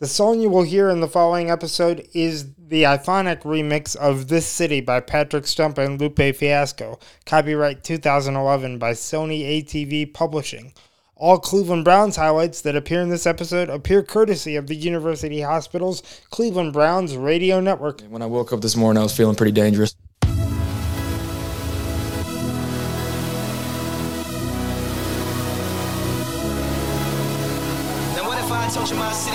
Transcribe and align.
The 0.00 0.06
song 0.06 0.40
you 0.40 0.48
will 0.48 0.62
hear 0.62 0.88
in 0.88 1.00
the 1.00 1.06
following 1.06 1.50
episode 1.50 2.08
is 2.14 2.54
the 2.56 2.84
iconic 2.84 3.42
remix 3.42 3.94
of 3.94 4.28
This 4.28 4.46
City 4.46 4.80
by 4.80 5.00
Patrick 5.00 5.46
Stump 5.46 5.76
and 5.76 6.00
Lupe 6.00 6.34
Fiasco, 6.34 6.98
copyright 7.26 7.84
2011 7.84 8.78
by 8.78 8.92
Sony 8.92 9.62
ATV 9.62 10.14
Publishing. 10.14 10.72
All 11.16 11.38
Cleveland 11.38 11.84
Browns 11.84 12.16
highlights 12.16 12.62
that 12.62 12.76
appear 12.76 13.02
in 13.02 13.10
this 13.10 13.26
episode 13.26 13.68
appear 13.68 14.02
courtesy 14.02 14.56
of 14.56 14.68
the 14.68 14.74
University 14.74 15.42
Hospital's 15.42 16.02
Cleveland 16.30 16.72
Browns 16.72 17.14
radio 17.14 17.60
network. 17.60 18.00
When 18.08 18.22
I 18.22 18.26
woke 18.26 18.54
up 18.54 18.62
this 18.62 18.76
morning, 18.76 19.00
I 19.00 19.02
was 19.02 19.14
feeling 19.14 19.36
pretty 19.36 19.52
dangerous. 19.52 19.94
Now 28.16 29.29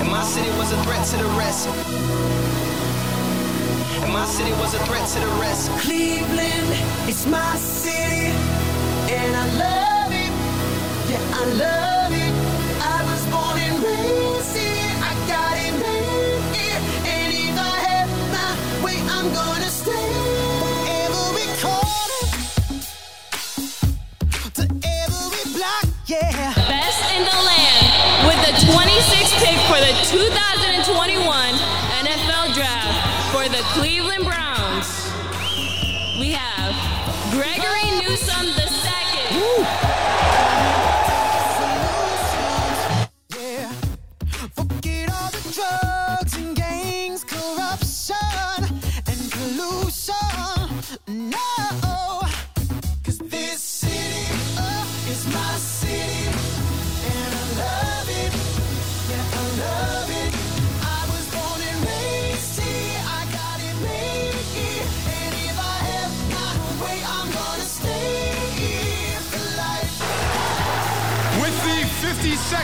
and 0.00 0.10
my 0.10 0.22
city 0.22 0.50
was 0.58 0.72
a 0.72 0.82
threat 0.84 1.06
to 1.06 1.16
the 1.18 1.30
rest? 1.38 1.68
And 4.02 4.12
my 4.12 4.24
city 4.26 4.52
was 4.52 4.74
a 4.74 4.78
threat 4.86 5.06
to 5.14 5.20
the 5.20 5.32
rest. 5.40 5.70
Cleveland 5.82 6.68
it's 7.08 7.26
my 7.26 7.56
city, 7.56 8.26
and 9.16 9.36
I 9.36 9.44
love 9.64 10.12
it. 10.24 10.32
Yeah, 11.10 11.40
I 11.40 11.44
love 11.64 12.12
it. 12.12 12.34
I 12.80 12.98
was 13.08 13.22
born 13.32 13.58
and 13.58 13.82
raised. 13.84 14.56
I 15.08 15.12
got 15.32 15.54
it 15.66 15.74
made 15.82 16.80
and 17.14 17.32
if 17.34 17.58
I 17.58 17.74
have 17.88 18.10
my 18.36 18.84
way, 18.84 18.96
I'm 19.16 19.28
gonna 19.34 19.70
stay. 19.82 20.08
Every 21.02 21.48
corner, 21.62 22.22
to 24.54 24.62
every 25.02 25.44
block, 25.56 25.86
yeah. 26.06 26.89
The 29.80 29.92
2021 30.12 31.54
NFL 32.04 32.52
Draft 32.54 33.32
for 33.32 33.48
the 33.48 33.62
Cleveland 33.72 34.24
Browns. 34.24 35.10
We 36.20 36.32
have 36.32 36.74
Gregory 37.32 37.90
Newsom 38.02 38.46
II. 38.60 39.64
Yeah. 43.38 43.72
Forget 44.52 45.10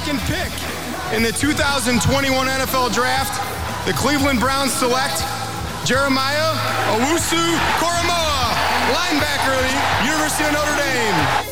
52nd 0.06 0.18
pick 0.26 1.16
in 1.16 1.22
the 1.22 1.32
2021 1.32 2.46
NFL 2.46 2.94
Draft, 2.94 3.34
the 3.86 3.92
Cleveland 3.92 4.38
Browns 4.38 4.72
select 4.72 5.20
Jeremiah 5.84 6.54
Owusu 6.94 7.42
Koramoah, 7.78 8.54
linebacker 8.94 9.54
of 9.54 9.62
the 9.62 10.06
University 10.06 10.44
of 10.44 10.52
Notre 10.52 10.76
Dame. 10.76 11.45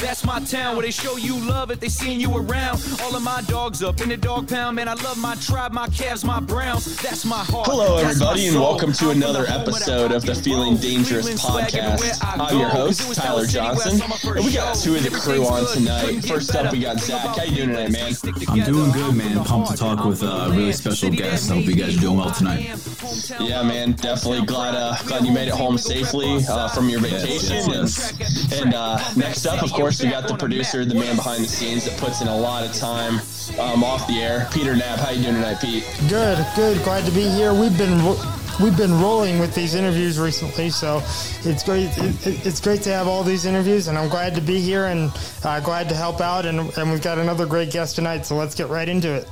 That's 0.00 0.24
my 0.24 0.40
town 0.40 0.76
where 0.76 0.84
they 0.84 0.90
show 0.90 1.16
you 1.16 1.38
love 1.48 1.70
if 1.70 1.80
they 1.80 1.88
seen 1.88 2.20
you 2.20 2.36
around. 2.36 2.80
All 3.02 3.16
of 3.16 3.22
my 3.22 3.40
dogs 3.42 3.82
up 3.82 4.00
in 4.02 4.10
the 4.10 4.16
dog 4.16 4.46
pound, 4.48 4.76
man. 4.76 4.88
I 4.88 4.94
love 4.94 5.16
my 5.18 5.34
tribe, 5.36 5.72
my 5.72 5.88
Cavs, 5.88 6.22
my 6.22 6.38
browns. 6.38 6.96
That's 7.00 7.24
my 7.24 7.38
heart. 7.38 7.66
Hello, 7.66 7.96
everybody, 7.96 8.46
and 8.48 8.56
welcome 8.56 8.92
to 8.92 9.10
another 9.10 9.44
the 9.44 9.50
home 9.50 9.60
of 9.62 9.66
that 9.66 9.74
episode 9.74 10.12
of 10.12 10.26
the 10.26 10.34
Feeling. 10.34 10.76
Dangerous 10.76 11.40
Cleveland 11.40 11.40
swag 11.40 11.74
everywhere 11.74 12.12
podcast. 12.12 12.38
I 12.38 12.48
I'm 12.48 12.58
your 12.58 12.68
host, 12.68 13.14
Tyler 13.14 13.46
South 13.46 13.50
City 13.50 13.58
West 13.58 13.84
Johnson, 13.84 14.02
on 14.02 14.10
my 14.10 14.16
first 14.16 14.36
and 14.36 14.44
we 14.44 14.52
got 14.52 14.76
two 14.76 14.94
of 14.96 15.02
the 15.02 15.10
crew 15.10 15.46
on 15.46 15.66
tonight. 15.74 16.20
First 16.26 16.54
up, 16.54 16.72
we 16.72 16.80
got 16.80 17.00
Zach. 17.00 17.36
How 17.36 17.44
you 17.44 17.56
doing 17.56 17.68
tonight, 17.70 17.92
man? 17.92 18.12
I'm 18.48 18.64
doing 18.64 18.92
good, 18.92 19.14
man. 19.14 19.44
Pumped 19.44 19.70
to 19.70 19.76
talk 19.78 20.04
with 20.04 20.22
uh, 20.22 20.26
a 20.26 20.50
really 20.50 20.72
special 20.72 21.10
guest. 21.10 21.50
I 21.50 21.54
hope 21.54 21.64
you 21.64 21.74
guys 21.74 21.96
are 21.96 22.00
doing 22.00 22.18
well 22.18 22.30
tonight. 22.32 22.68
Yeah, 23.40 23.62
man, 23.62 23.92
definitely 23.92 24.44
glad 24.46 24.74
uh, 24.74 24.96
glad 25.06 25.24
you 25.24 25.32
made 25.32 25.48
it 25.48 25.54
home 25.54 25.78
safely 25.78 26.38
uh, 26.48 26.68
from 26.68 26.88
your 26.88 27.00
vacation. 27.00 27.56
yes, 27.70 28.52
And 28.60 28.74
uh, 28.74 28.98
next 29.16 29.46
up, 29.46 29.62
of 29.62 29.72
course, 29.72 30.02
we 30.02 30.10
got 30.10 30.26
the 30.28 30.36
producer, 30.36 30.84
the 30.84 30.94
man 30.94 31.16
behind 31.16 31.44
the 31.44 31.48
scenes 31.48 31.84
that 31.84 31.98
puts 31.98 32.20
in 32.20 32.28
a 32.28 32.36
lot 32.36 32.64
of 32.64 32.72
time 32.74 33.20
um, 33.60 33.84
off 33.84 34.06
the 34.08 34.20
air, 34.22 34.48
Peter 34.52 34.74
Knapp. 34.74 34.98
How 34.98 35.10
you 35.10 35.22
doing 35.22 35.34
tonight, 35.34 35.60
Pete? 35.60 35.84
Good, 36.08 36.44
good. 36.56 36.82
Glad 36.84 37.04
to 37.06 37.12
be 37.12 37.28
here. 37.28 37.54
We've 37.54 37.76
been 37.78 38.04
ro- 38.04 38.20
we've 38.60 38.76
been 38.76 38.98
rolling 39.00 39.38
with 39.38 39.54
these 39.54 39.74
interviews 39.74 40.18
recently, 40.18 40.70
so 40.70 40.98
it's 41.44 41.62
great. 41.62 41.88
It, 41.98 42.26
it- 42.26 42.46
it's 42.46 42.60
great 42.60 42.82
to 42.82 42.90
have 42.92 43.06
all 43.08 43.22
these 43.22 43.44
interviews, 43.46 43.88
and 43.88 43.96
I'm 43.98 44.08
glad 44.08 44.34
to 44.34 44.40
be 44.40 44.60
here 44.60 44.86
and 44.86 45.10
uh, 45.44 45.60
glad 45.60 45.88
to 45.90 45.94
help 45.94 46.20
out. 46.20 46.46
And, 46.46 46.60
and 46.76 46.90
we've 46.90 47.02
got 47.02 47.18
another 47.18 47.46
great 47.46 47.70
guest 47.70 47.96
tonight, 47.96 48.26
so 48.26 48.36
let's 48.36 48.54
get 48.54 48.68
right 48.68 48.88
into 48.88 49.12
it. 49.14 49.28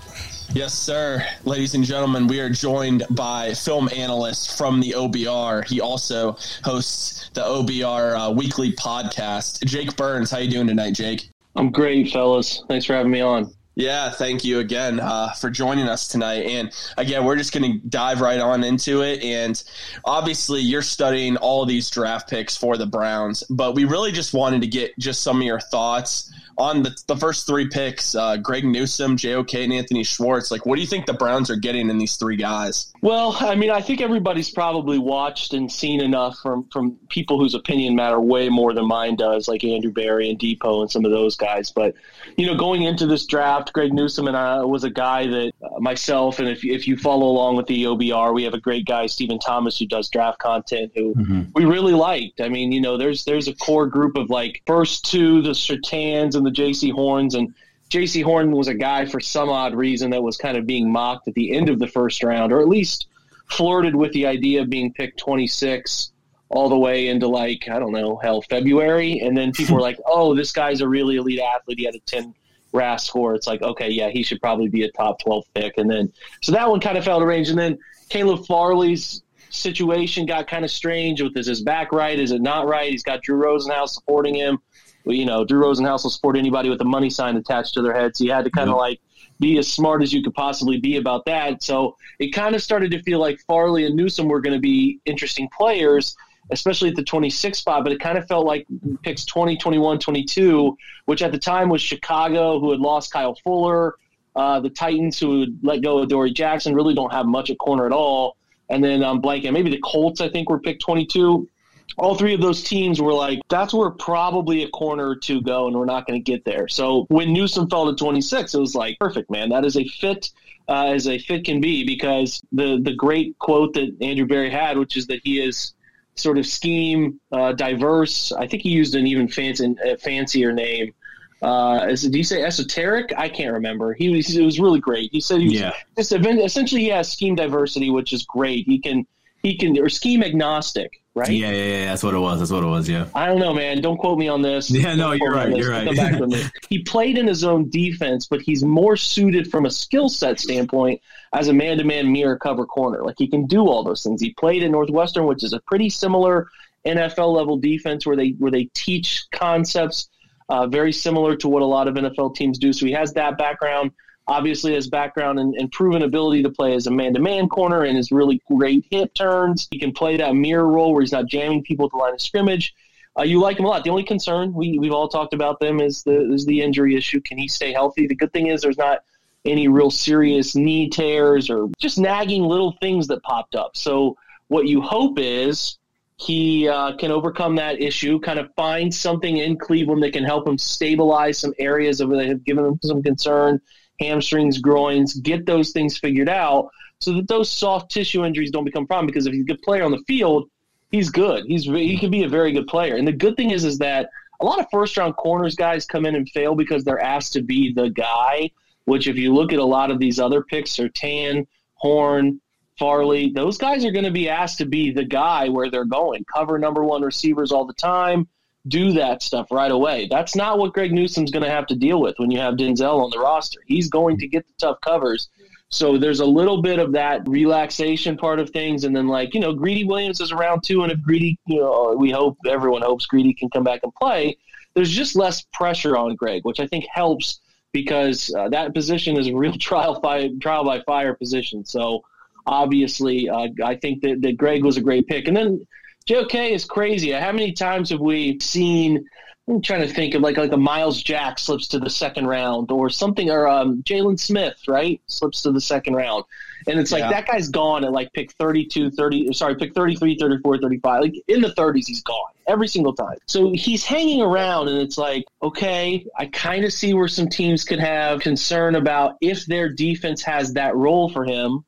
Yes, 0.52 0.74
sir. 0.74 1.24
Ladies 1.44 1.74
and 1.74 1.84
gentlemen, 1.84 2.26
we 2.26 2.38
are 2.40 2.50
joined 2.50 3.04
by 3.10 3.54
film 3.54 3.88
analyst 3.94 4.56
from 4.56 4.80
the 4.80 4.90
OBR. 4.90 5.66
He 5.66 5.80
also 5.80 6.36
hosts 6.62 7.30
the 7.34 7.40
OBR 7.40 8.28
uh, 8.28 8.32
weekly 8.32 8.72
podcast. 8.72 9.64
Jake 9.64 9.96
Burns, 9.96 10.30
how 10.30 10.38
you 10.38 10.50
doing 10.50 10.66
tonight, 10.66 10.94
Jake? 10.94 11.30
I'm 11.56 11.70
great, 11.70 12.10
fellas. 12.10 12.62
Thanks 12.68 12.86
for 12.86 12.94
having 12.94 13.10
me 13.10 13.20
on. 13.20 13.52
Yeah, 13.76 14.10
thank 14.10 14.44
you 14.44 14.60
again 14.60 15.00
uh, 15.00 15.32
for 15.32 15.50
joining 15.50 15.88
us 15.88 16.06
tonight. 16.06 16.46
And 16.46 16.72
again, 16.96 17.24
we're 17.24 17.36
just 17.36 17.52
going 17.52 17.80
to 17.80 17.88
dive 17.88 18.20
right 18.20 18.38
on 18.38 18.62
into 18.62 19.02
it. 19.02 19.22
And 19.24 19.60
obviously, 20.04 20.60
you're 20.60 20.82
studying 20.82 21.36
all 21.36 21.66
these 21.66 21.90
draft 21.90 22.30
picks 22.30 22.56
for 22.56 22.76
the 22.76 22.86
Browns, 22.86 23.42
but 23.50 23.74
we 23.74 23.84
really 23.84 24.12
just 24.12 24.32
wanted 24.32 24.60
to 24.60 24.68
get 24.68 24.96
just 24.98 25.22
some 25.22 25.38
of 25.38 25.42
your 25.42 25.58
thoughts 25.58 26.32
on 26.58 26.82
the, 26.82 26.96
the 27.06 27.16
first 27.16 27.46
three 27.46 27.68
picks 27.68 28.14
uh, 28.14 28.36
Greg 28.36 28.64
Newsom, 28.64 29.16
JOK, 29.16 29.54
and 29.54 29.72
Anthony 29.72 30.04
Schwartz. 30.04 30.50
Like, 30.50 30.66
what 30.66 30.76
do 30.76 30.80
you 30.80 30.86
think 30.86 31.06
the 31.06 31.14
Browns 31.14 31.50
are 31.50 31.56
getting 31.56 31.90
in 31.90 31.98
these 31.98 32.16
three 32.16 32.36
guys? 32.36 32.92
Well, 33.00 33.36
I 33.40 33.54
mean, 33.54 33.70
I 33.70 33.80
think 33.80 34.00
everybody's 34.00 34.50
probably 34.50 34.98
watched 34.98 35.52
and 35.52 35.70
seen 35.70 36.00
enough 36.00 36.38
from 36.38 36.64
from 36.72 36.96
people 37.08 37.38
whose 37.38 37.54
opinion 37.54 37.94
matter 37.94 38.20
way 38.20 38.48
more 38.48 38.72
than 38.72 38.86
mine 38.86 39.16
does, 39.16 39.48
like 39.48 39.64
Andrew 39.64 39.92
Berry 39.92 40.30
and 40.30 40.38
Depot 40.38 40.82
and 40.82 40.90
some 40.90 41.04
of 41.04 41.10
those 41.10 41.36
guys. 41.36 41.70
But 41.70 41.94
you 42.36 42.46
know, 42.46 42.56
going 42.56 42.82
into 42.82 43.06
this 43.06 43.26
draft, 43.26 43.72
Greg 43.72 43.92
Newsom 43.92 44.28
and 44.28 44.36
I 44.36 44.62
was 44.64 44.84
a 44.84 44.90
guy 44.90 45.26
that 45.26 45.52
uh, 45.62 45.80
myself 45.80 46.38
and 46.38 46.48
if 46.48 46.64
if 46.64 46.86
you 46.88 46.96
follow 46.96 47.26
along 47.26 47.56
with 47.56 47.66
the 47.66 47.84
OBR, 47.84 48.34
we 48.34 48.44
have 48.44 48.54
a 48.54 48.60
great 48.60 48.86
guy, 48.86 49.06
Stephen 49.06 49.38
Thomas, 49.38 49.78
who 49.78 49.86
does 49.86 50.08
draft 50.08 50.38
content, 50.38 50.92
who 50.94 51.14
we 51.54 51.64
really 51.64 51.92
liked. 51.92 52.40
I 52.40 52.48
mean, 52.48 52.72
you 52.72 52.80
know, 52.80 52.96
there's 52.96 53.24
there's 53.24 53.48
a 53.48 53.54
core 53.54 53.86
group 53.86 54.16
of 54.16 54.30
like 54.30 54.62
first 54.66 55.04
two, 55.04 55.42
the 55.42 55.54
Surtains 55.54 56.34
and 56.34 56.43
the 56.44 56.50
Jaycee 56.50 56.92
Horns, 56.92 57.34
and 57.34 57.54
Jaycee 57.90 58.24
Horn 58.24 58.50
was 58.50 58.68
a 58.68 58.74
guy 58.74 59.06
for 59.06 59.20
some 59.20 59.48
odd 59.48 59.74
reason 59.74 60.10
that 60.10 60.22
was 60.22 60.36
kind 60.36 60.56
of 60.56 60.66
being 60.66 60.90
mocked 60.90 61.28
at 61.28 61.34
the 61.34 61.54
end 61.54 61.68
of 61.68 61.78
the 61.78 61.86
first 61.86 62.22
round, 62.22 62.52
or 62.52 62.60
at 62.60 62.68
least 62.68 63.08
flirted 63.50 63.94
with 63.94 64.12
the 64.12 64.26
idea 64.26 64.62
of 64.62 64.70
being 64.70 64.92
picked 64.92 65.18
26 65.18 66.12
all 66.48 66.68
the 66.68 66.78
way 66.78 67.08
into 67.08 67.26
like 67.28 67.68
I 67.68 67.78
don't 67.78 67.92
know, 67.92 68.16
hell, 68.16 68.42
February, 68.42 69.20
and 69.20 69.36
then 69.36 69.52
people 69.52 69.74
were 69.74 69.80
like, 69.80 69.98
"Oh, 70.06 70.34
this 70.34 70.52
guy's 70.52 70.80
a 70.80 70.88
really 70.88 71.16
elite 71.16 71.40
athlete. 71.40 71.78
He 71.78 71.84
had 71.84 71.94
a 71.94 72.00
10 72.00 72.34
RAS 72.72 73.04
score." 73.04 73.34
It's 73.34 73.46
like, 73.46 73.62
okay, 73.62 73.90
yeah, 73.90 74.10
he 74.10 74.22
should 74.22 74.40
probably 74.40 74.68
be 74.68 74.84
a 74.84 74.90
top 74.92 75.20
12 75.20 75.44
pick, 75.54 75.78
and 75.78 75.90
then 75.90 76.12
so 76.42 76.52
that 76.52 76.68
one 76.68 76.80
kind 76.80 76.98
of 76.98 77.04
fell 77.04 77.20
to 77.20 77.26
range, 77.26 77.48
and 77.48 77.58
then 77.58 77.78
Caleb 78.08 78.46
Farley's 78.46 79.22
situation 79.50 80.26
got 80.26 80.48
kind 80.48 80.64
of 80.64 80.70
strange 80.70 81.22
with 81.22 81.36
is 81.36 81.46
his 81.46 81.62
back 81.62 81.92
right? 81.92 82.18
Is 82.18 82.32
it 82.32 82.42
not 82.42 82.66
right? 82.66 82.90
He's 82.90 83.02
got 83.02 83.22
Drew 83.22 83.42
Rosenhaus 83.42 83.90
supporting 83.90 84.34
him. 84.34 84.58
You 85.04 85.26
know, 85.26 85.44
Drew 85.44 85.60
Rosenhaus 85.62 86.02
will 86.02 86.10
support 86.10 86.36
anybody 86.36 86.70
with 86.70 86.80
a 86.80 86.84
money 86.84 87.10
sign 87.10 87.36
attached 87.36 87.74
to 87.74 87.82
their 87.82 87.92
head, 87.92 88.16
so 88.16 88.24
you 88.24 88.32
had 88.32 88.44
to 88.44 88.50
kind 88.50 88.70
of 88.70 88.76
like 88.76 89.00
be 89.40 89.58
as 89.58 89.70
smart 89.70 90.02
as 90.02 90.12
you 90.12 90.22
could 90.22 90.34
possibly 90.34 90.78
be 90.78 90.96
about 90.96 91.24
that. 91.26 91.62
So 91.62 91.96
it 92.18 92.30
kind 92.30 92.54
of 92.54 92.62
started 92.62 92.90
to 92.92 93.02
feel 93.02 93.18
like 93.18 93.40
Farley 93.46 93.84
and 93.86 93.96
Newsom 93.96 94.28
were 94.28 94.40
going 94.40 94.54
to 94.54 94.60
be 94.60 95.00
interesting 95.04 95.48
players, 95.56 96.16
especially 96.50 96.90
at 96.90 96.96
the 96.96 97.02
26 97.02 97.58
spot. 97.58 97.84
But 97.84 97.92
it 97.92 98.00
kind 98.00 98.16
of 98.16 98.26
felt 98.26 98.46
like 98.46 98.66
picks 99.02 99.24
20, 99.24 99.56
21, 99.56 99.98
22, 99.98 100.76
which 101.06 101.22
at 101.22 101.32
the 101.32 101.38
time 101.38 101.68
was 101.68 101.82
Chicago, 101.82 102.60
who 102.60 102.70
had 102.70 102.80
lost 102.80 103.12
Kyle 103.12 103.34
Fuller, 103.34 103.96
uh, 104.36 104.60
the 104.60 104.70
Titans, 104.70 105.18
who 105.18 105.40
had 105.40 105.58
let 105.62 105.82
go 105.82 105.98
of 105.98 106.08
Dory 106.08 106.32
Jackson, 106.32 106.74
really 106.74 106.94
don't 106.94 107.12
have 107.12 107.26
much 107.26 107.50
at 107.50 107.58
corner 107.58 107.86
at 107.86 107.92
all. 107.92 108.36
And 108.70 108.82
then 108.82 109.02
um, 109.02 109.20
blanking, 109.20 109.52
maybe 109.52 109.70
the 109.70 109.80
Colts, 109.80 110.20
I 110.20 110.28
think, 110.28 110.48
were 110.48 110.58
picked 110.58 110.82
22 110.82 111.48
all 111.96 112.14
three 112.16 112.34
of 112.34 112.40
those 112.40 112.62
teams 112.62 113.00
were 113.00 113.12
like, 113.12 113.40
that's 113.48 113.72
where 113.72 113.90
probably 113.90 114.64
a 114.64 114.68
corner 114.70 115.08
or 115.08 115.16
two 115.16 115.40
go, 115.40 115.68
and 115.68 115.76
we're 115.76 115.84
not 115.84 116.06
going 116.06 116.22
to 116.22 116.32
get 116.32 116.44
there. 116.44 116.66
So 116.68 117.06
when 117.08 117.32
Newsom 117.32 117.68
fell 117.70 117.86
to 117.86 117.94
26, 117.94 118.54
it 118.54 118.58
was 118.58 118.74
like, 118.74 118.98
perfect, 118.98 119.30
man. 119.30 119.48
That 119.48 119.64
is 119.64 119.76
a 119.76 119.86
fit 119.86 120.30
uh, 120.68 120.86
as 120.86 121.06
a 121.06 121.18
fit 121.18 121.44
can 121.44 121.60
be 121.60 121.84
because 121.84 122.42
the, 122.52 122.80
the 122.82 122.94
great 122.94 123.38
quote 123.38 123.74
that 123.74 123.94
Andrew 124.00 124.26
Berry 124.26 124.50
had, 124.50 124.78
which 124.78 124.96
is 124.96 125.06
that 125.08 125.20
he 125.22 125.40
is 125.40 125.74
sort 126.16 126.38
of 126.38 126.46
scheme 126.46 127.20
uh, 127.32 127.52
diverse. 127.52 128.32
I 128.32 128.46
think 128.46 128.62
he 128.62 128.70
used 128.70 128.94
an 128.94 129.06
even 129.06 129.28
fancy, 129.28 129.74
fancier 130.00 130.52
name. 130.52 130.94
Uh, 131.42 131.86
is, 131.90 132.02
do 132.08 132.16
you 132.16 132.24
say 132.24 132.42
esoteric? 132.42 133.12
I 133.16 133.28
can't 133.28 133.52
remember. 133.52 133.92
He 133.92 134.08
was, 134.08 134.34
it 134.34 134.42
was 134.42 134.58
really 134.58 134.80
great. 134.80 135.10
He 135.12 135.20
said 135.20 135.40
he 135.40 135.48
was 135.48 135.60
Yeah. 135.60 135.72
just 135.96 136.12
essentially 136.12 136.80
he 136.80 136.88
has 136.88 137.12
scheme 137.12 137.34
diversity, 137.34 137.90
which 137.90 138.12
is 138.12 138.22
great. 138.24 138.64
He 138.64 138.78
can 138.78 139.06
he 139.44 139.54
can 139.54 139.78
or 139.78 139.90
scheme 139.90 140.22
agnostic, 140.22 141.02
right? 141.14 141.28
Yeah, 141.28 141.50
yeah, 141.50 141.64
yeah. 141.64 141.84
That's 141.84 142.02
what 142.02 142.14
it 142.14 142.18
was. 142.18 142.38
That's 142.38 142.50
what 142.50 142.64
it 142.64 142.66
was. 142.66 142.88
Yeah. 142.88 143.06
I 143.14 143.26
don't 143.26 143.38
know, 143.38 143.52
man. 143.52 143.82
Don't 143.82 143.98
quote 143.98 144.18
me 144.18 144.26
on 144.26 144.40
this. 144.40 144.70
Yeah, 144.70 144.94
no, 144.94 145.12
you're 145.12 145.32
quote 145.32 145.50
me 145.50 145.52
on 145.52 145.52
right, 145.52 145.58
you're 145.58 145.70
right. 145.70 145.84
Come 145.86 145.96
back 145.96 146.18
me. 146.18 146.42
He 146.70 146.82
played 146.82 147.18
in 147.18 147.26
his 147.26 147.44
own 147.44 147.68
defense, 147.68 148.26
but 148.26 148.40
he's 148.40 148.64
more 148.64 148.96
suited 148.96 149.50
from 149.50 149.66
a 149.66 149.70
skill 149.70 150.08
set 150.08 150.40
standpoint 150.40 151.02
as 151.34 151.48
a 151.48 151.52
man-to-man 151.52 152.10
mirror 152.10 152.38
cover 152.38 152.64
corner. 152.64 153.04
Like 153.04 153.16
he 153.18 153.28
can 153.28 153.46
do 153.46 153.68
all 153.68 153.84
those 153.84 154.02
things. 154.02 154.22
He 154.22 154.32
played 154.32 154.62
at 154.62 154.70
Northwestern, 154.70 155.26
which 155.26 155.44
is 155.44 155.52
a 155.52 155.60
pretty 155.60 155.90
similar 155.90 156.48
NFL 156.86 157.34
level 157.34 157.58
defense 157.58 158.06
where 158.06 158.16
they 158.16 158.30
where 158.38 158.50
they 158.50 158.64
teach 158.72 159.26
concepts 159.30 160.08
uh, 160.48 160.66
very 160.66 160.92
similar 160.92 161.36
to 161.36 161.48
what 161.48 161.60
a 161.60 161.66
lot 161.66 161.86
of 161.86 161.96
NFL 161.96 162.34
teams 162.34 162.58
do. 162.58 162.72
So 162.72 162.86
he 162.86 162.92
has 162.92 163.12
that 163.12 163.36
background. 163.36 163.90
Obviously, 164.26 164.74
has 164.74 164.88
background 164.88 165.38
and, 165.38 165.54
and 165.54 165.70
proven 165.70 166.02
ability 166.02 166.42
to 166.42 166.50
play 166.50 166.74
as 166.74 166.86
a 166.86 166.90
man-to-man 166.90 167.48
corner 167.48 167.82
and 167.82 167.96
his 167.96 168.10
really 168.10 168.40
great 168.50 168.86
hip 168.90 169.12
turns. 169.14 169.68
He 169.70 169.78
can 169.78 169.92
play 169.92 170.16
that 170.16 170.34
mirror 170.34 170.66
role 170.66 170.92
where 170.92 171.02
he's 171.02 171.12
not 171.12 171.26
jamming 171.26 171.62
people 171.62 171.86
at 171.86 171.92
the 171.92 171.98
line 171.98 172.14
of 172.14 172.20
scrimmage. 172.20 172.74
Uh, 173.18 173.22
you 173.22 173.38
like 173.40 173.58
him 173.58 173.64
a 173.64 173.68
lot. 173.68 173.84
The 173.84 173.90
only 173.90 174.02
concern 174.02 174.52
we 174.54 174.78
we've 174.78 174.92
all 174.92 175.08
talked 175.08 175.34
about 175.34 175.60
them 175.60 175.80
is 175.80 176.02
the 176.02 176.32
is 176.32 176.46
the 176.46 176.60
injury 176.60 176.96
issue. 176.96 177.20
Can 177.20 177.38
he 177.38 177.46
stay 177.48 177.72
healthy? 177.72 178.06
The 178.06 178.14
good 178.14 178.32
thing 178.32 178.48
is 178.48 178.62
there's 178.62 178.78
not 178.78 179.04
any 179.44 179.68
real 179.68 179.90
serious 179.90 180.56
knee 180.56 180.88
tears 180.88 181.50
or 181.50 181.68
just 181.78 181.98
nagging 181.98 182.42
little 182.42 182.72
things 182.80 183.06
that 183.08 183.22
popped 183.22 183.54
up. 183.54 183.76
So 183.76 184.16
what 184.48 184.66
you 184.66 184.80
hope 184.80 185.18
is 185.18 185.78
he 186.16 186.68
uh, 186.68 186.96
can 186.96 187.10
overcome 187.10 187.56
that 187.56 187.80
issue, 187.80 188.18
kind 188.20 188.38
of 188.38 188.52
find 188.54 188.92
something 188.92 189.36
in 189.36 189.58
Cleveland 189.58 190.02
that 190.02 190.12
can 190.12 190.24
help 190.24 190.46
him 190.46 190.56
stabilize 190.56 191.38
some 191.38 191.52
areas 191.58 192.00
of 192.00 192.10
that 192.10 192.26
have 192.26 192.44
given 192.44 192.64
him 192.64 192.78
some 192.82 193.02
concern, 193.02 193.60
hamstrings, 194.00 194.58
groins, 194.58 195.14
get 195.14 195.46
those 195.46 195.70
things 195.70 195.98
figured 195.98 196.28
out 196.28 196.70
so 197.00 197.12
that 197.14 197.28
those 197.28 197.50
soft 197.50 197.90
tissue 197.90 198.24
injuries 198.24 198.50
don't 198.50 198.64
become 198.64 198.84
a 198.84 198.86
problem. 198.86 199.06
Because 199.06 199.26
if 199.26 199.32
he's 199.32 199.42
a 199.42 199.46
good 199.46 199.62
player 199.62 199.84
on 199.84 199.90
the 199.90 200.02
field, 200.06 200.48
he's 200.90 201.10
good. 201.10 201.44
He's 201.46 201.64
he 201.64 201.98
can 201.98 202.10
be 202.10 202.24
a 202.24 202.28
very 202.28 202.52
good 202.52 202.66
player. 202.66 202.96
And 202.96 203.06
the 203.06 203.12
good 203.12 203.36
thing 203.36 203.50
is 203.50 203.64
is 203.64 203.78
that 203.78 204.10
a 204.40 204.44
lot 204.44 204.60
of 204.60 204.66
first 204.70 204.96
round 204.96 205.16
corners 205.16 205.54
guys 205.54 205.86
come 205.86 206.06
in 206.06 206.14
and 206.14 206.28
fail 206.28 206.54
because 206.54 206.84
they're 206.84 207.00
asked 207.00 207.32
to 207.34 207.42
be 207.42 207.72
the 207.72 207.90
guy. 207.90 208.50
Which, 208.86 209.06
if 209.06 209.16
you 209.16 209.32
look 209.32 209.50
at 209.54 209.58
a 209.58 209.64
lot 209.64 209.90
of 209.90 209.98
these 209.98 210.20
other 210.20 210.42
picks, 210.42 210.78
are 210.78 210.90
Tan, 210.90 211.46
Horn, 211.76 212.38
Farley, 212.78 213.30
those 213.30 213.56
guys 213.56 213.84
are 213.84 213.90
going 213.90 214.04
to 214.04 214.10
be 214.10 214.28
asked 214.28 214.58
to 214.58 214.66
be 214.66 214.90
the 214.90 215.04
guy 215.04 215.48
where 215.48 215.70
they're 215.70 215.86
going, 215.86 216.24
cover 216.24 216.58
number 216.58 216.84
one 216.84 217.02
receivers 217.02 217.52
all 217.52 217.64
the 217.64 217.72
time, 217.72 218.28
do 218.68 218.92
that 218.92 219.22
stuff 219.22 219.48
right 219.50 219.70
away. 219.70 220.08
That's 220.10 220.34
not 220.34 220.58
what 220.58 220.72
Greg 220.72 220.92
Newsom's 220.92 221.30
going 221.30 221.42
to 221.42 221.50
have 221.50 221.66
to 221.66 221.74
deal 221.74 222.00
with 222.00 222.14
when 222.18 222.30
you 222.30 222.38
have 222.38 222.54
Denzel 222.54 223.02
on 223.02 223.10
the 223.10 223.18
roster. 223.18 223.60
He's 223.66 223.88
going 223.88 224.18
to 224.18 224.26
get 224.26 224.46
the 224.46 224.52
tough 224.58 224.80
covers. 224.80 225.28
So 225.68 225.98
there's 225.98 226.20
a 226.20 226.26
little 226.26 226.62
bit 226.62 226.78
of 226.78 226.92
that 226.92 227.28
relaxation 227.28 228.16
part 228.16 228.38
of 228.38 228.50
things, 228.50 228.84
and 228.84 228.94
then 228.94 229.08
like 229.08 229.34
you 229.34 229.40
know, 229.40 229.52
Greedy 229.52 229.84
Williams 229.84 230.20
is 230.20 230.30
around 230.30 230.62
too, 230.62 230.82
and 230.82 230.92
if 230.92 231.02
Greedy, 231.02 231.38
you 231.46 231.60
know, 231.60 231.96
we 231.98 232.10
hope 232.10 232.38
everyone 232.48 232.82
hopes 232.82 233.06
Greedy 233.06 233.34
can 233.34 233.50
come 233.50 233.64
back 233.64 233.80
and 233.82 233.92
play. 233.94 234.36
There's 234.74 234.90
just 234.90 235.16
less 235.16 235.42
pressure 235.52 235.96
on 235.96 236.14
Greg, 236.14 236.44
which 236.44 236.60
I 236.60 236.66
think 236.66 236.84
helps 236.92 237.40
because 237.72 238.32
uh, 238.38 238.48
that 238.50 238.72
position 238.72 239.18
is 239.18 239.26
a 239.26 239.34
real 239.34 239.52
trial 239.58 240.00
by 240.00 240.30
trial 240.40 240.64
by 240.64 240.80
fire 240.82 241.14
position. 241.14 241.64
So 241.64 242.04
obviously, 242.46 243.28
uh, 243.28 243.48
I 243.64 243.74
think 243.74 244.02
that, 244.02 244.22
that 244.22 244.36
Greg 244.36 244.64
was 244.64 244.76
a 244.76 244.80
great 244.80 245.06
pick. 245.06 245.28
And 245.28 245.36
then 245.36 245.66
JOK 246.06 246.34
is 246.34 246.64
crazy. 246.64 247.10
How 247.12 247.32
many 247.32 247.52
times 247.52 247.90
have 247.90 248.00
we 248.00 248.38
seen? 248.40 249.04
I'm 249.48 249.60
trying 249.60 249.86
to 249.86 249.92
think 249.92 250.14
of 250.14 250.22
like 250.22 250.36
like 250.38 250.52
a 250.52 250.56
Myles 250.56 251.02
Jack 251.02 251.38
slips 251.38 251.68
to 251.68 251.78
the 251.78 251.90
second 251.90 252.26
round 252.26 252.70
or 252.70 252.88
something, 252.88 253.30
or 253.30 253.46
um, 253.46 253.82
Jaylon 253.82 254.18
Smith, 254.18 254.56
right, 254.66 255.00
slips 255.06 255.42
to 255.42 255.52
the 255.52 255.60
second 255.60 255.94
round, 255.94 256.24
and 256.66 256.78
it's 256.80 256.92
like 256.92 257.00
Yeah. 257.02 257.10
that 257.10 257.26
guy's 257.26 257.48
gone 257.50 257.84
at 257.84 257.92
like 257.92 258.10
pick 258.14 258.32
32, 258.32 258.90
30, 258.90 259.32
sorry, 259.34 259.54
pick 259.54 259.74
33, 259.74 260.16
34, 260.18 260.58
35. 260.58 261.00
Like 261.02 261.14
in 261.28 261.42
the 261.42 261.50
30s, 261.50 261.86
he's 261.86 262.02
gone 262.02 262.32
every 262.46 262.68
single 262.68 262.94
time. 262.94 263.16
So 263.26 263.52
he's 263.52 263.84
hanging 263.84 264.22
around, 264.22 264.68
and 264.68 264.78
it's 264.78 264.96
like, 264.96 265.24
okay, 265.42 266.06
I 266.18 266.26
kind 266.26 266.64
of 266.64 266.72
see 266.72 266.94
where 266.94 267.08
some 267.08 267.28
teams 267.28 267.64
could 267.64 267.80
have 267.80 268.20
concern 268.20 268.76
about 268.76 269.16
if 269.20 269.44
their 269.46 269.68
defense 269.70 270.22
has 270.22 270.54
that 270.54 270.74
role 270.74 271.10
for 271.10 271.24
him. 271.24 271.64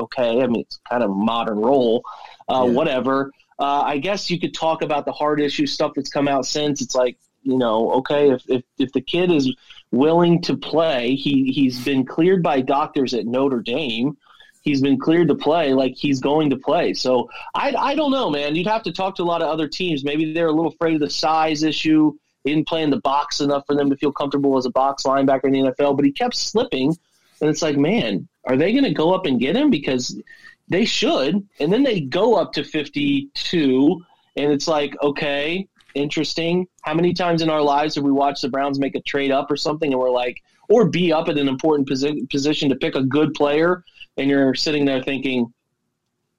Okay, 0.00 0.42
I 0.42 0.46
mean 0.48 0.62
it's 0.62 0.80
kind 0.88 1.04
of 1.04 1.10
a 1.10 1.14
modern 1.14 1.58
role, 1.60 2.02
uh, 2.48 2.64
Yeah. 2.66 2.72
whatever. 2.72 3.30
Uh, 3.60 3.82
I 3.82 3.98
guess 3.98 4.30
you 4.30 4.40
could 4.40 4.54
talk 4.54 4.80
about 4.80 5.04
the 5.04 5.12
hard 5.12 5.38
issue 5.38 5.66
stuff 5.66 5.92
that's 5.94 6.08
come 6.08 6.26
out 6.26 6.46
since. 6.46 6.80
It's 6.80 6.94
like, 6.94 7.18
you 7.42 7.58
know, 7.58 7.92
okay, 7.92 8.30
if, 8.30 8.42
if, 8.48 8.62
if 8.78 8.92
the 8.92 9.02
kid 9.02 9.30
is 9.30 9.54
willing 9.90 10.40
to 10.42 10.56
play, 10.56 11.14
he, 11.14 11.52
he's 11.52 11.84
been 11.84 12.06
cleared 12.06 12.42
by 12.42 12.62
doctors 12.62 13.12
at 13.12 13.26
Notre 13.26 13.60
Dame. 13.60 14.16
He's 14.62 14.80
been 14.80 14.98
cleared 14.98 15.28
to 15.28 15.34
play, 15.34 15.74
like 15.74 15.94
he's 15.94 16.20
going 16.20 16.50
to 16.50 16.56
play. 16.56 16.94
So 16.94 17.28
I, 17.54 17.74
I 17.76 17.94
don't 17.94 18.10
know, 18.10 18.30
man. 18.30 18.54
You'd 18.54 18.66
have 18.66 18.82
to 18.84 18.92
talk 18.92 19.14
to 19.16 19.22
a 19.22 19.24
lot 19.24 19.42
of 19.42 19.48
other 19.48 19.68
teams. 19.68 20.04
Maybe 20.04 20.32
they're 20.32 20.48
a 20.48 20.52
little 20.52 20.72
afraid 20.72 20.94
of 20.94 21.00
the 21.00 21.10
size 21.10 21.62
issue. 21.62 22.12
He 22.44 22.54
didn't 22.54 22.68
play 22.68 22.82
in 22.82 22.90
the 22.90 23.00
box 23.00 23.40
enough 23.40 23.64
for 23.66 23.74
them 23.74 23.90
to 23.90 23.96
feel 23.96 24.12
comfortable 24.12 24.56
as 24.56 24.64
a 24.64 24.70
box 24.70 25.02
linebacker 25.02 25.44
in 25.44 25.52
the 25.52 25.72
NFL, 25.72 25.96
but 25.96 26.04
he 26.04 26.12
kept 26.12 26.36
slipping. 26.36 26.96
And 27.40 27.50
it's 27.50 27.62
like, 27.62 27.76
man, 27.76 28.26
are 28.44 28.56
they 28.56 28.72
going 28.72 28.84
to 28.84 28.92
go 28.92 29.14
up 29.14 29.26
and 29.26 29.40
get 29.40 29.56
him? 29.56 29.70
Because 29.70 30.18
they 30.70 30.84
should. 30.84 31.46
And 31.58 31.72
then 31.72 31.82
they 31.82 32.00
go 32.00 32.36
up 32.36 32.52
to 32.54 32.64
52, 32.64 34.00
and 34.36 34.52
it's 34.52 34.68
like, 34.68 34.96
okay, 35.02 35.68
interesting. 35.94 36.66
How 36.82 36.94
many 36.94 37.12
times 37.12 37.42
in 37.42 37.50
our 37.50 37.60
lives 37.60 37.96
have 37.96 38.04
we 38.04 38.12
watched 38.12 38.42
the 38.42 38.48
Browns 38.48 38.78
make 38.78 38.94
a 38.94 39.02
trade 39.02 39.32
up 39.32 39.50
or 39.50 39.56
something, 39.56 39.92
and 39.92 40.00
we're 40.00 40.10
like, 40.10 40.42
or 40.68 40.88
be 40.88 41.12
up 41.12 41.28
at 41.28 41.36
an 41.36 41.48
important 41.48 41.88
posi- 41.88 42.30
position 42.30 42.68
to 42.70 42.76
pick 42.76 42.94
a 42.94 43.02
good 43.02 43.34
player, 43.34 43.84
and 44.16 44.30
you're 44.30 44.54
sitting 44.54 44.84
there 44.84 45.02
thinking, 45.02 45.52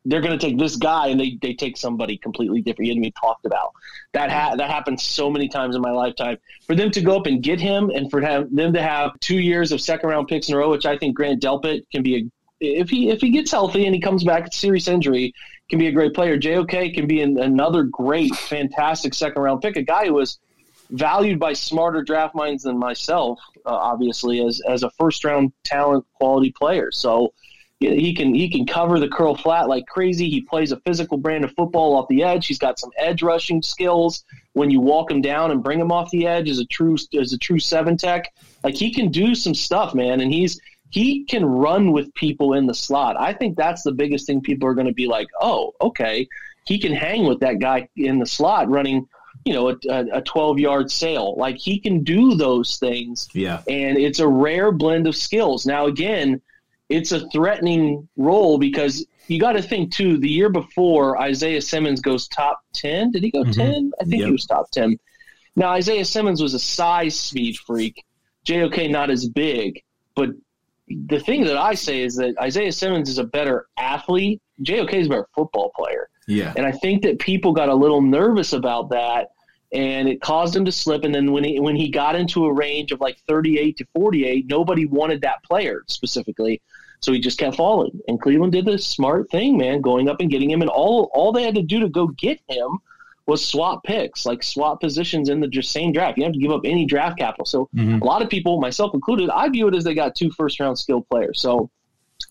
they're 0.06 0.22
going 0.22 0.38
to 0.38 0.44
take 0.44 0.58
this 0.58 0.78
guy 0.78 1.08
and 1.08 1.20
they, 1.20 1.38
they 1.44 1.54
take 1.54 1.78
somebody 1.78 2.18
completely 2.18 2.60
different. 2.62 2.88
You 2.88 2.94
hadn't 2.94 3.04
even 3.04 3.14
talked 3.14 3.46
about 3.46 3.72
that. 4.14 4.32
Ha- 4.32 4.56
that 4.56 4.68
happened 4.68 5.00
so 5.00 5.30
many 5.30 5.48
times 5.48 5.76
in 5.76 5.82
my 5.82 5.92
lifetime. 5.92 6.38
For 6.66 6.74
them 6.74 6.90
to 6.92 7.02
go 7.02 7.20
up 7.20 7.28
and 7.28 7.44
get 7.44 7.60
him, 7.60 7.92
and 7.92 8.10
for 8.10 8.20
have, 8.22 8.54
them 8.54 8.74
to 8.74 8.82
have 8.82 9.20
two 9.20 9.38
years 9.38 9.72
of 9.72 9.80
second 9.80 10.10
round 10.10 10.28
picks 10.28 10.50
in 10.50 10.56
a 10.56 10.58
row, 10.58 10.72
which 10.72 10.88
I 10.88 10.98
think 10.98 11.16
Grant 11.16 11.42
Delpit 11.42 11.84
can 11.92 12.02
be 12.02 12.16
a 12.16 12.24
if 12.62 12.90
he 12.90 13.10
if 13.10 13.20
he 13.20 13.32
gets 13.32 13.52
healthy 13.52 13.86
and 13.86 13.94
he 13.94 14.00
comes 14.00 14.24
back 14.24 14.44
with 14.44 14.54
serious 14.54 14.88
injury, 14.88 15.34
can 15.70 15.80
be 15.80 15.88
a 15.88 15.92
great 15.92 16.14
player. 16.14 16.38
JOK 16.38 16.94
can 16.94 17.08
be 17.08 17.22
an, 17.22 17.40
another 17.40 17.84
great, 17.84 18.34
fantastic 18.36 19.14
second 19.14 19.42
round 19.42 19.62
pick. 19.62 19.76
A 19.76 19.82
guy 19.82 20.06
who 20.06 20.14
was 20.14 20.40
valued 20.92 21.40
by 21.40 21.54
smarter 21.54 22.04
draft 22.04 22.36
minds 22.36 22.64
than 22.64 22.78
myself, 22.78 23.40
uh, 23.66 23.70
obviously 23.70 24.46
as 24.46 24.62
as 24.68 24.84
a 24.84 24.92
first 24.92 25.26
round 25.26 25.52
talent 25.64 26.06
quality 26.14 26.52
player. 26.52 26.92
So 26.92 27.34
he 27.80 28.14
can 28.14 28.36
he 28.36 28.48
can 28.48 28.68
cover 28.68 29.00
the 29.00 29.08
curl 29.08 29.36
flat 29.36 29.68
like 29.68 29.88
crazy. 29.88 30.30
He 30.30 30.42
plays 30.42 30.72
a 30.72 30.80
physical 30.82 31.18
brand 31.18 31.44
of 31.44 31.52
football 31.54 31.96
off 31.96 32.08
the 32.10 32.22
edge. 32.22 32.46
He's 32.46 32.60
got 32.60 32.78
some 32.78 32.92
edge 32.98 33.24
rushing 33.24 33.64
skills. 33.64 34.24
When 34.54 34.70
you 34.70 34.82
walk 34.82 35.10
him 35.10 35.22
down 35.22 35.50
and 35.50 35.64
bring 35.64 35.80
him 35.80 35.92
off 35.92 36.12
the 36.12 36.28
edge 36.28 36.48
as 36.50 36.60
a 36.60 36.66
true 36.66 36.96
as 37.20 37.34
a 37.34 37.40
true 37.40 37.58
seven 37.58 37.98
tech, 37.98 38.32
like 38.64 38.76
he 38.76 38.94
can 38.94 39.10
do 39.10 39.34
some 39.34 39.56
stuff, 39.56 39.96
man. 39.96 40.22
And 40.22 40.32
he's 40.32 40.60
he 40.92 41.24
can 41.24 41.46
run 41.46 41.92
with 41.92 42.14
people 42.14 42.54
in 42.54 42.68
the 42.68 42.74
slot. 42.74 43.20
I 43.20 43.34
think 43.34 43.58
that's 43.58 43.82
the 43.82 43.94
biggest 43.94 44.28
thing 44.28 44.42
people 44.42 44.68
are 44.68 44.74
going 44.74 44.88
to 44.88 44.94
be 44.94 45.08
like, 45.08 45.28
oh, 45.40 45.74
okay, 45.80 46.28
he 46.66 46.78
can 46.78 46.94
hang 46.94 47.26
with 47.26 47.40
that 47.40 47.60
guy 47.60 47.88
in 47.96 48.20
the 48.20 48.26
slot 48.26 48.70
running, 48.70 49.08
you 49.46 49.54
know, 49.54 49.70
a, 49.70 50.18
a 50.18 50.22
12 50.22 50.60
yard 50.60 50.92
sail. 50.92 51.36
Like 51.38 51.58
he 51.58 51.80
can 51.80 52.04
do 52.04 52.36
those 52.36 52.78
things. 52.78 53.30
Yeah. 53.34 53.64
And 53.68 53.98
it's 53.98 54.20
a 54.20 54.28
rare 54.28 54.72
blend 54.72 55.08
of 55.08 55.16
skills. 55.16 55.66
Now, 55.66 55.86
again, 55.86 56.42
it's 56.90 57.14
a 57.14 57.28
threatening 57.30 58.10
role 58.18 58.58
because 58.58 59.06
you 59.28 59.40
got 59.40 59.54
to 59.54 59.62
think 59.62 59.94
too. 59.94 60.18
The 60.18 60.30
year 60.30 60.50
before, 60.50 61.20
Isaiah 61.22 61.62
Simmons 61.62 62.02
goes 62.02 62.28
top 62.28 62.60
ten. 62.74 63.12
Did 63.12 63.24
he 63.24 63.32
go 63.32 63.44
mm-hmm. 63.44 63.52
10 63.52 63.92
I 64.02 64.04
think 64.04 64.20
Yep. 64.20 64.26
he 64.26 64.32
was 64.34 64.46
top 64.46 64.70
ten. 64.72 65.00
Now 65.56 65.70
Isaiah 65.70 66.04
Simmons 66.04 66.42
was 66.42 66.54
a 66.54 66.60
size 66.60 67.18
speed 67.18 67.58
freak. 67.58 68.04
JOK 68.44 68.90
not 68.90 69.10
as 69.10 69.28
big, 69.30 69.84
but 70.16 70.32
the 71.08 71.20
thing 71.20 71.44
that 71.46 71.58
I 71.58 71.74
say 71.74 72.02
is 72.02 72.16
that 72.16 72.38
Isaiah 72.40 72.72
Simmons 72.72 73.10
is 73.10 73.18
a 73.18 73.24
better 73.24 73.68
athlete. 73.78 74.42
JOK 74.62 74.94
is 74.94 75.08
a 75.08 75.10
better 75.10 75.28
football 75.34 75.72
player. 75.76 76.10
Yeah. 76.28 76.54
And 76.56 76.66
I 76.66 76.72
think 76.72 77.04
that 77.04 77.20
people 77.20 77.52
got 77.52 77.70
a 77.70 77.76
little 77.76 78.02
nervous 78.02 78.54
about 78.54 78.90
that, 78.90 79.32
and 79.72 80.08
it 80.08 80.22
caused 80.22 80.56
him 80.56 80.66
to 80.66 80.72
slip. 80.72 81.04
And 81.04 81.14
then 81.14 81.32
when 81.32 81.44
he 81.44 81.60
when 81.60 81.76
he 81.76 81.90
got 81.90 82.16
into 82.16 82.46
a 82.46 82.54
range 82.54 82.92
of 82.92 83.02
like 83.02 83.18
38 83.28 83.78
to 83.78 83.88
48, 83.96 84.46
nobody 84.48 84.86
wanted 84.86 85.22
that 85.22 85.44
player 85.44 85.84
specifically, 85.88 86.62
so 87.00 87.12
he 87.12 87.20
just 87.20 87.40
kept 87.40 87.58
falling. 87.58 88.00
And 88.08 88.22
Cleveland 88.22 88.54
did 88.54 88.66
the 88.66 88.78
smart 88.78 89.30
thing, 89.30 89.58
man, 89.58 89.82
going 89.82 90.08
up 90.08 90.20
and 90.20 90.30
getting 90.30 90.52
him. 90.52 90.62
And 90.62 90.70
all 90.70 91.10
all 91.14 91.32
they 91.32 91.44
had 91.44 91.56
to 91.56 91.64
do 91.64 91.80
to 91.80 91.90
go 91.90 92.08
get 92.08 92.40
him 92.48 92.80
was 93.28 93.46
swap 93.46 93.84
picks, 93.84 94.26
like 94.26 94.44
swap 94.44 94.82
positions 94.82 95.30
in 95.30 95.40
the 95.40 95.48
just 95.48 95.72
same 95.72 95.92
draft. 95.94 96.18
You 96.18 96.24
have 96.24 96.34
to 96.34 96.40
give 96.40 96.52
up 96.52 96.62
any 96.66 96.86
draft 96.86 97.18
capital. 97.18 97.46
So 97.46 97.70
mm-hmm. 97.76 98.02
a 98.02 98.06
lot 98.06 98.22
of 98.22 98.30
people, 98.30 98.60
myself 98.60 98.94
included, 98.94 99.30
I 99.30 99.50
view 99.50 99.68
it 99.68 99.76
as 99.76 99.84
they 99.84 99.94
got 99.94 100.16
two 100.16 100.32
first 100.32 100.60
round 100.60 100.78
skilled 100.78 101.08
players. 101.10 101.42
So 101.42 101.70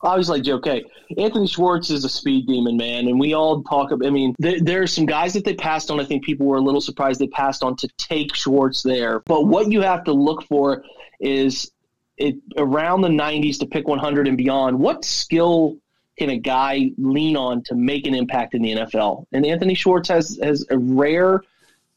I 0.02 0.16
was 0.16 0.28
like 0.28 0.46
okay, 0.46 0.84
Anthony 1.18 1.46
Schwartz 1.46 1.90
is 1.90 2.04
a 2.04 2.08
speed 2.08 2.46
demon, 2.46 2.76
man, 2.76 3.08
and 3.08 3.18
we 3.18 3.34
all 3.34 3.62
talk. 3.62 3.90
About, 3.90 4.06
I 4.06 4.10
mean, 4.10 4.34
there, 4.38 4.60
there, 4.60 4.82
are 4.82 4.86
some 4.86 5.06
guys 5.06 5.34
that 5.34 5.44
they 5.44 5.54
passed 5.54 5.90
on. 5.90 6.00
I 6.00 6.04
think 6.04 6.24
people 6.24 6.46
were 6.46 6.56
a 6.56 6.62
little 6.62 6.80
surprised 6.80 7.20
they 7.20 7.26
passed 7.28 7.62
on 7.62 7.76
to 7.76 7.88
take 7.98 8.34
Schwartz 8.34 8.82
there. 8.82 9.20
But 9.26 9.46
what 9.46 9.70
you 9.70 9.82
have 9.82 10.04
to 10.04 10.12
look 10.12 10.44
for 10.44 10.84
is 11.18 11.70
it 12.16 12.36
around 12.56 13.00
the 13.00 13.08
90s 13.08 13.58
to 13.60 13.66
pick 13.66 13.88
100 13.88 14.28
and 14.28 14.36
beyond. 14.36 14.78
What 14.78 15.04
skill 15.04 15.78
can 16.20 16.28
a 16.28 16.38
guy 16.38 16.90
lean 16.98 17.34
on 17.34 17.62
to 17.62 17.74
make 17.74 18.06
an 18.06 18.14
impact 18.14 18.54
in 18.54 18.60
the 18.60 18.72
NFL? 18.72 19.24
And 19.32 19.46
Anthony 19.46 19.74
Schwartz 19.74 20.10
has 20.10 20.38
has 20.42 20.66
a 20.68 20.76
rare 20.76 21.42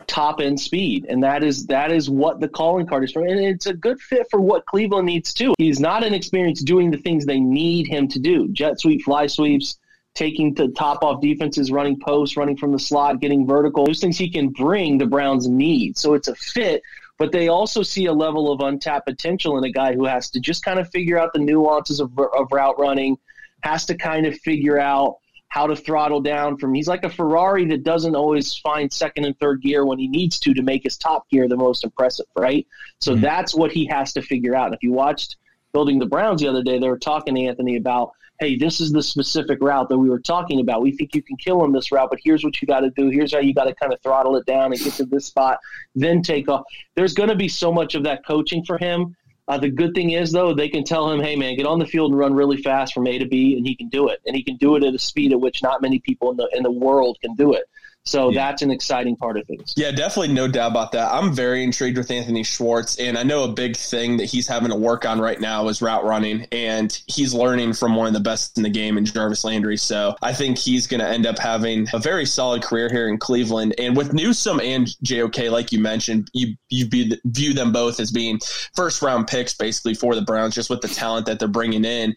top 0.08 0.40
end 0.40 0.60
speed, 0.60 1.06
and 1.10 1.22
that 1.24 1.44
is 1.44 1.66
that 1.68 1.92
is 1.92 2.10
what 2.10 2.40
the 2.40 2.48
calling 2.48 2.88
card 2.88 3.04
is 3.04 3.12
for. 3.12 3.26
And 3.26 3.38
it's 3.38 3.66
a 3.66 3.74
good 3.74 4.00
fit 4.00 4.28
for 4.32 4.40
what 4.40 4.66
Cleveland 4.66 5.08
needs 5.08 5.34
too. 5.34 5.54
He's 5.58 5.82
not 5.82 6.06
inexperienced 6.06 6.66
doing 6.66 6.90
the 6.90 6.98
things 6.98 7.26
they 7.26 7.42
need 7.42 7.86
him 7.86 8.08
to 8.08 8.20
do: 8.20 8.48
jet 8.54 8.80
sweep, 8.80 9.04
fly 9.04 9.28
sweeps, 9.28 9.78
taking 10.14 10.54
the 10.54 10.70
top 10.70 11.04
off 11.04 11.22
defenses, 11.22 11.70
running 11.70 12.00
posts, 12.00 12.38
running 12.38 12.56
from 12.56 12.72
the 12.72 12.80
slot, 12.80 13.20
getting 13.20 13.46
vertical. 13.46 13.86
Those 13.86 14.00
things 14.00 14.18
he 14.18 14.30
can 14.30 14.50
bring 14.50 14.98
the 15.00 15.06
Browns 15.06 15.50
need. 15.50 15.98
So 15.98 16.14
it's 16.14 16.30
a 16.30 16.36
fit. 16.36 16.82
But 17.20 17.34
they 17.34 17.50
also 17.50 17.84
see 17.84 18.06
a 18.06 18.14
level 18.14 18.52
of 18.52 18.62
untapped 18.62 19.06
potential 19.06 19.58
in 19.58 19.64
a 19.64 19.72
guy 19.72 19.94
who 19.94 20.06
has 20.06 20.30
to 20.32 20.40
just 20.40 20.64
kind 20.64 20.80
of 20.80 20.90
figure 20.90 21.20
out 21.20 21.32
the 21.34 21.40
nuances 21.40 22.00
of, 22.00 22.18
of 22.18 22.48
route 22.52 22.80
running, 22.80 23.18
has 23.64 23.86
to 23.86 23.96
kind 23.96 24.26
of 24.26 24.38
figure 24.40 24.80
out 24.80 25.18
how 25.48 25.68
to 25.68 25.76
throttle 25.76 26.20
down 26.20 26.58
from 26.58 26.74
he's 26.74 26.88
like 26.88 27.04
a 27.04 27.10
Ferrari 27.10 27.64
that 27.66 27.84
doesn't 27.84 28.16
always 28.16 28.56
find 28.58 28.92
second 28.92 29.24
and 29.24 29.38
third 29.40 29.62
gear 29.62 29.86
when 29.86 30.00
he 30.00 30.08
needs 30.08 30.40
to 30.40 30.52
to 30.52 30.64
make 30.64 30.84
his 30.84 30.98
top 30.98 31.30
gear 31.30 31.48
the 31.48 31.56
most 31.56 31.84
impressive, 31.84 32.26
right? 32.36 32.66
So 33.00 33.14
mm-hmm. 33.14 33.22
that's 33.22 33.54
what 33.54 33.72
he 33.72 33.86
has 33.86 34.14
to 34.14 34.24
figure 34.24 34.56
out. 34.56 34.68
And 34.68 34.76
if 34.76 34.82
you 34.82 34.92
watched 34.92 35.38
building 35.72 36.00
the 36.00 36.08
Browns 36.08 36.42
the 36.42 36.48
other 36.48 36.64
day, 36.64 36.80
they 36.80 36.90
were 36.90 36.98
talking 36.98 37.36
to 37.36 37.42
Anthony 37.42 37.78
about, 37.78 38.14
hey, 38.40 38.58
this 38.58 38.82
is 38.82 38.92
the 38.92 39.04
specific 39.04 39.60
route 39.62 39.90
that 39.90 39.98
we 39.98 40.10
were 40.10 40.20
talking 40.20 40.60
about. 40.60 40.82
We 40.82 40.92
think 40.92 41.14
you 41.14 41.22
can 41.22 41.38
kill 41.38 41.64
him 41.64 41.72
this 41.72 41.92
route, 41.92 42.10
but 42.10 42.20
here's 42.24 42.44
what 42.44 42.60
you 42.60 42.68
got 42.68 42.80
to 42.80 42.90
do. 42.90 43.10
Here's 43.10 43.32
how 43.32 43.40
you 43.40 43.54
got 43.54 43.66
to 43.66 43.76
kind 43.76 43.94
of 43.94 44.02
throttle 44.02 44.36
it 44.38 44.48
down 44.48 44.74
and 44.74 44.82
get 44.82 44.94
to 44.94 45.06
this 45.06 45.28
spot, 45.28 45.60
then 45.94 46.24
take 46.24 46.50
off. 46.50 46.64
There's 46.96 47.14
going 47.14 47.30
to 47.30 47.36
be 47.36 47.48
so 47.48 47.72
much 47.72 47.94
of 47.94 48.04
that 48.06 48.26
coaching 48.26 48.66
for 48.66 48.80
him 48.80 49.16
uh, 49.48 49.58
the 49.58 49.70
good 49.70 49.94
thing 49.94 50.12
is, 50.12 50.32
though, 50.32 50.54
they 50.54 50.70
can 50.70 50.84
tell 50.84 51.12
him, 51.12 51.20
hey, 51.20 51.36
man, 51.36 51.58
get 51.58 51.66
on 51.66 51.80
the 51.80 51.86
field 51.86 52.12
and 52.12 52.20
run 52.20 52.34
really 52.34 52.58
fast 52.58 52.94
from 52.94 53.08
A 53.08 53.18
to 53.18 53.26
B, 53.26 53.58
and 53.58 53.68
he 53.68 53.76
can 53.76 53.90
do 53.90 54.08
it. 54.08 54.22
And 54.26 54.36
he 54.36 54.44
can 54.44 54.56
do 54.56 54.76
it 54.76 54.84
at 54.84 54.94
a 54.94 55.00
speed 55.00 55.34
at 55.34 55.40
which 55.42 55.62
not 55.62 55.82
many 55.82 56.00
people 56.00 56.32
in 56.32 56.38
the, 56.38 56.50
in 56.54 56.64
the 56.64 56.72
world 56.72 57.18
can 57.22 57.36
do 57.36 57.54
it. 57.54 57.66
So 58.06 58.30
yeah. 58.30 58.46
that's 58.48 58.62
an 58.62 58.72
exciting 58.72 59.16
part 59.16 59.38
of 59.38 59.48
things. 59.48 59.74
Yeah, 59.78 59.92
definitely 59.92 60.34
no 60.34 60.48
doubt 60.48 60.72
about 60.72 60.92
that. 60.92 61.14
I'm 61.14 61.34
very 61.34 61.64
intrigued 61.64 61.98
with 61.98 62.12
Anthony 62.12 62.44
Schwartz, 62.44 62.98
and 63.00 63.18
I 63.18 63.24
know 63.24 63.44
a 63.44 63.48
big 63.52 63.78
thing 63.78 64.18
that 64.18 64.26
he's 64.26 64.48
having 64.48 64.70
to 64.70 64.76
work 64.76 65.06
on 65.06 65.20
right 65.20 65.40
now 65.40 65.70
is 65.70 65.82
route 65.82 66.04
running, 66.04 66.46
and 66.52 66.98
he's 67.08 67.34
learning 67.34 67.74
from 67.74 67.96
one 67.96 68.08
of 68.08 68.14
the 68.14 68.20
best 68.20 68.58
in 68.58 68.64
the 68.64 68.70
game 68.70 68.98
in 68.98 69.06
Jarvis 69.06 69.46
Landry. 69.46 69.78
So 69.78 70.16
I 70.22 70.34
think 70.34 70.58
he's 70.58 70.86
going 70.86 71.00
to 71.00 71.08
end 71.08 71.26
up 71.26 71.40
having 71.40 71.88
a 71.94 72.00
very 72.00 72.26
solid 72.26 72.62
career 72.62 72.90
here 72.90 73.08
in 73.08 73.18
Cleveland. 73.18 73.76
And 73.78 73.96
with 73.96 74.14
Newsom 74.14 74.60
and 74.60 74.88
JOK, 75.04 75.50
like 75.50 75.72
you 75.72 75.80
mentioned, 75.80 76.30
you 76.34 76.56
you 76.70 76.90
view 77.26 77.54
them 77.54 77.72
both 77.72 78.00
as 78.02 78.12
being 78.12 78.40
first 78.76 79.02
round 79.02 79.28
picks 79.28 79.54
basically 79.54 79.94
for 79.94 80.14
the 80.16 80.22
Browns, 80.22 80.56
just 80.56 80.70
with 80.70 80.82
the 80.82 80.88
talent 80.90 81.26
that 81.28 81.40
they're 81.40 81.48
bringing 81.48 81.86
in. 81.86 82.16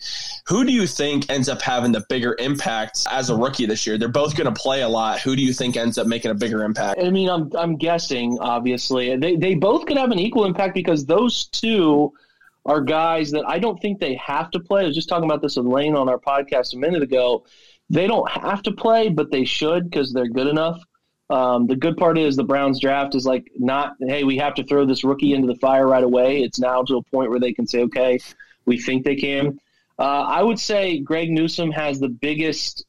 Who 0.49 0.64
do 0.64 0.73
you 0.73 0.87
think 0.87 1.31
ends 1.31 1.49
up 1.49 1.62
having 1.62 1.93
the 1.93 2.05
bigger 2.09 2.35
impact 2.40 3.07
as 3.11 3.31
a 3.31 3.37
rookie 3.37 3.66
this 3.66 3.87
year? 3.87 3.99
They're 3.99 4.09
both 4.09 4.37
going 4.37 4.52
to 4.52 4.61
play 4.61 4.83
a 4.83 4.88
lot. 4.88 5.21
Who 5.21 5.37
do 5.37 5.43
you 5.43 5.52
think 5.52 5.75
ends 5.76 5.99
up 5.99 6.06
making 6.06 6.30
a 6.30 6.35
bigger 6.35 6.64
impact? 6.64 7.00
I 7.02 7.11
mean, 7.11 7.28
I'm 7.28 7.50
I'm 7.56 7.76
guessing. 7.76 8.38
Obviously, 8.40 9.16
they 9.16 9.37
they 9.37 9.54
both 9.54 9.87
could 9.87 9.97
have 9.97 10.11
an 10.11 10.18
equal 10.18 10.45
impact 10.45 10.75
because 10.75 11.06
those 11.06 11.47
two 11.47 12.12
are 12.64 12.80
guys 12.80 13.30
that 13.30 13.49
I 13.49 13.59
don't 13.59 13.80
think 13.80 14.00
they 14.00 14.14
have 14.16 14.50
to 14.50 14.61
play. 14.61 14.83
I 14.83 14.87
was 14.87 14.95
just 14.95 15.09
talking 15.09 15.25
about 15.25 15.40
this 15.40 15.56
with 15.56 15.66
Lane 15.66 15.95
on 15.95 16.09
our 16.09 16.18
podcast 16.18 16.75
a 16.75 16.78
minute 16.78 17.02
ago. 17.02 17.45
They 17.88 18.06
don't 18.06 18.28
have 18.30 18.62
to 18.64 18.73
play, 18.73 19.09
but 19.09 19.30
they 19.30 19.45
should 19.45 19.85
because 19.88 20.12
they're 20.12 20.28
good 20.28 20.49
enough. 20.49 20.80
Um, 21.28 21.66
the 21.66 21.76
good 21.76 21.97
part 21.97 22.18
is 22.18 22.37
the 22.37 22.45
Browns 22.45 22.80
draft 22.80 23.14
is 23.14 23.26
like 23.26 23.50
not, 23.56 23.95
hey, 24.00 24.25
we 24.25 24.37
have 24.38 24.54
to 24.54 24.64
throw 24.64 24.85
this 24.85 25.04
rookie 25.04 25.33
into 25.33 25.47
the 25.47 25.56
fire 25.56 25.87
right 25.87 26.04
away. 26.04 26.42
It's 26.42 26.59
now 26.59 26.83
to 26.83 26.97
a 26.97 27.02
point 27.02 27.30
where 27.30 27.40
they 27.40 27.52
can 27.52 27.66
say, 27.66 27.83
okay, 27.83 28.18
we 28.64 28.80
think 28.80 29.04
they 29.04 29.16
can. 29.16 29.59
Uh, 29.99 30.02
I 30.23 30.42
would 30.42 30.59
say 30.59 30.99
Greg 30.99 31.30
Newsom 31.30 31.71
has 31.73 31.99
the 31.99 32.09
biggest 32.09 32.85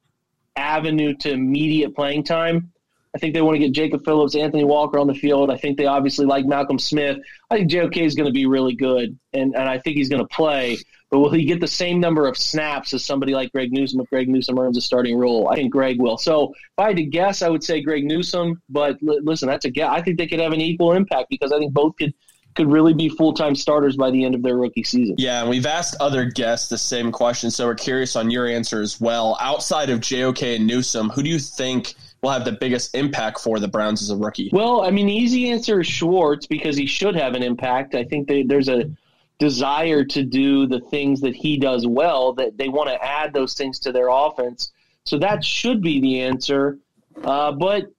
avenue 0.56 1.16
to 1.16 1.32
immediate 1.32 1.96
playing 1.96 2.24
time. 2.24 2.72
I 3.18 3.20
think 3.20 3.34
they 3.34 3.42
want 3.42 3.56
to 3.56 3.60
get 3.60 3.72
Jacob 3.72 4.06
Phillips, 4.06 4.36
Anthony 4.36 4.64
Walker 4.64 5.00
on 5.00 5.08
the 5.08 5.16
field. 5.16 5.50
I 5.50 5.58
think 5.58 5.76
they 5.76 5.88
obviously 5.88 6.28
like 6.28 6.46
Malcolm 6.46 6.78
Smith. 6.78 7.18
I 7.50 7.56
think 7.58 7.72
JOK 7.72 7.98
is 7.98 8.14
going 8.14 8.28
to 8.28 8.32
be 8.32 8.46
really 8.46 8.76
good, 8.76 9.18
and, 9.34 9.56
and 9.56 9.68
I 9.68 9.80
think 9.80 9.98
he's 9.98 10.08
going 10.08 10.22
to 10.22 10.28
play. 10.28 10.78
But 11.10 11.18
will 11.18 11.32
he 11.32 11.46
get 11.46 11.60
the 11.60 11.68
same 11.68 12.00
number 12.00 12.28
of 12.28 12.38
snaps 12.38 12.94
as 12.94 13.04
somebody 13.04 13.34
like 13.34 13.52
Greg 13.52 13.74
Newsom 13.74 14.02
if 14.02 14.10
Greg 14.12 14.30
Newsom 14.30 14.60
earns 14.60 14.78
a 14.78 14.82
starting 14.82 15.18
role? 15.18 15.50
I 15.50 15.56
think 15.56 15.72
Greg 15.72 16.00
will. 16.00 16.20
So 16.20 16.52
if 16.52 16.78
I 16.78 16.90
had 16.90 16.98
to 16.98 17.06
guess, 17.06 17.42
I 17.42 17.50
would 17.50 17.64
say 17.64 17.82
Greg 17.82 18.06
Newsom. 18.06 18.62
But 18.70 18.98
l- 19.02 19.24
listen, 19.24 19.48
that's 19.48 19.66
a 19.66 19.72
guess. 19.72 19.90
I 19.90 20.04
think 20.04 20.20
they 20.20 20.28
could 20.28 20.40
have 20.40 20.54
an 20.54 20.62
equal 20.62 20.92
impact 20.92 21.32
because 21.32 21.52
I 21.52 21.58
think 21.58 21.74
both 21.74 21.96
could– 21.98 22.14
could 22.58 22.72
really 22.72 22.94
be 22.94 23.08
full 23.08 23.34
time 23.34 23.56
starters 23.56 23.96
by 23.96 24.10
the 24.10 24.26
end 24.26 24.36
of 24.36 24.42
their 24.42 24.58
rookie 24.58 24.84
season. 24.84 25.16
Yeah, 25.20 25.42
and 25.42 25.50
we've 25.50 25.68
asked 25.68 25.96
other 26.00 26.26
guests 26.26 26.70
the 26.70 26.78
same 26.78 27.12
question, 27.12 27.52
so 27.52 27.68
we're 27.68 27.76
curious 27.76 28.16
on 28.16 28.32
your 28.32 28.48
answer 28.48 28.82
as 28.82 29.00
well. 29.00 29.38
Outside 29.40 29.92
of 29.92 30.02
JOK 30.02 30.42
and 30.56 30.66
Newsom, 30.66 31.10
who 31.10 31.22
do 31.22 31.30
you 31.30 31.38
think 31.38 31.94
will 32.28 32.34
have 32.34 32.46
the 32.46 32.52
biggest 32.52 32.94
impact 32.94 33.40
for 33.40 33.60
the 33.60 33.68
Browns 33.68 34.02
as 34.02 34.10
a 34.10 34.18
rookie? 34.18 34.50
Well, 34.52 34.82
I 34.82 34.92
mean, 34.92 35.08
the 35.08 35.14
easy 35.14 35.50
answer 35.50 35.80
is 35.80 35.88
Schwartz 35.88 36.46
because 36.46 36.76
he 36.76 36.86
should 36.86 37.16
have 37.16 37.34
an 37.36 37.44
impact. 37.44 37.96
I 37.96 38.04
think 38.04 38.28
they, 38.28 38.44
there's 38.44 38.68
a 38.68 38.92
desire 39.40 40.04
to 40.04 40.24
do 40.24 40.68
the 40.68 40.80
things 40.80 41.22
that 41.22 41.36
he 41.36 41.58
does 41.58 41.88
well, 41.88 42.34
that 42.34 42.58
they 42.58 42.70
want 42.70 42.90
to 42.90 43.04
add 43.04 43.34
those 43.34 43.54
things 43.54 43.80
to 43.80 43.92
their 43.92 44.10
offense. 44.10 44.72
So 45.06 45.18
that 45.20 45.44
should 45.44 45.82
be 45.82 46.02
the 46.02 46.22
answer. 46.22 46.80
Uh, 47.24 47.54
but 47.54 47.92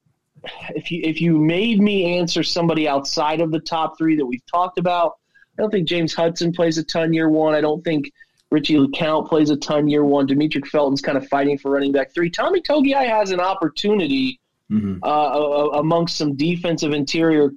if 0.75 0.91
you 0.93 1.01
if 1.03 1.21
you 1.21 1.39
made 1.39 1.81
me 1.81 2.19
answer 2.19 2.43
somebody 2.43 2.87
outside 2.87 3.41
of 3.41 3.51
the 3.51 3.59
top 3.59 3.99
three 3.99 4.17
that 4.17 4.27
we've 4.27 4.45
talked 4.47 4.79
about, 4.79 5.17
I 5.59 5.63
don't 5.63 5.71
think 5.71 5.89
James 5.89 6.15
Hudson 6.15 6.53
plays 6.53 6.77
a 6.79 6.85
ton 6.85 7.13
year 7.13 7.29
one. 7.31 7.55
I 7.55 7.61
don't 7.61 7.83
think 7.83 8.13
Richie 8.51 8.77
LeCounte 8.77 9.29
plays 9.29 9.51
a 9.51 9.57
ton 9.57 9.89
year 9.89 10.05
one. 10.05 10.27
Demetric 10.27 10.67
Felton's 10.67 11.01
kind 11.01 11.19
of 11.19 11.29
fighting 11.29 11.59
for 11.59 11.71
running 11.71 11.93
back 11.93 12.13
three. 12.15 12.31
Tommy 12.31 12.61
Togiai 12.61 13.09
has 13.09 13.31
an 13.31 13.41
opportunity 13.41 14.41
mm-hmm. 14.71 15.03
uh, 15.03 15.79
amongst 15.79 16.17
some 16.17 16.35
defensive 16.37 16.93
interior. 16.93 17.51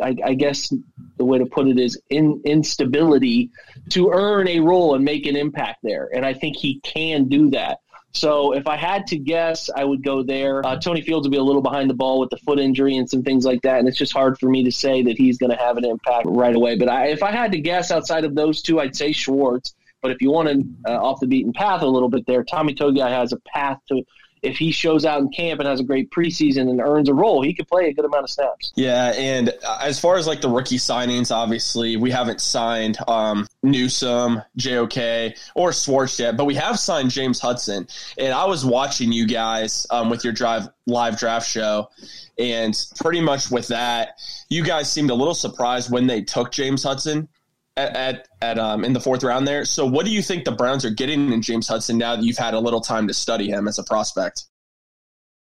I, 0.00 0.16
I, 0.24 0.34
guess 0.34 0.72
the 1.16 1.24
way 1.24 1.38
to 1.38 1.46
put 1.46 1.66
it 1.66 1.76
is 1.76 2.00
in 2.10 2.40
instability 2.44 3.50
to 3.88 4.10
earn 4.12 4.46
a 4.46 4.60
role 4.60 4.94
and 4.94 5.04
make 5.04 5.26
an 5.26 5.34
impact 5.34 5.80
there, 5.82 6.08
and 6.14 6.24
I 6.24 6.32
think 6.32 6.56
he 6.56 6.78
can 6.80 7.28
do 7.28 7.50
that. 7.50 7.80
So 8.12 8.52
if 8.52 8.66
I 8.66 8.76
had 8.76 9.06
to 9.08 9.18
guess, 9.18 9.70
I 9.74 9.84
would 9.84 10.02
go 10.02 10.22
there. 10.22 10.64
Uh, 10.66 10.76
Tony 10.76 11.00
Fields 11.00 11.26
will 11.26 11.32
be 11.32 11.38
a 11.38 11.42
little 11.42 11.62
behind 11.62 11.88
the 11.88 11.94
ball 11.94 12.18
with 12.18 12.30
the 12.30 12.36
foot 12.38 12.58
injury 12.58 12.96
and 12.96 13.08
some 13.08 13.22
things 13.22 13.44
like 13.44 13.62
that, 13.62 13.78
and 13.78 13.88
it's 13.88 13.98
just 13.98 14.12
hard 14.12 14.38
for 14.38 14.48
me 14.48 14.64
to 14.64 14.72
say 14.72 15.02
that 15.02 15.16
he's 15.16 15.38
going 15.38 15.50
to 15.50 15.56
have 15.56 15.76
an 15.76 15.84
impact 15.84 16.26
right 16.28 16.54
away. 16.54 16.76
But 16.76 16.88
I, 16.88 17.08
if 17.08 17.22
I 17.22 17.30
had 17.30 17.52
to 17.52 17.60
guess 17.60 17.90
outside 17.90 18.24
of 18.24 18.34
those 18.34 18.62
two, 18.62 18.80
I'd 18.80 18.96
say 18.96 19.12
Schwartz. 19.12 19.74
But 20.02 20.12
if 20.12 20.22
you 20.22 20.30
want 20.30 20.48
to 20.48 20.90
uh, 20.90 20.96
off 20.96 21.20
the 21.20 21.26
beaten 21.26 21.52
path 21.52 21.82
a 21.82 21.86
little 21.86 22.08
bit 22.08 22.26
there, 22.26 22.42
Tommy 22.44 22.74
Togiai 22.74 23.10
has 23.10 23.32
a 23.32 23.38
path 23.52 23.80
to 23.88 24.04
if 24.42 24.56
he 24.56 24.70
shows 24.72 25.04
out 25.04 25.20
in 25.20 25.28
camp 25.30 25.60
and 25.60 25.68
has 25.68 25.80
a 25.80 25.84
great 25.84 26.10
preseason 26.10 26.70
and 26.70 26.80
earns 26.80 27.08
a 27.08 27.14
role, 27.14 27.42
he 27.42 27.52
could 27.52 27.68
play 27.68 27.88
a 27.88 27.92
good 27.92 28.04
amount 28.04 28.24
of 28.24 28.30
snaps. 28.30 28.72
Yeah, 28.74 29.12
and 29.16 29.52
as 29.80 30.00
far 30.00 30.16
as 30.16 30.26
like 30.26 30.40
the 30.40 30.48
rookie 30.48 30.78
signings, 30.78 31.30
obviously 31.30 31.96
we 31.96 32.10
haven't 32.10 32.40
signed 32.40 32.96
um, 33.06 33.46
Newsom, 33.62 34.42
JOK, 34.56 35.34
or 35.54 35.72
Schwartz 35.72 36.18
yet, 36.18 36.36
but 36.36 36.44
we 36.44 36.54
have 36.54 36.78
signed 36.78 37.10
James 37.10 37.40
Hudson. 37.40 37.86
And 38.18 38.32
I 38.32 38.44
was 38.46 38.64
watching 38.64 39.12
you 39.12 39.26
guys 39.26 39.86
um, 39.90 40.08
with 40.10 40.24
your 40.24 40.32
drive 40.32 40.68
live 40.86 41.18
draft 41.18 41.48
show, 41.48 41.90
and 42.38 42.74
pretty 43.00 43.20
much 43.20 43.50
with 43.50 43.68
that, 43.68 44.20
you 44.48 44.64
guys 44.64 44.90
seemed 44.90 45.10
a 45.10 45.14
little 45.14 45.34
surprised 45.34 45.90
when 45.90 46.06
they 46.06 46.22
took 46.22 46.50
James 46.50 46.82
Hudson 46.82 47.28
at 47.76 47.96
at, 47.96 48.28
at 48.40 48.58
um, 48.58 48.84
in 48.84 48.92
the 48.92 49.00
fourth 49.00 49.22
round 49.22 49.46
there. 49.46 49.64
So, 49.64 49.86
what 49.86 50.06
do 50.06 50.12
you 50.12 50.22
think 50.22 50.44
the 50.44 50.52
Browns 50.52 50.84
are 50.84 50.90
getting 50.90 51.32
in 51.32 51.42
James 51.42 51.68
Hudson 51.68 51.98
now 51.98 52.16
that 52.16 52.24
you've 52.24 52.38
had 52.38 52.54
a 52.54 52.60
little 52.60 52.80
time 52.80 53.08
to 53.08 53.14
study 53.14 53.48
him 53.50 53.68
as 53.68 53.78
a 53.78 53.84
prospect? 53.84 54.44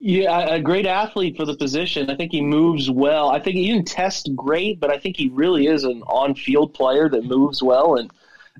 Yeah, 0.00 0.54
a 0.54 0.60
great 0.60 0.86
athlete 0.86 1.36
for 1.36 1.44
the 1.44 1.56
position. 1.56 2.08
I 2.08 2.14
think 2.14 2.30
he 2.30 2.40
moves 2.40 2.88
well. 2.88 3.30
I 3.30 3.40
think 3.40 3.56
he 3.56 3.72
didn't 3.72 3.88
test 3.88 4.30
great, 4.36 4.78
but 4.78 4.92
I 4.92 4.98
think 4.98 5.16
he 5.16 5.28
really 5.30 5.66
is 5.66 5.82
an 5.82 6.02
on-field 6.02 6.72
player 6.72 7.08
that 7.08 7.24
moves 7.24 7.64
well 7.64 7.96
and 7.96 8.08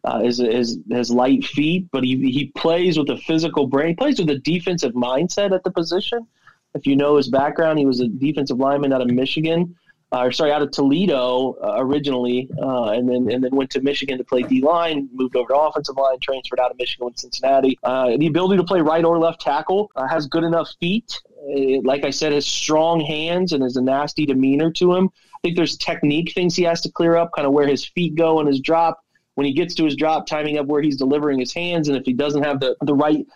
uh, 0.02 0.20
is, 0.25 0.40
is 0.40 0.78
has 0.90 1.12
light 1.12 1.44
feet. 1.44 1.88
But 1.92 2.02
he 2.02 2.16
he 2.30 2.46
plays 2.56 2.98
with 2.98 3.10
a 3.10 3.18
physical 3.18 3.68
brain. 3.68 3.90
He 3.90 3.94
plays 3.94 4.18
with 4.18 4.30
a 4.30 4.38
defensive 4.38 4.94
mindset 4.94 5.54
at 5.54 5.62
the 5.62 5.70
position. 5.70 6.26
If 6.75 6.87
you 6.87 6.96
know 6.96 7.16
his 7.16 7.28
background, 7.28 7.78
he 7.78 7.87
was 7.87 8.00
a 8.00 8.08
defensive 8.08 8.58
lineman 8.58 8.92
out 8.92 9.00
of 9.00 9.08
Michigan 9.08 9.76
or 10.10 10.32
sorry, 10.32 10.52
out 10.52 10.62
of 10.62 10.70
Toledo 10.70 11.56
uh, 11.62 11.76
originally, 11.78 12.48
uh, 12.62 12.90
and 12.90 13.08
then 13.08 13.30
and 13.30 13.44
then 13.44 13.54
went 13.54 13.70
to 13.70 13.80
Michigan 13.80 14.16
to 14.18 14.24
play 14.24 14.42
D 14.42 14.62
line, 14.62 15.08
moved 15.12 15.36
over 15.36 15.48
to 15.48 15.56
offensive 15.56 15.96
line, 15.96 16.18
transferred 16.20 16.60
out 16.60 16.70
of 16.70 16.78
Michigan 16.78 17.12
to 17.12 17.18
Cincinnati. 17.18 17.78
Uh, 17.82 18.16
the 18.16 18.26
ability 18.26 18.56
to 18.56 18.64
play 18.64 18.80
right 18.80 19.04
or 19.04 19.18
left 19.18 19.40
tackle 19.40 19.90
uh, 19.96 20.08
has 20.08 20.26
good 20.26 20.44
enough 20.44 20.70
feet. 20.80 21.20
Like 21.84 22.04
I 22.04 22.10
said, 22.10 22.32
has 22.32 22.46
strong 22.46 23.00
hands 23.00 23.52
and 23.52 23.62
has 23.62 23.76
a 23.76 23.82
nasty 23.82 24.26
demeanor 24.26 24.70
to 24.72 24.94
him. 24.94 25.10
I 25.34 25.38
think 25.42 25.56
there's 25.56 25.76
technique 25.76 26.32
things 26.34 26.56
he 26.56 26.64
has 26.64 26.80
to 26.82 26.90
clear 26.90 27.16
up, 27.16 27.30
kind 27.34 27.46
of 27.46 27.52
where 27.52 27.66
his 27.66 27.86
feet 27.86 28.16
go 28.16 28.40
and 28.40 28.48
his 28.48 28.60
drop, 28.60 29.00
when 29.36 29.46
he 29.46 29.52
gets 29.52 29.74
to 29.76 29.84
his 29.84 29.94
drop, 29.94 30.26
timing 30.26 30.58
up 30.58 30.66
where 30.66 30.82
he's 30.82 30.96
delivering 30.96 31.38
his 31.38 31.54
hands, 31.54 31.88
and 31.88 31.96
if 31.96 32.04
he 32.04 32.12
doesn't 32.12 32.42
have 32.42 32.60
the 32.60 32.76
the 32.82 32.94
right 32.94 33.26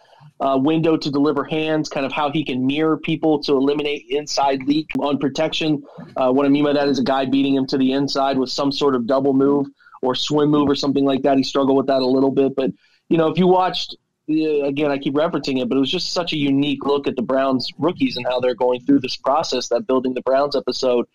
uh, 0.43 0.59
window 0.59 0.97
to 0.97 1.11
deliver 1.11 1.45
hands, 1.45 1.89
kind 1.89 2.05
of 2.05 2.13
how 2.13 2.31
he 2.31 2.45
can 2.45 2.67
mirror 2.67 2.97
people 2.97 3.41
to 3.45 3.53
eliminate 3.53 4.05
inside 4.09 4.61
leak 4.65 4.89
on 4.99 5.17
protection. 5.19 5.81
Uh, 6.17 6.33
what 6.33 6.45
I 6.45 6.49
mean 6.49 6.65
by 6.65 6.73
that 6.73 6.89
is 6.89 6.99
a 6.99 7.05
guy 7.05 7.25
beating 7.25 7.55
him 7.55 7.67
to 7.69 7.79
the 7.79 7.93
inside 7.93 8.37
with 8.37 8.51
some 8.51 8.73
sort 8.73 8.97
of 8.97 9.07
double 9.07 9.35
move 9.35 9.69
or 10.03 10.17
swim 10.17 10.51
move 10.51 10.69
or 10.69 10.75
something 10.75 11.05
like 11.05 11.23
that. 11.23 11.37
He 11.37 11.45
struggled 11.45 11.77
with 11.77 11.87
that 11.87 12.03
a 12.03 12.07
little 12.07 12.33
bit, 12.33 12.57
but 12.57 12.73
you 13.09 13.19
know, 13.19 13.29
if 13.29 13.39
you 13.39 13.47
watched 13.47 13.97
again, 14.29 14.91
I 14.91 14.99
keep 14.99 15.15
referencing 15.15 15.61
it, 15.61 15.69
but 15.69 15.77
it 15.77 15.81
was 15.81 15.91
just 15.91 16.13
such 16.13 16.33
a 16.33 16.37
unique 16.37 16.85
look 16.87 17.07
at 17.07 17.17
the 17.17 17.23
Browns 17.23 17.71
rookies 17.79 18.17
and 18.17 18.27
how 18.27 18.41
they're 18.41 18.55
going 18.55 18.81
through 18.81 19.01
this 19.01 19.17
process. 19.17 19.69
That 19.69 19.87
building 19.87 20.15
the 20.15 20.23
Browns 20.23 20.57
episode, 20.57 21.07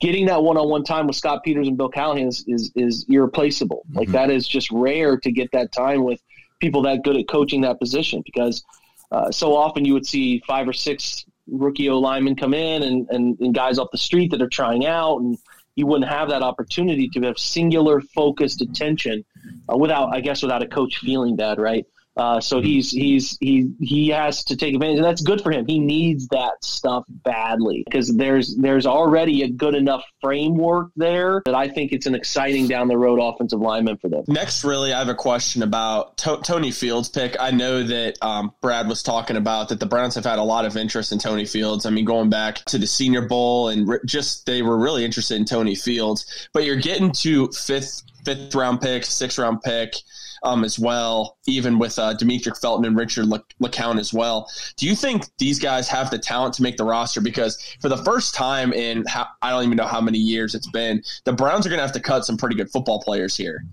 getting 0.00 0.26
that 0.26 0.42
one-on-one 0.42 0.84
time 0.84 1.06
with 1.06 1.16
Scott 1.16 1.44
Peters 1.44 1.68
and 1.68 1.78
Bill 1.78 1.88
Callahan 1.88 2.28
is 2.28 2.44
is, 2.46 2.72
is 2.74 3.06
irreplaceable. 3.08 3.84
Mm-hmm. 3.88 3.98
Like 3.98 4.08
that 4.08 4.30
is 4.30 4.46
just 4.46 4.70
rare 4.70 5.16
to 5.18 5.30
get 5.30 5.50
that 5.52 5.72
time 5.72 6.04
with 6.04 6.20
people 6.60 6.82
that 6.82 7.02
good 7.04 7.16
at 7.16 7.28
coaching 7.28 7.60
that 7.62 7.78
position 7.78 8.22
because 8.24 8.64
uh, 9.12 9.30
so 9.30 9.54
often 9.54 9.84
you 9.84 9.92
would 9.92 10.06
see 10.06 10.42
five 10.46 10.68
or 10.68 10.72
six 10.72 11.24
rookie 11.48 11.88
O 11.88 11.98
linemen 11.98 12.34
come 12.34 12.54
in 12.54 12.82
and, 12.82 13.06
and, 13.10 13.38
and 13.40 13.54
guys 13.54 13.78
off 13.78 13.88
the 13.92 13.98
street 13.98 14.30
that 14.30 14.42
are 14.42 14.48
trying 14.48 14.86
out 14.86 15.18
and 15.18 15.38
you 15.76 15.86
wouldn't 15.86 16.10
have 16.10 16.30
that 16.30 16.42
opportunity 16.42 17.08
to 17.10 17.20
have 17.20 17.38
singular 17.38 18.00
focused 18.00 18.62
attention 18.62 19.24
uh, 19.70 19.76
without, 19.76 20.14
I 20.14 20.20
guess, 20.20 20.42
without 20.42 20.62
a 20.62 20.66
coach 20.66 20.98
feeling 20.98 21.36
bad, 21.36 21.58
right? 21.58 21.86
Uh, 22.16 22.40
so 22.40 22.60
he's 22.62 22.90
he's 22.90 23.36
he 23.40 23.70
he 23.80 24.08
has 24.08 24.44
to 24.44 24.56
take 24.56 24.74
advantage, 24.74 24.96
and 24.96 25.04
that's 25.04 25.20
good 25.20 25.40
for 25.42 25.50
him. 25.50 25.66
He 25.66 25.78
needs 25.78 26.28
that 26.28 26.64
stuff 26.64 27.04
badly 27.08 27.82
because 27.84 28.14
there's 28.16 28.56
there's 28.56 28.86
already 28.86 29.42
a 29.42 29.48
good 29.48 29.74
enough 29.74 30.02
framework 30.22 30.90
there 30.96 31.42
that 31.44 31.54
I 31.54 31.68
think 31.68 31.92
it's 31.92 32.06
an 32.06 32.14
exciting 32.14 32.68
down 32.68 32.88
the 32.88 32.96
road 32.96 33.18
offensive 33.20 33.60
lineman 33.60 33.98
for 33.98 34.08
them. 34.08 34.24
Next, 34.28 34.64
really, 34.64 34.92
I 34.94 34.98
have 34.98 35.08
a 35.08 35.14
question 35.14 35.62
about 35.62 36.16
to- 36.18 36.40
Tony 36.42 36.70
Fields' 36.70 37.08
pick. 37.08 37.36
I 37.38 37.50
know 37.50 37.82
that 37.82 38.16
um, 38.22 38.52
Brad 38.62 38.88
was 38.88 39.02
talking 39.02 39.36
about 39.36 39.68
that 39.68 39.80
the 39.80 39.86
Browns 39.86 40.14
have 40.14 40.24
had 40.24 40.38
a 40.38 40.44
lot 40.44 40.64
of 40.64 40.76
interest 40.76 41.12
in 41.12 41.18
Tony 41.18 41.44
Fields. 41.44 41.84
I 41.84 41.90
mean, 41.90 42.06
going 42.06 42.30
back 42.30 42.64
to 42.66 42.78
the 42.78 42.86
Senior 42.86 43.28
Bowl 43.28 43.68
and 43.68 43.86
re- 43.88 43.98
just 44.06 44.46
they 44.46 44.62
were 44.62 44.78
really 44.78 45.04
interested 45.04 45.36
in 45.36 45.44
Tony 45.44 45.74
Fields. 45.74 46.48
But 46.54 46.64
you're 46.64 46.76
getting 46.76 47.12
to 47.12 47.48
fifth 47.48 48.02
fifth 48.24 48.54
round 48.54 48.80
pick, 48.80 49.04
sixth 49.04 49.38
round 49.38 49.60
pick 49.62 49.94
um, 50.42 50.64
as 50.64 50.78
well, 50.78 51.38
even 51.46 51.78
with 51.78 51.98
uh, 51.98 52.14
Demetric 52.14 52.60
Felton 52.60 52.84
and 52.84 52.96
Richard 52.96 53.26
LeCounte 53.26 53.98
as 53.98 54.12
well. 54.12 54.50
Do 54.76 54.86
you 54.86 54.94
think 54.94 55.24
these 55.38 55.58
guys 55.58 55.88
have 55.88 56.10
the 56.10 56.18
talent 56.18 56.54
to 56.54 56.62
make 56.62 56.76
the 56.76 56.84
roster? 56.84 57.20
Because 57.20 57.76
for 57.80 57.88
the 57.88 57.98
first 57.98 58.34
time 58.34 58.72
in 58.72 59.04
how, 59.06 59.26
I 59.42 59.50
don't 59.50 59.64
even 59.64 59.76
know 59.76 59.86
how 59.86 60.00
many 60.00 60.18
years 60.18 60.54
it's 60.54 60.70
been, 60.70 61.02
the 61.24 61.32
Browns 61.32 61.66
are 61.66 61.68
going 61.68 61.78
to 61.78 61.84
have 61.84 61.92
to 61.92 62.00
cut 62.00 62.24
some 62.24 62.36
pretty 62.36 62.56
good 62.56 62.70
football 62.70 63.00
players 63.02 63.36
here. 63.36 63.64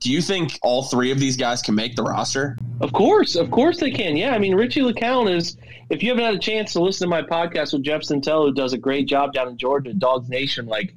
Do 0.00 0.10
you 0.10 0.20
think 0.20 0.58
all 0.62 0.82
three 0.82 1.12
of 1.12 1.20
these 1.20 1.36
guys 1.36 1.62
can 1.62 1.76
make 1.76 1.94
the 1.94 2.02
roster? 2.02 2.58
Of 2.80 2.92
course, 2.92 3.36
of 3.36 3.52
course 3.52 3.78
they 3.78 3.92
can. 3.92 4.16
Yeah, 4.16 4.34
I 4.34 4.38
mean 4.38 4.56
Richie 4.56 4.80
LeCounte 4.80 5.32
is. 5.32 5.56
If 5.90 6.02
you 6.02 6.08
haven't 6.08 6.24
had 6.24 6.34
a 6.34 6.38
chance 6.38 6.72
to 6.72 6.80
listen 6.82 7.06
to 7.06 7.10
my 7.10 7.22
podcast 7.22 7.72
with 7.72 7.82
Jeff 7.82 8.00
Sentell, 8.00 8.46
who 8.46 8.52
does 8.52 8.72
a 8.72 8.78
great 8.78 9.06
job 9.06 9.32
down 9.32 9.46
in 9.46 9.58
Georgia, 9.58 9.92
Dogs 9.92 10.28
Nation, 10.28 10.66
like 10.66 10.96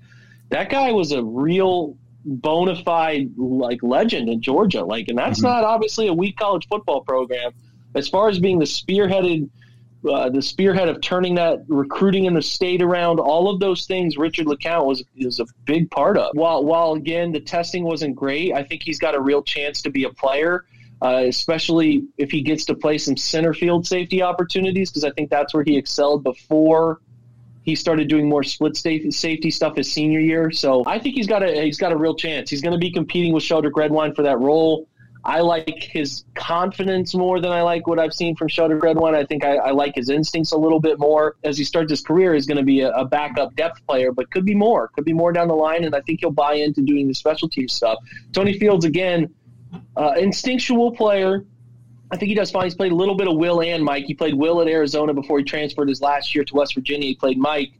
that 0.49 0.69
guy 0.69 0.91
was 0.91 1.11
a 1.11 1.23
real 1.23 1.97
bona 2.25 2.75
fide 2.83 3.31
like 3.37 3.81
legend 3.83 4.29
in 4.29 4.41
Georgia. 4.41 4.83
Like, 4.83 5.07
and 5.07 5.17
that's 5.17 5.39
mm-hmm. 5.39 5.47
not 5.47 5.63
obviously 5.63 6.07
a 6.07 6.13
weak 6.13 6.37
college 6.37 6.67
football 6.67 7.01
program. 7.01 7.53
As 7.93 8.09
far 8.09 8.27
as 8.27 8.39
being 8.39 8.59
the 8.59 8.65
spearheaded, 8.65 9.49
uh, 10.09 10.29
the 10.29 10.41
spearhead 10.41 10.89
of 10.89 11.01
turning 11.01 11.35
that 11.35 11.59
recruiting 11.67 12.25
in 12.25 12.33
the 12.33 12.41
state 12.41 12.81
around, 12.81 13.19
all 13.19 13.49
of 13.49 13.59
those 13.59 13.85
things, 13.85 14.17
Richard 14.17 14.47
LeCounte 14.47 14.85
was 14.85 15.03
is 15.15 15.39
a 15.39 15.45
big 15.65 15.89
part 15.91 16.17
of. 16.17 16.31
While 16.33 16.65
while 16.65 16.93
again 16.93 17.31
the 17.31 17.39
testing 17.39 17.83
wasn't 17.83 18.15
great, 18.15 18.53
I 18.53 18.63
think 18.63 18.83
he's 18.83 18.99
got 18.99 19.15
a 19.15 19.21
real 19.21 19.41
chance 19.41 19.81
to 19.83 19.89
be 19.89 20.03
a 20.03 20.09
player. 20.09 20.65
Uh, 21.01 21.25
especially 21.27 22.05
if 22.17 22.31
he 22.31 22.41
gets 22.41 22.63
to 22.65 22.73
play 22.73 22.97
some 22.97 23.17
center 23.17 23.53
field 23.53 23.85
safety 23.85 24.21
opportunities, 24.21 24.89
because 24.89 25.03
I 25.03 25.11
think 25.11 25.29
that's 25.29 25.53
where 25.53 25.63
he 25.63 25.77
excelled 25.77 26.23
before 26.23 27.01
he 27.65 27.75
started 27.75 28.07
doing 28.07 28.29
more 28.29 28.43
split 28.43 28.77
safety 28.77 29.49
stuff 29.49 29.75
his 29.75 29.91
senior 29.91 30.19
year. 30.19 30.51
So 30.51 30.83
I 30.85 30.99
think 30.99 31.15
he's 31.15 31.27
got 31.27 31.41
a 31.41 31.63
he's 31.63 31.79
got 31.79 31.91
a 31.91 31.97
real 31.97 32.15
chance. 32.15 32.49
He's 32.49 32.61
going 32.61 32.73
to 32.73 32.79
be 32.79 32.91
competing 32.91 33.33
with 33.33 33.43
Sheldrick 33.43 33.75
Redwine 33.75 34.13
for 34.13 34.21
that 34.21 34.39
role. 34.39 34.87
I 35.23 35.39
like 35.39 35.81
his 35.81 36.23
confidence 36.35 37.15
more 37.15 37.41
than 37.41 37.51
I 37.51 37.63
like 37.63 37.87
what 37.87 37.97
I've 37.97 38.13
seen 38.13 38.35
from 38.35 38.47
Sheldrick 38.47 38.83
Redwine. 38.83 39.15
I 39.15 39.25
think 39.25 39.43
I, 39.43 39.55
I, 39.55 39.71
like 39.71 39.95
his 39.95 40.11
instincts 40.11 40.51
a 40.51 40.57
little 40.57 40.79
bit 40.79 40.99
more. 40.99 41.37
As 41.43 41.57
he 41.57 41.63
starts 41.63 41.89
his 41.89 42.03
career, 42.03 42.35
he's 42.35 42.45
going 42.45 42.59
to 42.59 42.63
be 42.63 42.81
a, 42.81 42.91
a, 42.91 43.05
backup 43.05 43.55
depth 43.55 43.83
player, 43.87 44.11
but 44.11 44.29
could 44.29 44.45
be 44.45 44.53
more. 44.53 44.89
Could 44.89 45.03
be 45.03 45.13
more 45.13 45.33
down 45.33 45.47
the 45.47 45.55
line, 45.55 45.83
and 45.83 45.95
I 45.95 46.01
think 46.01 46.19
he'll 46.19 46.29
buy 46.29 46.53
into 46.53 46.83
doing 46.83 47.07
the 47.07 47.15
special 47.15 47.49
team 47.49 47.67
stuff. 47.67 47.97
Tony 48.33 48.59
Fields, 48.59 48.85
again, 48.85 49.33
uh, 49.97 50.13
instinctual 50.15 50.91
player 50.91 51.43
I 52.11 52.17
think 52.17 52.29
he 52.29 52.35
does 52.35 52.51
fine. 52.51 52.65
He's 52.65 52.75
played 52.75 52.91
a 52.91 52.95
little 52.95 53.15
bit 53.15 53.27
of 53.27 53.35
Will 53.35 53.61
and 53.61 53.83
Mike. 53.83 54.05
He 54.05 54.13
played 54.13 54.35
Will 54.35 54.61
at 54.61 54.67
Arizona 54.67 55.13
before 55.13 55.39
he 55.39 55.43
transferred 55.43 55.89
his 55.89 56.01
last 56.01 56.35
year 56.35 56.43
to 56.43 56.55
West 56.55 56.75
Virginia. 56.75 57.07
He 57.07 57.15
played 57.15 57.37
Mike. 57.37 57.71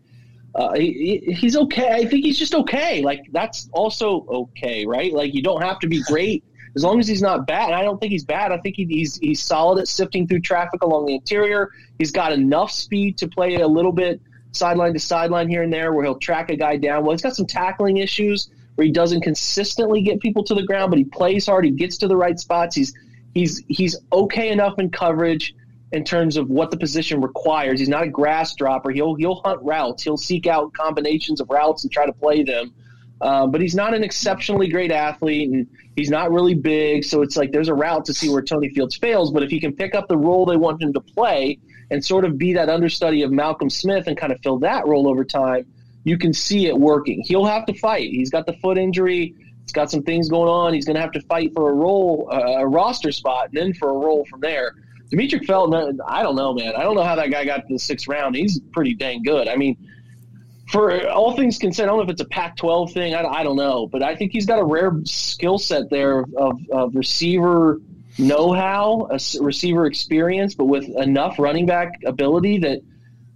Uh, 0.55 0.73
he, 0.73 1.21
he's 1.27 1.55
okay. 1.55 1.91
I 1.91 2.05
think 2.05 2.25
he's 2.25 2.39
just 2.39 2.55
okay. 2.55 3.01
Like 3.01 3.21
that's 3.31 3.69
also 3.73 4.25
okay, 4.29 4.85
right? 4.85 5.13
Like 5.13 5.33
you 5.33 5.43
don't 5.43 5.61
have 5.61 5.79
to 5.79 5.87
be 5.87 6.01
great 6.03 6.43
as 6.75 6.83
long 6.83 6.99
as 6.99 7.07
he's 7.07 7.21
not 7.21 7.45
bad. 7.45 7.73
I 7.73 7.83
don't 7.83 7.99
think 7.99 8.11
he's 8.11 8.23
bad. 8.23 8.51
I 8.51 8.57
think 8.59 8.75
he, 8.75 8.85
he's 8.85 9.17
he's 9.17 9.43
solid 9.43 9.79
at 9.79 9.87
sifting 9.87 10.27
through 10.27 10.41
traffic 10.41 10.81
along 10.81 11.05
the 11.05 11.15
interior. 11.15 11.71
He's 11.99 12.11
got 12.11 12.31
enough 12.31 12.71
speed 12.71 13.17
to 13.19 13.27
play 13.27 13.55
a 13.55 13.67
little 13.67 13.91
bit 13.91 14.21
sideline 14.53 14.93
to 14.93 14.99
sideline 14.99 15.49
here 15.49 15.63
and 15.63 15.71
there, 15.71 15.93
where 15.93 16.03
he'll 16.03 16.19
track 16.19 16.49
a 16.49 16.55
guy 16.55 16.77
down. 16.77 17.03
Well, 17.03 17.11
he's 17.11 17.21
got 17.21 17.35
some 17.35 17.45
tackling 17.45 17.97
issues 17.97 18.49
where 18.75 18.85
he 18.85 18.91
doesn't 18.91 19.21
consistently 19.21 20.01
get 20.01 20.19
people 20.19 20.43
to 20.43 20.53
the 20.53 20.63
ground, 20.63 20.89
but 20.89 20.97
he 20.97 21.05
plays 21.05 21.45
hard. 21.45 21.65
He 21.65 21.71
gets 21.71 21.97
to 21.97 22.07
the 22.07 22.15
right 22.15 22.39
spots. 22.39 22.75
He's 22.75 22.93
he's 23.35 23.63
he's 23.67 23.95
okay 24.11 24.49
enough 24.49 24.79
in 24.79 24.89
coverage 24.89 25.53
in 25.91 26.03
terms 26.03 26.35
of 26.37 26.49
what 26.49 26.71
the 26.71 26.77
position 26.77 27.21
requires. 27.21 27.79
He's 27.79 27.89
not 27.89 28.03
a 28.03 28.07
grass 28.07 28.55
dropper. 28.55 28.89
He'll 28.89 29.13
he'll 29.13 29.41
hunt 29.45 29.61
routes. 29.61 30.01
He'll 30.01 30.17
seek 30.17 30.47
out 30.47 30.73
combinations 30.73 31.39
of 31.39 31.49
routes 31.51 31.83
and 31.83 31.93
try 31.93 32.07
to 32.07 32.13
play 32.13 32.41
them. 32.41 32.73
Uh, 33.21 33.47
but 33.47 33.61
he's 33.61 33.75
not 33.75 33.93
an 33.93 34.03
exceptionally 34.03 34.67
great 34.67 34.91
athlete, 34.91 35.49
and 35.49 35.67
he's 35.95 36.09
not 36.09 36.31
really 36.31 36.53
big. 36.53 37.03
So 37.03 37.21
it's 37.21 37.37
like 37.37 37.51
there's 37.51 37.69
a 37.69 37.73
route 37.73 38.05
to 38.05 38.13
see 38.13 38.29
where 38.29 38.41
Tony 38.41 38.69
Fields 38.69 38.97
fails. 38.97 39.31
But 39.31 39.43
if 39.43 39.51
he 39.51 39.59
can 39.59 39.73
pick 39.73 39.93
up 39.93 40.07
the 40.07 40.17
role 40.17 40.45
they 40.45 40.57
want 40.57 40.81
him 40.81 40.91
to 40.93 40.99
play 40.99 41.59
and 41.91 42.03
sort 42.03 42.25
of 42.25 42.37
be 42.37 42.53
that 42.53 42.67
understudy 42.67 43.21
of 43.21 43.31
Malcolm 43.31 43.69
Smith 43.69 44.07
and 44.07 44.17
kind 44.17 44.33
of 44.33 44.39
fill 44.41 44.57
that 44.59 44.87
role 44.87 45.07
over 45.07 45.23
time, 45.23 45.65
you 46.03 46.17
can 46.17 46.33
see 46.33 46.67
it 46.67 46.77
working. 46.77 47.23
He'll 47.25 47.45
have 47.45 47.65
to 47.67 47.73
fight. 47.73 48.09
He's 48.09 48.29
got 48.29 48.45
the 48.45 48.53
foot 48.53 48.77
injury. 48.77 49.35
He's 49.65 49.71
got 49.71 49.89
some 49.89 50.03
things 50.03 50.29
going 50.29 50.47
on. 50.47 50.75
He's 50.75 50.85
going 50.85 50.95
to 50.95 51.01
have 51.01 51.11
to 51.13 51.21
fight 51.21 51.51
for 51.55 51.71
a 51.71 51.73
role, 51.73 52.29
uh, 52.31 52.59
a 52.59 52.67
roster 52.67 53.11
spot, 53.11 53.47
and 53.47 53.57
then 53.57 53.73
for 53.73 53.89
a 53.89 53.93
role 53.93 54.23
from 54.25 54.39
there. 54.39 54.75
Demetric 55.11 55.45
Felton, 55.45 55.99
I 56.07 56.21
don't 56.21 56.35
know, 56.35 56.53
man. 56.53 56.75
I 56.75 56.83
don't 56.83 56.95
know 56.95 57.03
how 57.03 57.15
that 57.15 57.31
guy 57.31 57.45
got 57.45 57.67
to 57.67 57.73
the 57.73 57.79
sixth 57.79 58.07
round. 58.07 58.35
He's 58.35 58.59
pretty 58.71 58.93
dang 58.93 59.23
good. 59.23 59.47
I 59.47 59.55
mean, 59.55 59.75
for 60.67 61.07
all 61.09 61.35
things 61.35 61.57
considered, 61.57 61.87
I 61.87 61.89
don't 61.89 61.97
know 61.97 62.03
if 62.03 62.09
it's 62.09 62.21
a 62.21 62.27
Pac-12 62.27 62.93
thing. 62.93 63.15
I, 63.15 63.23
I 63.23 63.43
don't 63.43 63.55
know, 63.55 63.87
but 63.87 64.03
I 64.03 64.15
think 64.15 64.31
he's 64.31 64.45
got 64.45 64.59
a 64.59 64.63
rare 64.63 64.91
skill 65.03 65.57
set 65.57 65.89
there 65.89 66.25
of, 66.37 66.59
of 66.71 66.95
receiver 66.95 67.81
know-how, 68.19 69.09
a 69.11 69.19
receiver 69.43 69.87
experience, 69.87 70.53
but 70.53 70.65
with 70.65 70.87
enough 70.89 71.39
running 71.39 71.65
back 71.65 72.01
ability 72.05 72.59
that– 72.59 72.81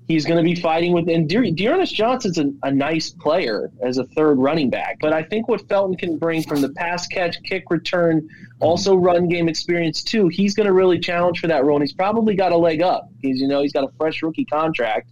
he's 0.10 0.26
going 0.26 0.38
to 0.38 0.44
be 0.44 0.60
fighting 0.60 0.92
with. 0.92 1.08
And 1.08 1.30
De- 1.30 1.52
D'Ernest 1.52 1.96
Johnson's 1.96 2.40
a, 2.40 2.52
a, 2.64 2.72
nice 2.72 3.12
player 3.12 3.72
as 3.82 4.00
a 4.00 4.04
third 4.04 4.40
running 4.40 4.70
back, 4.70 4.98
but 5.00 5.14
I 5.14 5.24
think 5.24 5.48
what 5.48 5.66
Felton 5.70 5.96
can 5.96 6.18
bring 6.18 6.44
from 6.44 6.62
the 6.62 6.70
pass 6.70 7.08
catch, 7.08 7.42
kick 7.44 7.66
return, 7.70 8.28
also 8.60 8.96
run 8.96 9.30
game 9.30 9.48
experience 9.48 10.04
too, 10.04 10.28
he's 10.28 10.56
going 10.56 10.68
to 10.68 10.74
really 10.74 11.00
challenge 11.00 11.40
for 11.40 11.48
that 11.48 11.64
role. 11.64 11.78
And 11.78 11.84
he's 11.84 11.94
probably 11.94 12.36
got 12.36 12.52
a 12.52 12.58
leg 12.58 12.82
up. 12.82 13.10
He's 13.22 13.40
you 13.40 13.48
know 13.48 13.62
he's 13.62 13.72
got 13.72 13.86
a 13.86 13.92
fresh 13.98 14.22
rookie 14.22 14.46
contract. 14.46 15.10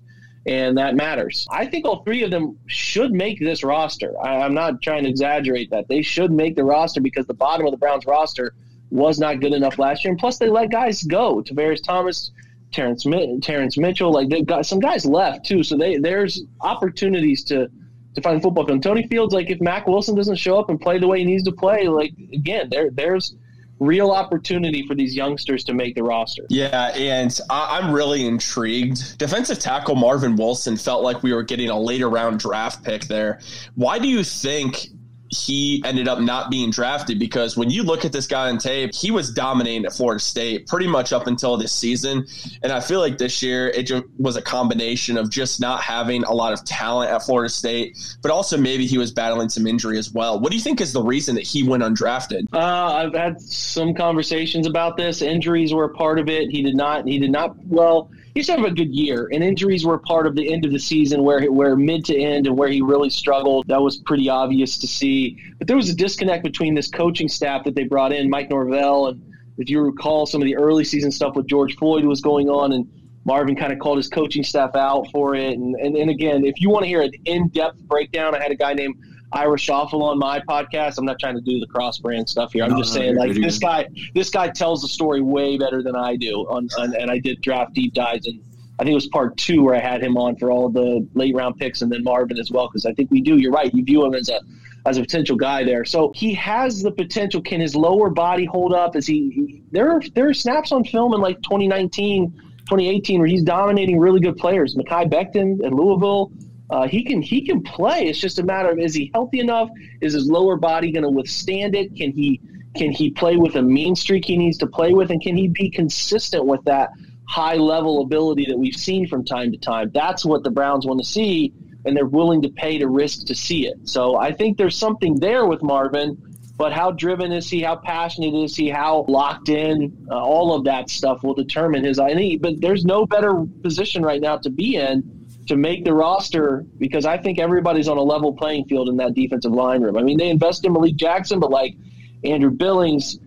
And 0.48 0.78
that 0.78 0.96
matters. 0.96 1.46
I 1.52 1.66
think 1.66 1.86
all 1.86 2.04
three 2.04 2.24
of 2.24 2.32
them 2.32 2.58
should 2.68 3.12
make 3.12 3.38
this 3.38 3.66
roster. 3.66 4.14
I, 4.24 4.38
I'm 4.38 4.54
not 4.54 4.82
trying 4.82 5.04
to 5.04 5.10
exaggerate 5.10 5.70
that. 5.72 5.90
They 5.90 6.02
should 6.02 6.32
make 6.32 6.56
the 6.56 6.64
roster 6.64 7.02
because 7.02 7.26
the 7.28 7.34
bottom 7.34 7.66
of 7.66 7.72
the 7.72 7.78
Browns 7.78 8.06
roster 8.06 8.54
was 8.90 9.20
not 9.20 9.42
good 9.42 9.52
enough 9.52 9.78
last 9.78 10.06
year. 10.06 10.12
And 10.12 10.20
plus, 10.20 10.38
they 10.38 10.48
let 10.48 10.72
guys 10.72 11.04
go. 11.04 11.44
Tavarius 11.44 11.84
Thomas 11.84 12.32
Terrence 12.72 13.06
Terrence 13.42 13.78
Mitchell. 13.78 14.12
Like 14.12 14.30
they've 14.30 14.46
got 14.46 14.66
some 14.66 14.80
guys 14.80 15.06
left 15.06 15.46
too, 15.46 15.64
so 15.64 15.78
they 15.78 15.98
there's 15.98 16.44
opportunities 16.62 17.44
to 17.46 17.70
to 18.16 18.22
find 18.22 18.42
football 18.42 18.66
film. 18.66 18.82
Tony 18.82 19.08
Fields, 19.08 19.34
like 19.34 19.50
if 19.50 19.62
Mack 19.62 19.88
Wilson 19.88 20.16
doesn't 20.16 20.36
show 20.36 20.60
up 20.60 20.70
and 20.70 20.80
play 20.80 21.00
the 21.00 21.08
way 21.08 21.20
he 21.20 21.26
needs 21.26 21.44
to 21.44 21.52
play, 21.52 21.88
like 21.88 22.14
again, 22.34 22.68
there 22.70 22.90
there's 22.90 23.36
real 23.80 24.12
opportunity 24.12 24.86
for 24.88 24.96
these 24.96 25.16
youngsters 25.16 25.64
to 25.66 25.74
make 25.74 25.96
the 25.96 26.04
roster. 26.04 26.44
Yeah, 26.50 26.92
and 26.96 27.40
I, 27.50 27.80
am 27.80 27.94
really 27.94 28.26
intrigued. 28.26 29.18
Defensive 29.18 29.60
tackle 29.60 29.96
Marvin 29.96 30.36
Wilson 30.36 30.78
felt 30.78 31.04
like 31.04 31.22
we 31.24 31.34
were 31.34 31.44
getting 31.44 31.70
a 31.70 31.80
later 31.80 32.10
round 32.10 32.40
draft 32.40 32.84
pick 32.84 33.06
there. 33.06 33.40
Why 33.76 34.00
do 34.00 34.08
you 34.08 34.24
think 34.24 34.88
he 35.30 35.82
ended 35.86 36.08
up 36.08 36.20
not 36.20 36.50
being 36.50 36.72
drafted 36.72 37.20
because 37.20 37.58
when 37.58 37.70
you 37.70 37.84
look 37.84 38.06
at 38.06 38.12
this 38.12 38.28
guy 38.28 38.50
on 38.50 38.58
tape, 38.58 38.94
he 38.94 39.12
was 39.12 39.32
dominating 39.32 39.86
at 39.86 39.94
Florida 39.94 40.20
State 40.20 40.68
pretty 40.68 40.88
much 40.88 41.12
up 41.12 41.28
until 41.28 41.58
this 41.58 41.72
season. 41.72 42.26
And 42.64 42.72
I 42.72 42.80
feel 42.80 43.00
like 43.00 43.18
this 43.18 43.42
year 43.42 43.68
it 43.68 43.84
just 43.84 44.04
was 44.18 44.36
a 44.36 44.42
combination 44.42 45.18
of 45.18 45.30
just 45.30 45.60
not 45.60 45.82
having 45.82 46.24
a 46.24 46.34
lot 46.34 46.54
of 46.54 46.64
talent 46.64 47.12
at 47.12 47.24
Florida 47.24 47.50
State, 47.50 47.98
but 48.22 48.32
also 48.32 48.58
maybe 48.58 48.86
he 48.86 48.98
was 48.98 49.12
battling 49.12 49.50
some 49.50 49.68
injury 49.68 49.98
as 49.98 50.12
well. 50.12 50.40
What 50.40 50.52
do 50.52 50.58
you 50.58 50.64
think 50.64 50.82
is 50.82 50.94
the 50.94 51.04
reason 51.04 51.36
that 51.36 51.46
he 51.46 51.64
went 51.64 51.84
undrafted? 51.84 52.46
Uh, 52.54 52.58
I've 52.60 53.14
had 53.14 53.42
some 53.42 53.94
conversations 53.94 54.68
about 54.68 54.98
this. 54.98 55.22
Injuries 55.22 55.74
were 55.74 55.86
a 55.86 55.94
part 55.94 56.20
of 56.20 56.30
it. 56.30 56.50
He 56.50 56.62
did 56.62 56.76
not. 56.76 57.08
He 57.08 57.20
did 57.20 57.32
not. 57.32 57.56
Well, 57.66 58.10
he 58.38 58.42
used 58.42 58.50
to 58.52 58.56
have 58.56 58.66
a 58.66 58.72
good 58.72 58.94
year, 58.94 59.28
and 59.34 59.44
injuries 59.44 59.84
were 59.84 59.98
part 59.98 60.28
of 60.28 60.36
the 60.36 60.54
end 60.54 60.64
of 60.64 60.72
the 60.72 60.78
season, 60.78 61.24
where 61.24 61.52
where 61.52 61.76
mid 61.76 62.06
to 62.06 62.16
end 62.16 62.46
and 62.46 62.56
where 62.56 62.70
he 62.70 62.82
really 62.82 63.10
struggled. 63.10 63.66
That 63.68 63.82
was 63.82 63.98
pretty 63.98 64.30
obvious 64.30 64.78
to 64.78 64.86
see. 64.86 65.40
But 65.58 65.66
there 65.66 65.76
was 65.76 65.90
a 65.90 65.96
disconnect 65.96 66.44
between 66.44 66.76
this 66.76 66.88
coaching 66.88 67.28
staff 67.30 67.64
that 67.64 67.74
they 67.74 67.86
brought 67.86 68.14
in, 68.14 68.30
Mike 68.30 68.52
Norvell, 68.52 69.08
and 69.08 69.34
if 69.58 69.72
you 69.72 69.82
recall, 69.82 70.28
some 70.28 70.40
of 70.40 70.46
the 70.46 70.56
early 70.56 70.84
season 70.84 71.10
stuff 71.12 71.36
with 71.36 71.48
George 71.48 71.78
Floyd 71.78 72.06
was 72.06 72.22
going 72.22 72.48
on, 72.48 72.74
and 72.74 72.88
Marvin 73.26 73.56
kind 73.56 73.74
of 73.74 73.80
called 73.80 73.98
his 73.98 74.08
coaching 74.08 74.44
staff 74.44 74.76
out 74.76 75.08
for 75.12 75.34
it. 75.34 75.58
And 75.58 75.74
and, 75.74 75.98
and 75.98 76.12
again, 76.12 76.46
if 76.46 76.62
you 76.62 76.70
want 76.70 76.84
to 76.84 76.90
hear 76.90 77.02
an 77.02 77.14
in 77.26 77.48
depth 77.48 77.82
breakdown, 77.88 78.36
I 78.36 78.40
had 78.44 78.52
a 78.52 78.56
guy 78.56 78.74
named 78.74 78.98
Ira 79.34 79.58
Schoffel 79.58 80.02
on 80.04 80.18
my 80.18 80.40
podcast. 80.40 80.98
I'm 80.98 81.06
not 81.06 81.20
trying 81.20 81.36
to 81.36 81.42
do 81.42 81.60
the 81.60 81.68
cross 81.68 81.98
brand 82.00 82.30
stuff 82.30 82.54
here. 82.54 82.64
I'm 82.64 82.72
No, 82.72 82.78
just 82.80 82.94
no, 82.94 83.02
saying, 83.02 83.16
you're 83.16 83.28
like 83.28 83.36
this 83.36 83.60
guy, 83.60 83.88
this 84.14 84.30
guy 84.30 84.48
tells 84.50 84.82
the 84.82 84.88
story 84.88 85.22
way 85.22 85.58
better 85.58 85.84
than 85.84 85.96
I 85.96 86.16
do. 86.16 86.46
On, 86.50 86.68
on 86.78 86.96
and 86.96 87.12
I 87.12 87.20
did 87.20 87.42
draft 87.42 87.74
deep 87.74 87.94
dives, 87.94 88.26
and 88.26 88.40
I 88.80 88.84
think 88.84 88.92
it 88.92 88.96
was 88.96 89.08
part 89.08 89.36
two 89.38 89.64
where 89.64 89.76
I 89.76 89.80
had 89.80 90.02
him 90.02 90.18
on 90.18 90.38
for 90.38 90.50
all 90.52 90.70
the 90.70 91.06
late 91.14 91.36
round 91.36 91.58
picks, 91.58 91.82
and 91.82 91.92
then 91.92 92.04
Marvin 92.04 92.40
as 92.40 92.52
well, 92.52 92.68
because 92.68 92.86
I 92.86 92.94
think 92.94 93.12
we 93.12 93.22
do. 93.22 93.38
You're 93.38 93.52
right. 93.52 93.74
You 93.74 93.84
view 93.84 94.06
him 94.06 94.14
as 94.14 94.30
a 94.30 94.40
as 94.86 94.98
a 94.98 95.02
potential 95.02 95.36
guy 95.36 95.66
there. 95.66 95.84
So 95.84 96.14
he 96.16 96.34
has 96.36 96.82
the 96.82 96.92
potential. 96.92 97.42
Can 97.42 97.60
his 97.60 97.76
lower 97.76 98.10
body 98.10 98.46
hold 98.46 98.74
up? 98.74 98.96
Is 98.96 99.06
he? 99.06 99.30
he 99.30 99.64
there 99.72 99.92
are 99.92 100.02
there 100.16 100.30
are 100.30 100.34
snaps 100.34 100.72
on 100.72 100.86
film 100.86 101.14
in 101.14 101.20
like 101.20 101.42
2019, 101.42 102.32
2018 102.32 103.20
where 103.20 103.28
he's 103.28 103.44
dominating 103.44 104.00
really 104.00 104.22
good 104.22 104.38
players. 104.38 104.76
Mekhi 104.76 105.12
Becton 105.12 105.66
at 105.66 105.74
Louisville. 105.74 106.32
Uh, 106.70 106.88
he 106.88 107.04
can 107.04 107.22
he 107.22 107.46
can 107.46 107.62
play. 107.64 108.08
It's 108.08 108.20
just 108.20 108.40
a 108.40 108.44
matter 108.44 108.70
of 108.70 108.80
is 108.80 108.94
he 108.94 109.10
healthy 109.14 109.40
enough? 109.40 109.70
Is 110.02 110.14
his 110.14 110.30
lower 110.30 110.58
body 110.58 110.92
going 110.92 111.04
to 111.04 111.10
withstand 111.10 111.76
it? 111.76 111.96
Can 111.96 112.12
he 112.12 112.42
can 112.76 112.92
he 112.92 113.10
play 113.10 113.38
with 113.38 113.56
a 113.56 113.62
mean 113.62 113.96
streak 113.96 114.26
he 114.26 114.38
needs 114.38 114.58
to 114.60 114.68
play 114.68 114.94
with, 114.94 115.10
and 115.10 115.22
can 115.22 115.36
he 115.38 115.48
be 115.48 115.70
consistent 115.70 116.46
with 116.46 116.64
that 116.66 116.90
high 117.28 117.56
level 117.56 118.02
ability 118.02 118.46
that 118.50 118.58
we've 118.58 118.76
seen 118.76 119.08
from 119.08 119.24
time 119.24 119.52
to 119.52 119.58
time? 119.58 119.92
That's 119.94 120.26
what 120.26 120.44
the 120.44 120.52
Browns 120.52 120.86
want 120.86 121.00
to 121.00 121.06
see, 121.06 121.54
and 121.86 121.96
they're 121.96 122.06
willing 122.06 122.42
to 122.42 122.50
pay 122.50 122.78
to 122.78 122.88
risk 122.88 123.26
to 123.28 123.36
see 123.36 123.66
it. 123.68 123.88
So 123.88 124.18
I 124.18 124.34
think 124.34 124.58
there's 124.58 124.78
something 124.78 125.20
there 125.20 125.46
with 125.46 125.64
Marvin. 125.64 126.22
But 126.58 126.74
how 126.74 126.90
driven 126.90 127.32
is 127.32 127.48
he? 127.52 127.62
How 127.62 127.76
passionate 127.76 128.34
is 128.34 128.56
he? 128.56 128.68
How 128.68 129.06
locked 129.08 129.48
in? 129.48 130.08
Uh, 130.10 130.16
all 130.16 130.56
of 130.56 130.64
that 130.64 130.90
stuff 130.90 131.24
will 131.24 131.36
determine 131.36 131.84
his. 131.84 132.00
I 132.00 132.16
think, 132.16 132.42
but 132.42 132.60
there's 132.60 132.84
no 132.84 133.06
better 133.06 133.46
position 133.62 134.02
right 134.02 134.20
now 134.20 134.38
to 134.38 134.50
be 134.50 134.76
in 134.76 135.17
to 135.48 135.56
make 135.56 135.86
the 135.86 135.94
roster 135.94 136.66
because 136.78 137.06
I 137.06 137.18
think 137.18 137.40
everybody's 137.40 137.88
on 137.88 137.98
a 137.98 138.04
level 138.04 138.34
playing 138.34 138.66
field 138.66 138.90
in 138.90 138.98
that 138.98 139.14
defensive 139.14 139.52
line 139.52 139.82
room. 139.82 139.98
I 139.98 140.04
mean, 140.04 140.18
they 140.18 140.30
invest 140.30 140.66
in 140.66 140.74
Malik 140.74 140.96
Jackson, 140.96 141.40
but 141.40 141.52
like 141.52 141.76
Andrew 142.24 142.52
Billings 142.52 143.20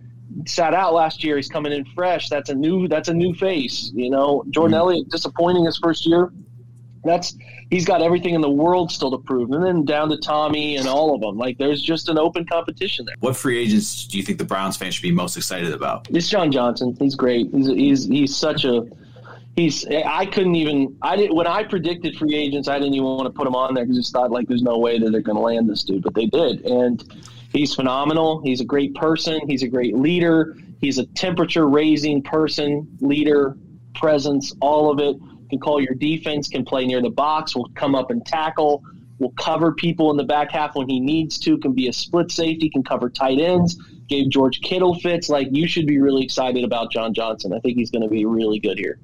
sat 0.45 0.73
out 0.73 0.93
last 0.93 1.23
year, 1.23 1.35
he's 1.35 1.49
coming 1.49 1.71
in 1.71 1.85
fresh. 1.93 2.29
That's 2.29 2.49
a 2.49 2.55
new 2.55 2.87
that's 2.87 3.09
a 3.09 3.13
new 3.13 3.33
face. 3.33 3.91
You 3.93 4.09
know, 4.09 4.43
Jordan 4.49 4.73
mm-hmm. 4.73 4.79
Elliott 4.79 5.09
disappointing 5.09 5.65
his 5.65 5.77
first 5.77 6.05
year. 6.05 6.31
That's 7.03 7.35
he's 7.71 7.85
got 7.85 8.03
everything 8.03 8.35
in 8.35 8.41
the 8.41 8.49
world 8.49 8.91
still 8.91 9.09
to 9.11 9.17
prove, 9.17 9.51
and 9.51 9.63
then 9.63 9.85
down 9.85 10.09
to 10.09 10.17
Tommy 10.17 10.77
and 10.77 10.87
all 10.87 11.15
of 11.15 11.21
them. 11.21 11.37
Like 11.37 11.57
there's 11.57 11.81
just 11.81 12.09
an 12.09 12.19
open 12.19 12.45
competition 12.45 13.05
there. 13.05 13.15
What 13.19 13.35
free 13.35 13.57
agents 13.57 14.05
do 14.05 14.17
you 14.17 14.23
think 14.23 14.37
the 14.37 14.45
Browns 14.45 14.77
fans 14.77 14.95
should 14.95 15.03
be 15.03 15.11
most 15.11 15.35
excited 15.35 15.73
about? 15.73 16.07
It's 16.11 16.29
John 16.29 16.51
Johnson. 16.51 16.95
He's 16.99 17.15
great. 17.15 17.49
He's 17.51 17.67
he's 17.67 18.05
he's 18.05 18.35
such 18.35 18.65
a 18.65 18.85
he's. 19.55 19.85
I 19.85 20.25
couldn't 20.25 20.55
even. 20.55 20.97
I 21.01 21.15
didn't 21.15 21.35
when 21.35 21.47
I 21.47 21.63
predicted 21.63 22.17
free 22.17 22.35
agents. 22.35 22.67
I 22.67 22.77
didn't 22.79 22.93
even 22.93 23.05
want 23.05 23.25
to 23.25 23.31
put 23.31 23.47
him 23.47 23.55
on 23.55 23.73
there 23.73 23.83
because 23.83 23.97
I 23.97 24.01
just 24.01 24.13
thought 24.13 24.31
like 24.31 24.47
there's 24.47 24.61
no 24.61 24.77
way 24.77 24.99
that 24.99 25.11
they're 25.11 25.21
going 25.21 25.37
to 25.37 25.41
land 25.41 25.69
this 25.69 25.83
dude, 25.83 26.03
but 26.03 26.13
they 26.13 26.25
did, 26.25 26.65
and 26.65 27.03
he's 27.51 27.73
phenomenal. 27.75 28.41
He's 28.43 28.61
a 28.61 28.65
great 28.65 28.95
person. 28.95 29.41
He's 29.47 29.63
a 29.63 29.67
great 29.67 29.95
leader. 29.95 30.57
He's 30.79 30.97
a 30.97 31.05
temperature 31.05 31.67
raising 31.67 32.23
person, 32.23 32.97
leader, 33.01 33.55
presence, 33.93 34.53
all 34.61 34.91
of 34.91 34.99
it. 34.99 35.17
Can 35.49 35.59
call 35.59 35.81
your 35.81 35.93
defense. 35.93 36.47
Can 36.47 36.65
play 36.65 36.85
near 36.85 37.01
the 37.01 37.09
box. 37.09 37.55
Will 37.55 37.69
come 37.75 37.93
up 37.93 38.09
and 38.09 38.25
tackle. 38.25 38.83
Will 39.19 39.33
cover 39.37 39.73
people 39.73 40.09
in 40.09 40.17
the 40.17 40.23
back 40.23 40.51
half 40.51 40.75
when 40.75 40.89
he 40.89 40.99
needs 40.99 41.37
to. 41.39 41.57
Can 41.57 41.73
be 41.73 41.87
a 41.87 41.93
split 41.93 42.31
safety. 42.31 42.69
Can 42.69 42.83
cover 42.83 43.09
tight 43.09 43.39
ends. 43.39 43.75
Gave 44.07 44.29
George 44.29 44.61
Kittle 44.61 44.95
fits. 44.95 45.29
Like 45.29 45.49
you 45.51 45.67
should 45.67 45.85
be 45.85 45.99
really 45.99 46.23
excited 46.23 46.63
about 46.63 46.91
John 46.91 47.13
Johnson. 47.13 47.53
I 47.53 47.59
think 47.59 47.77
he's 47.77 47.91
going 47.91 48.01
to 48.01 48.07
be 48.07 48.25
really 48.25 48.59
good 48.59 48.79
here. 48.79 48.97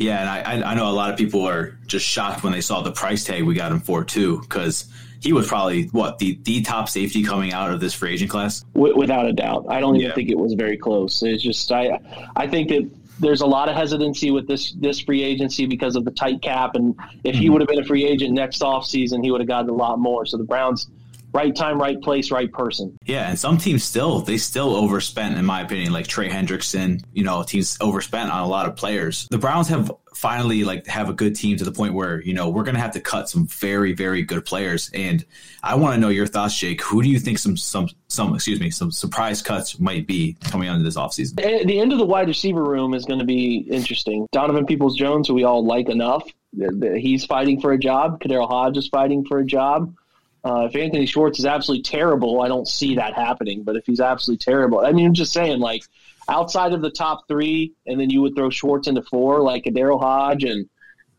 Yeah, 0.00 0.20
and 0.20 0.64
I, 0.64 0.70
I- 0.70 0.74
know 0.74 0.88
a 0.88 0.92
lot 0.92 1.10
of 1.10 1.18
people 1.18 1.46
are 1.46 1.78
just 1.86 2.06
shocked 2.06 2.42
when 2.42 2.54
they 2.54 2.62
saw 2.62 2.80
the 2.80 2.90
price 2.90 3.22
tag 3.22 3.44
we 3.44 3.54
got 3.54 3.70
him 3.70 3.80
for 3.80 4.02
too, 4.02 4.40
because 4.40 4.86
he 5.20 5.34
was 5.34 5.46
probably 5.46 5.88
what 5.88 6.18
the 6.18 6.38
the 6.44 6.62
top 6.62 6.88
safety 6.88 7.22
coming 7.22 7.52
out 7.52 7.70
of 7.70 7.80
this 7.80 7.92
free 7.92 8.14
agent 8.14 8.30
class. 8.30 8.64
Without 8.72 9.26
a 9.26 9.32
doubt. 9.34 9.66
I 9.68 9.78
don't 9.78 9.96
even 9.96 10.08
Yeah. 10.08 10.14
think 10.14 10.30
it 10.30 10.38
was 10.38 10.54
very 10.54 10.78
close. 10.78 11.22
It's 11.22 11.42
just 11.42 11.70
I 11.70 12.00
I 12.34 12.46
think 12.46 12.70
that 12.70 12.90
there's 13.20 13.42
a 13.42 13.46
lot 13.46 13.68
of 13.68 13.76
hesitancy 13.76 14.30
with 14.30 14.48
this 14.48 14.72
this 14.72 15.00
free 15.00 15.22
agency 15.22 15.66
because 15.66 15.96
of 15.96 16.06
the 16.06 16.10
tight 16.12 16.40
cap 16.40 16.74
and 16.76 16.94
if 17.22 17.34
he 17.34 17.42
mm-hmm. 17.44 17.52
would 17.52 17.60
have 17.60 17.68
been 17.68 17.80
a 17.80 17.84
free 17.84 18.06
agent 18.06 18.32
next 18.32 18.62
offseason, 18.62 19.22
he 19.22 19.30
would 19.30 19.42
have 19.42 19.48
gotten 19.48 19.68
a 19.68 19.74
lot 19.74 19.98
more. 19.98 20.24
So 20.24 20.38
the 20.38 20.44
Browns 20.44 20.88
right 21.32 21.54
time, 21.54 21.80
right 21.80 22.00
place, 22.00 22.30
right 22.30 22.50
person. 22.52 22.96
Yeah, 23.04 23.28
and 23.28 23.38
some 23.38 23.58
teams 23.58 23.84
still 23.84 24.20
they 24.20 24.36
still 24.38 24.74
overspent 24.74 25.36
in 25.38 25.44
my 25.44 25.60
opinion, 25.62 25.92
like 25.92 26.06
Trey 26.06 26.28
Hendrickson. 26.28 27.02
You 27.12 27.24
know, 27.24 27.42
teams 27.42 27.76
overspent 27.80 28.30
on 28.30 28.40
a 28.42 28.46
lot 28.48 28.66
of 28.66 28.76
players. 28.76 29.26
The 29.30 29.38
Browns 29.38 29.68
have 29.68 29.90
finally 30.14 30.64
like 30.64 30.86
have 30.86 31.08
a 31.08 31.12
good 31.14 31.34
team 31.36 31.56
to 31.56 31.64
the 31.64 31.72
point 31.72 31.94
where 31.94 32.20
you 32.22 32.34
know 32.34 32.48
we're 32.50 32.64
gonna 32.64 32.80
have 32.80 32.92
to 32.92 33.00
cut 33.00 33.28
some 33.28 33.46
very 33.46 33.92
very 33.92 34.22
good 34.22 34.44
players. 34.44 34.90
And 34.92 35.24
I 35.62 35.74
want 35.76 35.94
to 35.94 36.00
know 36.00 36.08
your 36.08 36.26
thoughts, 36.26 36.58
Jake. 36.58 36.82
Who 36.82 37.02
do 37.02 37.08
you 37.08 37.18
think 37.18 37.38
some 37.38 37.56
some 37.56 37.88
some 38.08 38.34
excuse 38.34 38.60
me 38.60 38.70
some 38.70 38.90
surprise 38.90 39.40
cuts 39.42 39.78
might 39.78 40.06
be 40.06 40.36
coming 40.44 40.68
on 40.68 40.82
this 40.82 40.96
offseason? 40.96 41.40
Eh, 41.44 41.64
The 41.64 41.78
end 41.80 41.92
of 41.92 41.98
the 41.98 42.06
wide 42.06 42.28
receiver 42.28 42.62
room 42.64 42.94
is 42.94 43.04
going 43.04 43.20
to 43.20 43.24
be 43.24 43.58
interesting. 43.70 44.26
Donovan 44.32 44.66
Peoples 44.66 44.96
Jones, 44.96 45.28
who 45.28 45.34
we 45.34 45.44
all 45.44 45.64
like 45.64 45.88
enough, 45.88 46.24
he's 46.96 47.24
fighting 47.24 47.60
for 47.60 47.72
a 47.72 47.78
job. 47.78 48.20
KhaDarel 48.20 48.48
Hodge 48.48 48.76
is 48.76 48.88
fighting 48.88 49.24
for 49.24 49.38
a 49.38 49.44
job. 49.44 49.94
Uh, 50.44 50.68
if 50.70 50.76
Anthony 50.76 51.06
Schwartz 51.06 51.38
is 51.38 51.44
absolutely 51.44 51.82
terrible, 51.82 52.40
I 52.40 52.48
don't 52.48 52.66
see 52.66 52.94
that 52.96 53.14
happening. 53.14 53.62
But 53.62 53.76
if 53.76 53.86
he's 53.86 54.00
absolutely 54.00 54.42
terrible, 54.42 54.80
I 54.80 54.92
mean, 54.92 55.06
I'm 55.06 55.14
just 55.14 55.32
saying, 55.32 55.60
like 55.60 55.82
outside 56.28 56.72
of 56.72 56.80
the 56.80 56.90
top 56.90 57.28
three, 57.28 57.72
and 57.86 58.00
then 58.00 58.08
you 58.10 58.22
would 58.22 58.34
throw 58.34 58.50
Schwartz 58.50 58.88
into 58.88 59.02
four, 59.02 59.40
like 59.40 59.64
KhaDarel 59.64 60.00
Hodge 60.00 60.44
and 60.44 60.68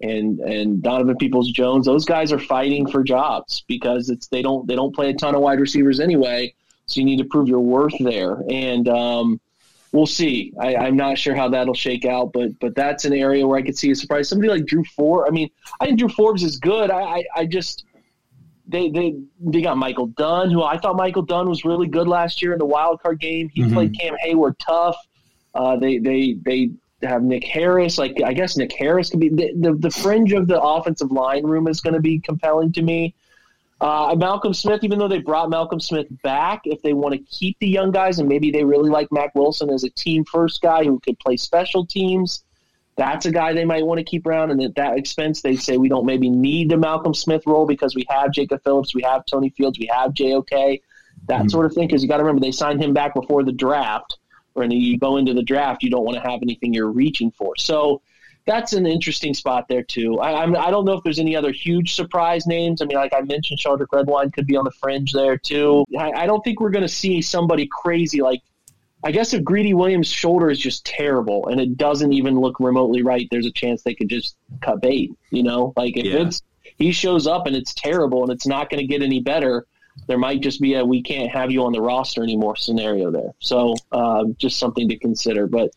and 0.02 0.40
and 0.40 0.82
Donovan 0.82 1.18
Peoples 1.18 1.52
Jones, 1.52 1.86
those 1.86 2.06
guys 2.06 2.32
are 2.32 2.40
fighting 2.40 2.90
for 2.90 3.04
jobs 3.04 3.64
because 3.68 4.10
it's 4.10 4.28
they 4.28 4.42
don't 4.42 4.68
they 4.68 4.76
don't 4.76 4.96
play 4.96 5.10
a 5.10 5.14
ton 5.14 5.36
of 5.36 5.42
wide 5.42 5.60
receivers 5.60 6.00
anyway. 6.00 6.54
So 6.88 7.00
you 7.00 7.06
need 7.06 7.18
to 7.18 7.26
prove 7.26 7.48
your 7.48 7.60
worth 7.60 7.94
there, 8.00 8.44
and 8.50 8.88
um, 8.90 9.40
we'll 9.92 10.08
see. 10.08 10.52
I, 10.60 10.76
I'm 10.76 10.98
not 10.98 11.18
sure 11.18 11.36
how 11.36 11.50
that'll 11.50 11.74
shake 11.74 12.06
out, 12.06 12.34
but 12.34 12.60
but 12.60 12.76
that's 12.76 13.06
an 13.06 13.14
area 13.14 13.48
where 13.48 13.58
I 13.58 13.62
could 13.62 13.78
see 13.78 13.92
a 13.92 13.96
surprise. 13.96 14.28
Somebody 14.28 14.50
like 14.50 14.66
Drew 14.66 14.84
Forbes. 14.96 15.30
I 15.30 15.32
mean, 15.32 15.50
I 15.80 15.86
think 15.86 16.00
Drew 16.00 16.10
Forbes 16.10 16.44
is 16.44 16.58
good. 16.58 16.90
I 16.90 17.02
I, 17.02 17.24
I 17.36 17.46
just 17.46 17.86
they 18.72 18.90
they 18.90 19.16
they 19.40 19.62
got 19.62 19.78
Michael 19.78 20.08
Dunn, 20.08 20.50
who 20.52 20.64
I 20.64 20.78
thought 20.78 20.96
Michael 20.96 21.22
Dunn 21.24 21.48
was 21.50 21.66
really 21.66 21.88
good 21.88 22.08
last 22.08 22.42
year 22.42 22.54
in 22.54 22.60
the 22.60 22.66
wild 22.66 23.02
card 23.02 23.20
game. 23.20 23.50
He 23.54 23.62
Mhm. 23.64 23.74
played 23.74 24.00
Cam 24.00 24.16
Hayward 24.22 24.58
tough. 24.60 24.96
Uh, 25.54 25.76
they 25.76 25.98
they 25.98 26.34
they 26.46 26.70
have 27.04 27.24
Nick 27.24 27.44
Harris. 27.44 27.98
Like 27.98 28.22
I 28.24 28.34
guess 28.34 28.58
Nick 28.58 28.72
Harris 28.74 29.10
could 29.10 29.20
be 29.20 29.30
the 29.30 29.52
the, 29.60 29.74
the 29.74 29.90
fringe 29.92 30.34
of 30.34 30.48
the 30.48 30.60
offensive 30.62 31.12
line 31.12 31.44
room 31.44 31.68
is 31.68 31.82
going 31.82 31.94
to 31.96 32.00
be 32.02 32.20
compelling 32.20 32.72
to 32.74 32.82
me. 32.82 33.14
Uh, 33.82 34.14
Malcolm 34.16 34.54
Smith, 34.54 34.84
even 34.84 35.00
though 35.00 35.08
they 35.08 35.18
brought 35.20 35.50
Malcolm 35.50 35.80
Smith 35.80 36.06
back, 36.22 36.62
if 36.66 36.82
they 36.84 36.94
want 36.94 37.14
to 37.16 37.20
keep 37.36 37.58
the 37.60 37.68
young 37.68 37.90
guys 37.92 38.20
and 38.20 38.30
maybe 38.30 38.52
they 38.52 38.64
really 38.64 38.92
like 38.92 39.12
Mack 39.12 39.34
Wilson 39.34 39.72
as 39.72 39.84
a 39.84 39.90
team 39.90 40.24
first 40.26 40.62
guy 40.62 40.84
who 40.84 41.00
could 41.00 41.18
play 41.18 41.36
special 41.36 41.84
teams, 41.84 42.44
that's 43.02 43.26
a 43.26 43.32
guy 43.32 43.52
they 43.52 43.66
might 43.66 43.84
want 43.84 43.98
to 43.98 44.04
keep 44.04 44.28
around. 44.28 44.52
And 44.52 44.62
at 44.62 44.76
that 44.76 44.96
expense, 44.96 45.42
they 45.42 45.56
say 45.56 45.78
we 45.78 45.90
don't 45.90 46.06
maybe 46.06 46.30
need 46.30 46.70
the 46.70 46.78
Malcolm 46.78 47.16
Smith 47.16 47.48
role 47.48 47.66
because 47.66 47.96
we 47.96 48.06
have 48.10 48.32
Jacob 48.32 48.62
Phillips, 48.64 48.94
we 48.94 49.02
have 49.02 49.26
Tony 49.26 49.50
Fields, 49.50 49.80
we 49.80 49.90
have 49.92 50.14
JOK, 50.14 50.52
that 50.52 50.82
mm-hmm. 51.28 51.48
sort 51.48 51.66
of 51.66 51.74
thing. 51.74 51.88
Because 51.88 52.04
you 52.04 52.08
got 52.08 52.18
to 52.18 52.24
remember 52.24 52.42
they 52.42 52.52
signed 52.52 52.82
him 52.82 52.94
back 52.94 53.16
before 53.16 53.44
the 53.44 53.52
draft. 53.52 54.20
When 54.54 54.70
you 54.70 55.00
go 55.00 55.18
into 55.18 55.34
the 55.34 55.42
draft, 55.42 55.82
you 55.82 55.90
don't 55.90 56.04
want 56.04 56.22
to 56.22 56.30
have 56.30 56.42
anything 56.44 56.74
you're 56.74 56.92
reaching 56.92 57.32
for. 57.32 57.56
So 57.58 58.02
that's 58.46 58.74
an 58.74 58.86
interesting 58.86 59.34
spot 59.34 59.68
there 59.68 59.82
too. 59.82 60.20
I, 60.20 60.44
I'm, 60.44 60.56
I 60.56 60.70
don't 60.70 60.86
know 60.86 60.94
if 60.94 61.04
there's 61.04 61.20
any 61.20 61.36
other 61.36 61.52
huge 61.52 61.96
surprise 61.96 62.46
names. 62.46 62.82
I 62.82 62.86
mean, 62.86 62.98
like 62.98 63.14
I 63.14 63.22
mentioned, 63.22 63.60
Sheldrick 63.60 63.88
Redwine 63.92 64.30
could 64.30 64.46
be 64.46 64.58
on 64.58 64.66
the 64.66 64.72
fringe 64.72 65.12
there 65.14 65.38
too. 65.38 65.86
I, 65.98 66.12
I 66.12 66.26
don't 66.28 66.44
think 66.44 66.60
we're 66.60 66.72
going 66.72 66.84
to 66.84 66.90
see 66.90 67.22
somebody 67.22 67.68
crazy 67.68 68.22
like. 68.22 68.42
I 69.04 69.12
guess 69.12 69.34
if 69.34 69.44
Greedy 69.44 69.74
Williams' 69.74 70.08
shoulder 70.08 70.50
is 70.50 70.60
just 70.60 70.86
terrible 70.86 71.48
and 71.48 71.60
it 71.60 71.78
doesn't 71.78 72.14
even 72.14 72.40
look 72.40 72.60
remotely 72.60 73.02
right, 73.02 73.28
there's 73.32 73.46
a 73.48 73.52
chance 73.52 73.82
they 73.82 73.96
could 73.96 74.10
just 74.10 74.36
cut 74.62 74.82
bait. 74.82 75.12
You 75.32 75.44
know, 75.44 75.74
like 75.76 75.98
if 75.98 76.06
Yeah. 76.06 76.28
it's 76.28 76.42
he 76.78 76.92
shows 76.92 77.28
up 77.28 77.48
and 77.48 77.56
it's 77.56 77.74
terrible 77.74 78.24
and 78.24 78.32
it's 78.32 78.48
not 78.48 78.70
going 78.70 78.80
to 78.82 78.88
get 78.88 79.02
any 79.04 79.20
better. 79.20 79.66
there 80.08 80.18
might 80.18 80.40
just 80.42 80.62
be 80.62 80.76
a 80.76 80.86
we 80.86 81.02
can't 81.04 81.30
have 81.32 81.52
you 81.52 81.64
on 81.66 81.74
the 81.74 81.82
roster 81.82 82.24
anymore 82.24 82.56
scenario 82.56 83.12
there. 83.12 83.34
So 83.40 83.76
uh, 83.92 84.24
just 84.38 84.58
something 84.58 84.88
to 84.90 84.98
consider. 84.98 85.48
But 85.48 85.72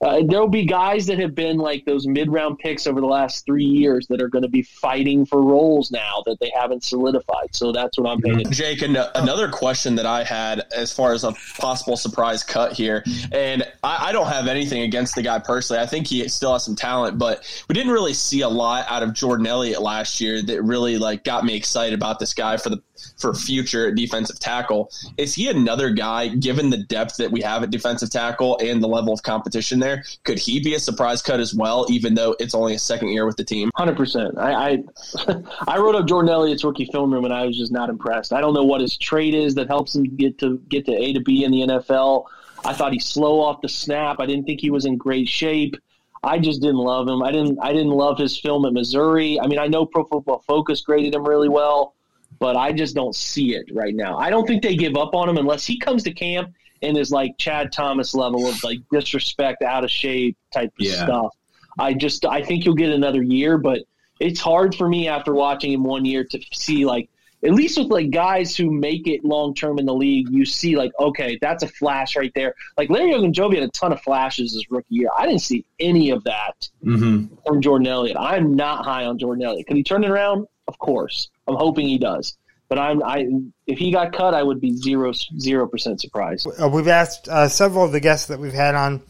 uh, 0.00 0.22
there'll 0.26 0.48
be 0.48 0.66
guys 0.66 1.06
that 1.06 1.18
have 1.18 1.34
been 1.34 1.56
like 1.56 1.84
those 1.84 2.06
mid 2.06 2.30
round 2.30 2.58
picks 2.58 2.86
over 2.86 3.00
the 3.00 3.06
last 3.06 3.46
three 3.46 3.64
years 3.64 4.06
that 4.08 4.20
are 4.20 4.28
going 4.28 4.42
to 4.42 4.48
be 4.48 4.62
fighting 4.62 5.24
for 5.24 5.42
roles 5.42 5.90
now 5.90 6.22
that 6.26 6.38
they 6.40 6.52
haven't 6.54 6.84
solidified. 6.84 7.54
So 7.54 7.72
that's 7.72 7.98
what 7.98 8.10
I'm 8.10 8.20
paying. 8.20 8.50
Jake, 8.50 8.82
an- 8.82 8.96
another 9.14 9.48
question 9.48 9.94
that 9.94 10.06
I 10.06 10.24
had 10.24 10.64
as 10.74 10.92
far 10.92 11.12
as 11.12 11.24
a 11.24 11.32
possible 11.58 11.96
surprise 11.96 12.42
cut 12.42 12.72
here, 12.72 13.02
and 13.32 13.62
I, 13.82 14.08
I 14.08 14.12
don't 14.12 14.26
have 14.26 14.46
anything 14.46 14.82
against 14.82 15.14
the 15.14 15.22
guy 15.22 15.38
personally. 15.38 15.82
I 15.82 15.86
think 15.86 16.06
he 16.06 16.28
still 16.28 16.52
has 16.52 16.64
some 16.64 16.76
talent, 16.76 17.18
but 17.18 17.44
we 17.68 17.74
didn't 17.74 17.92
really 17.92 18.14
see 18.14 18.42
a 18.42 18.48
lot 18.48 18.86
out 18.88 19.02
of 19.02 19.14
Jordan 19.14 19.46
Elliott 19.46 19.80
last 19.80 20.20
year 20.20 20.42
that 20.42 20.62
really 20.62 20.98
like 20.98 21.24
got 21.24 21.44
me 21.44 21.56
excited 21.56 21.94
about 21.94 22.18
this 22.18 22.34
guy 22.34 22.56
for 22.56 22.68
the 22.68 22.82
for 23.18 23.34
future 23.34 23.90
defensive 23.92 24.38
tackle. 24.38 24.90
Is 25.16 25.34
he 25.34 25.48
another 25.48 25.90
guy, 25.90 26.28
given 26.28 26.70
the 26.70 26.78
depth 26.78 27.16
that 27.18 27.30
we 27.30 27.40
have 27.42 27.62
at 27.62 27.70
defensive 27.70 28.10
tackle 28.10 28.58
and 28.58 28.82
the 28.82 28.88
level 28.88 29.12
of 29.12 29.22
competition 29.22 29.80
there? 29.80 30.04
Could 30.24 30.38
he 30.38 30.60
be 30.60 30.74
a 30.74 30.80
surprise 30.80 31.22
cut 31.22 31.40
as 31.40 31.54
well, 31.54 31.86
even 31.88 32.14
though 32.14 32.36
it's 32.38 32.54
only 32.54 32.74
a 32.74 32.78
second 32.78 33.08
year 33.08 33.26
with 33.26 33.36
the 33.36 33.44
team? 33.44 33.70
Hundred 33.74 33.96
percent. 33.96 34.38
I, 34.38 34.82
I 35.26 35.34
I 35.68 35.78
wrote 35.78 35.94
up 35.94 36.06
Jordan 36.06 36.30
Elliott's 36.30 36.64
rookie 36.64 36.86
film 36.86 37.12
room, 37.12 37.24
and 37.24 37.34
I 37.34 37.46
was 37.46 37.56
just 37.56 37.72
not 37.72 37.88
impressed. 37.88 38.32
I 38.32 38.40
don't 38.40 38.54
know 38.54 38.64
what 38.64 38.80
his 38.80 38.96
trait 38.96 39.34
is 39.34 39.54
that 39.54 39.68
helps 39.68 39.94
him 39.94 40.04
get 40.16 40.38
to 40.38 40.58
get 40.68 40.86
to 40.86 40.92
A 40.92 41.12
to 41.12 41.20
B 41.20 41.44
in 41.44 41.50
the 41.50 41.60
NFL. 41.60 42.26
I 42.64 42.72
thought 42.72 42.92
he's 42.92 43.06
slow 43.06 43.40
off 43.40 43.60
the 43.60 43.68
snap. 43.68 44.20
I 44.20 44.26
didn't 44.26 44.44
think 44.46 44.60
he 44.60 44.70
was 44.70 44.86
in 44.86 44.96
great 44.96 45.28
shape. 45.28 45.76
I 46.24 46.38
just 46.38 46.62
didn't 46.62 46.78
love 46.78 47.06
him. 47.06 47.22
I 47.22 47.30
didn't. 47.30 47.58
I 47.60 47.72
didn't 47.72 47.90
love 47.90 48.18
his 48.18 48.38
film 48.38 48.64
at 48.64 48.72
Missouri. 48.72 49.38
I 49.38 49.46
mean, 49.46 49.58
I 49.58 49.66
know 49.66 49.84
Pro 49.84 50.04
Football 50.04 50.42
Focus 50.46 50.80
graded 50.80 51.14
him 51.14 51.26
really 51.26 51.48
well, 51.48 51.94
but 52.38 52.56
I 52.56 52.72
just 52.72 52.94
don't 52.94 53.14
see 53.14 53.54
it 53.54 53.66
right 53.72 53.94
now. 53.94 54.18
I 54.18 54.30
don't 54.30 54.46
think 54.46 54.62
they 54.62 54.76
give 54.76 54.96
up 54.96 55.14
on 55.14 55.28
him 55.28 55.36
unless 55.38 55.64
he 55.66 55.78
comes 55.78 56.02
to 56.04 56.12
camp 56.12 56.52
and 56.82 56.96
is 56.96 57.10
like 57.10 57.36
Chad 57.38 57.72
Thomas 57.72 58.14
level 58.14 58.46
of 58.46 58.62
like 58.64 58.78
disrespect, 58.90 59.62
out 59.62 59.84
of 59.84 59.90
shape 59.90 60.36
type 60.52 60.72
of 60.80 60.86
Yeah. 60.86 61.04
stuff. 61.04 61.32
I 61.78 61.94
just 61.94 62.24
I 62.24 62.42
think 62.42 62.64
he'll 62.64 62.74
get 62.74 62.90
another 62.90 63.22
year, 63.22 63.58
but 63.58 63.80
it's 64.20 64.40
hard 64.40 64.74
for 64.74 64.88
me 64.88 65.08
after 65.08 65.32
watching 65.34 65.72
him 65.72 65.82
one 65.84 66.04
year 66.04 66.24
to 66.24 66.40
see 66.52 66.84
like 66.84 67.08
at 67.44 67.52
least 67.52 67.76
with 67.76 67.88
like 67.88 68.10
guys 68.10 68.56
who 68.56 68.70
make 68.70 69.06
it 69.06 69.22
long 69.22 69.54
term 69.54 69.78
in 69.78 69.84
the 69.84 69.92
league, 69.92 70.28
you 70.30 70.44
see 70.44 70.76
like 70.76 70.92
okay, 71.00 71.38
that's 71.42 71.62
a 71.62 71.68
flash 71.68 72.16
right 72.16 72.32
there. 72.34 72.54
Like 72.78 72.90
Larry 72.90 73.12
Ogunjobi 73.12 73.54
had 73.56 73.64
a 73.64 73.68
ton 73.68 73.92
of 73.92 74.00
flashes 74.02 74.52
his 74.54 74.70
rookie 74.70 74.86
year. 74.94 75.08
I 75.18 75.26
didn't 75.26 75.40
see 75.42 75.64
any 75.80 76.10
of 76.10 76.22
that 76.24 76.68
Mm-hmm. 76.84 77.34
from 77.46 77.60
Jordan 77.60 77.86
Elliott. 77.86 78.16
I'm 78.18 78.54
not 78.54 78.84
high 78.84 79.04
on 79.04 79.18
Jordan 79.18 79.44
Elliott. 79.44 79.66
Could 79.66 79.76
he 79.76 79.82
turn 79.82 80.04
it 80.04 80.10
around? 80.10 80.46
Of 80.74 80.78
course. 80.80 81.28
I'm 81.46 81.54
hoping 81.54 81.86
he 81.86 81.98
does. 81.98 82.36
But 82.68 82.78
I'm 82.78 83.02
I 83.04 83.26
if 83.66 83.78
he 83.78 83.92
got 83.92 84.12
cut, 84.12 84.34
I 84.34 84.42
would 84.42 84.60
be 84.60 84.72
zero 84.72 85.12
zero 85.38 85.68
percent 85.68 86.00
surprised. 86.00 86.48
Uh, 86.60 86.68
we've 86.68 86.88
asked 86.88 87.28
uh, 87.28 87.48
several 87.48 87.84
of 87.84 87.92
the 87.92 88.00
guests 88.00 88.26
that 88.26 88.40
we've 88.40 88.52
had 88.52 88.74
on 88.74 89.02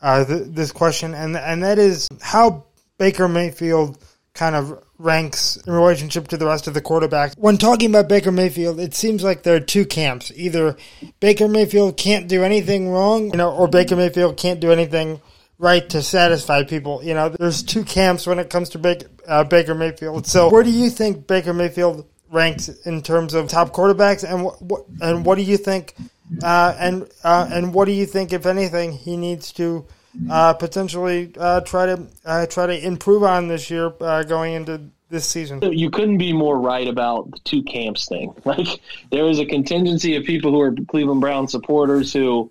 uh, 0.00 0.24
th- 0.24 0.46
this 0.48 0.70
question, 0.70 1.14
and 1.14 1.36
and 1.36 1.64
that 1.64 1.78
is 1.78 2.08
how 2.20 2.66
Baker 2.98 3.26
Mayfield 3.26 3.98
kind 4.34 4.54
of 4.54 4.84
ranks 4.98 5.56
in 5.56 5.72
relationship 5.72 6.28
to 6.28 6.36
the 6.36 6.46
rest 6.46 6.68
of 6.68 6.74
the 6.74 6.82
quarterbacks. 6.82 7.36
When 7.36 7.56
talking 7.58 7.90
about 7.90 8.08
Baker 8.08 8.30
Mayfield, 8.30 8.78
it 8.78 8.94
seems 8.94 9.24
like 9.24 9.42
there 9.42 9.56
are 9.56 9.60
two 9.60 9.86
camps: 9.86 10.30
either 10.36 10.76
Baker 11.18 11.48
Mayfield 11.48 11.96
can't 11.96 12.28
do 12.28 12.44
anything 12.44 12.88
wrong, 12.90 13.30
you 13.30 13.36
know, 13.36 13.52
or 13.52 13.66
Baker 13.66 13.96
Mayfield 13.96 14.36
can't 14.36 14.60
do 14.60 14.70
anything 14.70 15.20
right 15.58 15.88
to 15.90 16.02
satisfy 16.02 16.62
people. 16.64 17.02
You 17.02 17.14
know, 17.14 17.28
there's 17.28 17.62
two 17.62 17.84
camps 17.84 18.26
when 18.26 18.38
it 18.38 18.50
comes 18.50 18.70
to 18.70 18.78
Baker, 18.78 19.08
uh, 19.26 19.44
Baker 19.44 19.74
Mayfield. 19.74 20.26
So, 20.26 20.50
where 20.50 20.62
do 20.62 20.70
you 20.70 20.90
think 20.90 21.26
Baker 21.26 21.52
Mayfield 21.52 22.06
ranks 22.30 22.68
in 22.68 23.02
terms 23.02 23.34
of 23.34 23.48
top 23.48 23.72
quarterbacks, 23.72 24.28
and 24.28 24.44
what, 24.44 24.84
and 25.00 25.24
what 25.24 25.36
do 25.36 25.42
you 25.42 25.56
think? 25.56 25.94
Uh, 26.42 26.74
and 26.78 27.08
uh, 27.24 27.48
and 27.50 27.72
what 27.72 27.86
do 27.86 27.92
you 27.92 28.06
think, 28.06 28.32
if 28.32 28.46
anything, 28.46 28.92
he 28.92 29.16
needs 29.16 29.52
to 29.52 29.86
uh, 30.30 30.52
potentially 30.54 31.32
uh, 31.38 31.60
try 31.62 31.86
to 31.86 32.06
uh, 32.24 32.46
try 32.46 32.66
to 32.66 32.86
improve 32.86 33.22
on 33.22 33.48
this 33.48 33.70
year 33.70 33.90
going 33.90 34.54
into 34.54 34.90
this 35.08 35.26
season? 35.26 35.60
You 35.62 35.90
couldn't 35.90 36.18
be 36.18 36.32
more 36.32 36.58
right 36.58 36.86
about 36.86 37.30
the 37.30 37.38
two 37.40 37.62
camps 37.62 38.06
thing. 38.08 38.34
Like 38.44 38.80
there 39.10 39.26
is 39.26 39.38
a 39.38 39.46
contingency 39.46 40.16
of 40.16 40.24
people 40.24 40.50
who 40.50 40.60
are 40.60 40.72
Cleveland 40.88 41.20
Brown 41.20 41.48
supporters 41.48 42.12
who 42.12 42.50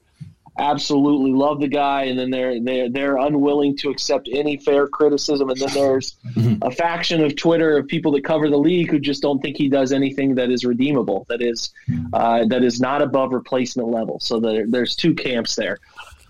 absolutely 0.57 1.31
love 1.31 1.59
the 1.59 1.67
guy, 1.67 2.03
and 2.03 2.17
then 2.17 2.29
they're 2.29 2.59
they're 2.59 2.89
they're 2.89 3.17
unwilling 3.17 3.77
to 3.77 3.89
accept 3.89 4.29
any 4.31 4.57
fair 4.57 4.87
criticism. 4.87 5.49
And 5.49 5.59
then 5.59 5.69
there's 5.73 6.15
a 6.61 6.71
faction 6.71 7.23
of 7.23 7.35
Twitter 7.35 7.77
of 7.77 7.87
people 7.87 8.11
that 8.13 8.23
cover 8.23 8.49
the 8.49 8.57
league 8.57 8.89
who 8.89 8.99
just 8.99 9.21
don't 9.21 9.41
think 9.41 9.57
he 9.57 9.69
does 9.69 9.91
anything 9.91 10.35
that 10.35 10.49
is 10.49 10.65
redeemable, 10.65 11.25
that 11.29 11.41
is 11.41 11.71
uh, 12.13 12.45
that 12.45 12.63
is 12.63 12.79
not 12.79 13.01
above 13.01 13.33
replacement 13.33 13.89
level. 13.89 14.19
So 14.19 14.39
there, 14.39 14.65
there's 14.67 14.95
two 14.95 15.13
camps 15.13 15.55
there. 15.55 15.79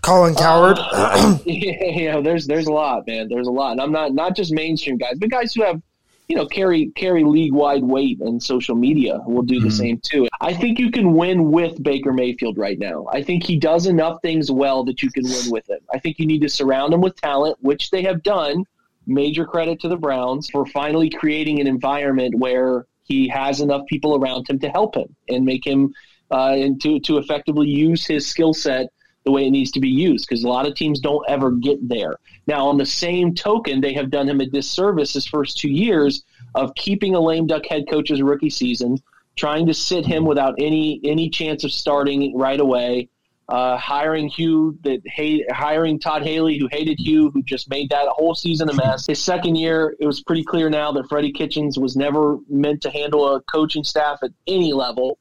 Colin 0.02 0.34
Cowherd. 0.34 0.78
yeah, 1.44 2.20
there's 2.20 2.46
there's 2.46 2.66
a 2.66 2.72
lot, 2.72 3.06
man. 3.06 3.28
There's 3.28 3.48
a 3.48 3.52
lot, 3.52 3.72
and 3.72 3.80
I'm 3.80 3.92
not 3.92 4.12
not 4.12 4.36
just 4.36 4.52
mainstream 4.52 4.96
guys, 4.96 5.18
but 5.18 5.30
guys 5.30 5.54
who 5.54 5.62
have 5.64 5.82
you 6.28 6.36
know 6.36 6.46
carry 6.46 6.90
carry 6.90 7.24
league 7.24 7.52
wide 7.52 7.82
weight 7.82 8.20
and 8.20 8.42
social 8.42 8.76
media 8.76 9.20
will 9.26 9.42
do 9.42 9.60
the 9.60 9.70
same 9.70 9.98
too. 10.02 10.28
I 10.40 10.52
think 10.52 10.78
you 10.78 10.90
can 10.90 11.14
win 11.14 11.50
with 11.50 11.82
Baker 11.82 12.12
Mayfield 12.12 12.58
right 12.58 12.78
now. 12.78 13.06
I 13.10 13.22
think 13.22 13.42
he 13.42 13.56
does 13.56 13.86
enough 13.86 14.20
things 14.20 14.50
well 14.50 14.84
that 14.84 15.02
you 15.02 15.10
can 15.10 15.24
win 15.24 15.50
with 15.50 15.68
him. 15.68 15.80
I 15.92 15.98
think 15.98 16.18
you 16.18 16.26
need 16.26 16.42
to 16.42 16.48
surround 16.48 16.92
him 16.92 17.00
with 17.00 17.16
talent, 17.16 17.56
which 17.60 17.90
they 17.90 18.02
have 18.02 18.22
done. 18.22 18.64
Major 19.06 19.46
credit 19.46 19.80
to 19.80 19.88
the 19.88 19.96
Browns 19.96 20.50
for 20.50 20.66
finally 20.66 21.08
creating 21.08 21.60
an 21.60 21.66
environment 21.66 22.34
where 22.34 22.84
he 23.04 23.26
has 23.28 23.62
enough 23.62 23.86
people 23.86 24.14
around 24.14 24.48
him 24.50 24.58
to 24.58 24.68
help 24.68 24.94
him 24.94 25.16
and 25.30 25.46
make 25.46 25.66
him 25.66 25.94
uh, 26.30 26.52
and 26.52 26.80
to 26.82 27.00
to 27.00 27.16
effectively 27.16 27.68
use 27.68 28.06
his 28.06 28.26
skill 28.26 28.52
set 28.52 28.88
the 29.24 29.32
way 29.32 29.46
it 29.46 29.50
needs 29.50 29.70
to 29.72 29.80
be 29.80 29.88
used 29.88 30.26
because 30.28 30.44
a 30.44 30.48
lot 30.48 30.66
of 30.66 30.74
teams 30.74 31.00
don't 31.00 31.24
ever 31.28 31.52
get 31.52 31.86
there. 31.88 32.16
Now, 32.48 32.66
on 32.66 32.78
the 32.78 32.86
same 32.86 33.34
token, 33.34 33.82
they 33.82 33.92
have 33.92 34.10
done 34.10 34.26
him 34.26 34.40
a 34.40 34.46
disservice 34.46 35.12
his 35.12 35.26
first 35.26 35.58
two 35.58 35.68
years 35.68 36.24
of 36.54 36.74
keeping 36.74 37.14
a 37.14 37.20
lame 37.20 37.46
duck 37.46 37.66
head 37.66 37.84
coach's 37.88 38.22
rookie 38.22 38.48
season, 38.48 38.96
trying 39.36 39.66
to 39.66 39.74
sit 39.74 40.06
him 40.06 40.24
without 40.24 40.54
any 40.58 40.98
any 41.04 41.28
chance 41.28 41.62
of 41.62 41.70
starting 41.70 42.36
right 42.36 42.58
away. 42.58 43.10
Uh, 43.50 43.76
hiring 43.78 44.28
Hugh, 44.28 44.78
that 44.82 45.00
hate, 45.06 45.50
hiring 45.50 45.98
Todd 45.98 46.22
Haley, 46.22 46.58
who 46.58 46.68
hated 46.70 46.98
Hugh, 46.98 47.30
who 47.30 47.42
just 47.42 47.68
made 47.70 47.88
that 47.90 48.06
whole 48.08 48.34
season 48.34 48.68
a 48.68 48.74
mess. 48.74 49.06
His 49.06 49.22
second 49.22 49.56
year, 49.56 49.96
it 50.00 50.06
was 50.06 50.22
pretty 50.22 50.44
clear 50.44 50.68
now 50.68 50.92
that 50.92 51.08
Freddie 51.08 51.32
Kitchens 51.32 51.78
was 51.78 51.96
never 51.96 52.38
meant 52.48 52.82
to 52.82 52.90
handle 52.90 53.34
a 53.34 53.40
coaching 53.42 53.84
staff 53.84 54.18
at 54.22 54.32
any 54.46 54.74
level. 54.74 55.18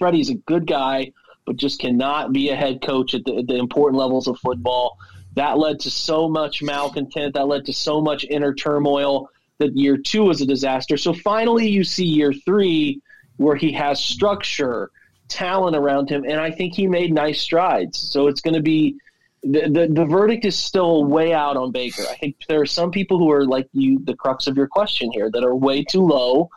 Freddie's 0.00 0.30
a 0.30 0.34
good 0.34 0.66
guy, 0.66 1.12
but 1.46 1.56
just 1.56 1.80
cannot 1.80 2.32
be 2.32 2.50
a 2.50 2.56
head 2.56 2.82
coach 2.82 3.14
at 3.14 3.24
the, 3.24 3.38
at 3.38 3.46
the 3.46 3.56
important 3.56 4.00
levels 4.00 4.26
of 4.26 4.36
football. 4.38 4.98
That 5.40 5.56
led 5.56 5.80
to 5.80 5.90
so 5.90 6.28
much 6.28 6.60
malcontent. 6.60 7.32
That 7.32 7.48
led 7.48 7.64
to 7.64 7.72
so 7.72 7.98
much 8.02 8.26
inner 8.28 8.52
turmoil 8.52 9.30
that 9.56 9.74
year 9.74 9.96
two 9.96 10.24
was 10.24 10.42
a 10.42 10.46
disaster. 10.46 10.98
So 10.98 11.14
finally, 11.14 11.66
you 11.66 11.82
see 11.82 12.04
year 12.04 12.34
three 12.34 13.00
where 13.38 13.56
he 13.56 13.72
has 13.72 14.04
structure, 14.04 14.90
talent 15.28 15.76
around 15.76 16.10
him, 16.10 16.24
and 16.24 16.38
I 16.38 16.50
think 16.50 16.74
he 16.74 16.86
made 16.86 17.14
nice 17.14 17.40
strides. 17.40 17.98
So 17.98 18.26
it's 18.26 18.42
going 18.42 18.52
to 18.52 18.60
be 18.60 18.96
the, 19.42 19.62
the 19.76 19.88
the 19.90 20.04
verdict 20.04 20.44
is 20.44 20.58
still 20.58 21.06
way 21.06 21.32
out 21.32 21.56
on 21.56 21.72
Baker. 21.72 22.04
I 22.10 22.16
think 22.16 22.36
there 22.46 22.60
are 22.60 22.66
some 22.66 22.90
people 22.90 23.16
who 23.16 23.30
are 23.30 23.46
like 23.46 23.66
you, 23.72 23.98
the 24.04 24.16
crux 24.16 24.46
of 24.46 24.58
your 24.58 24.68
question 24.68 25.10
here, 25.10 25.30
that 25.30 25.42
are 25.42 25.56
way 25.56 25.82
too 25.82 26.02
low 26.02 26.50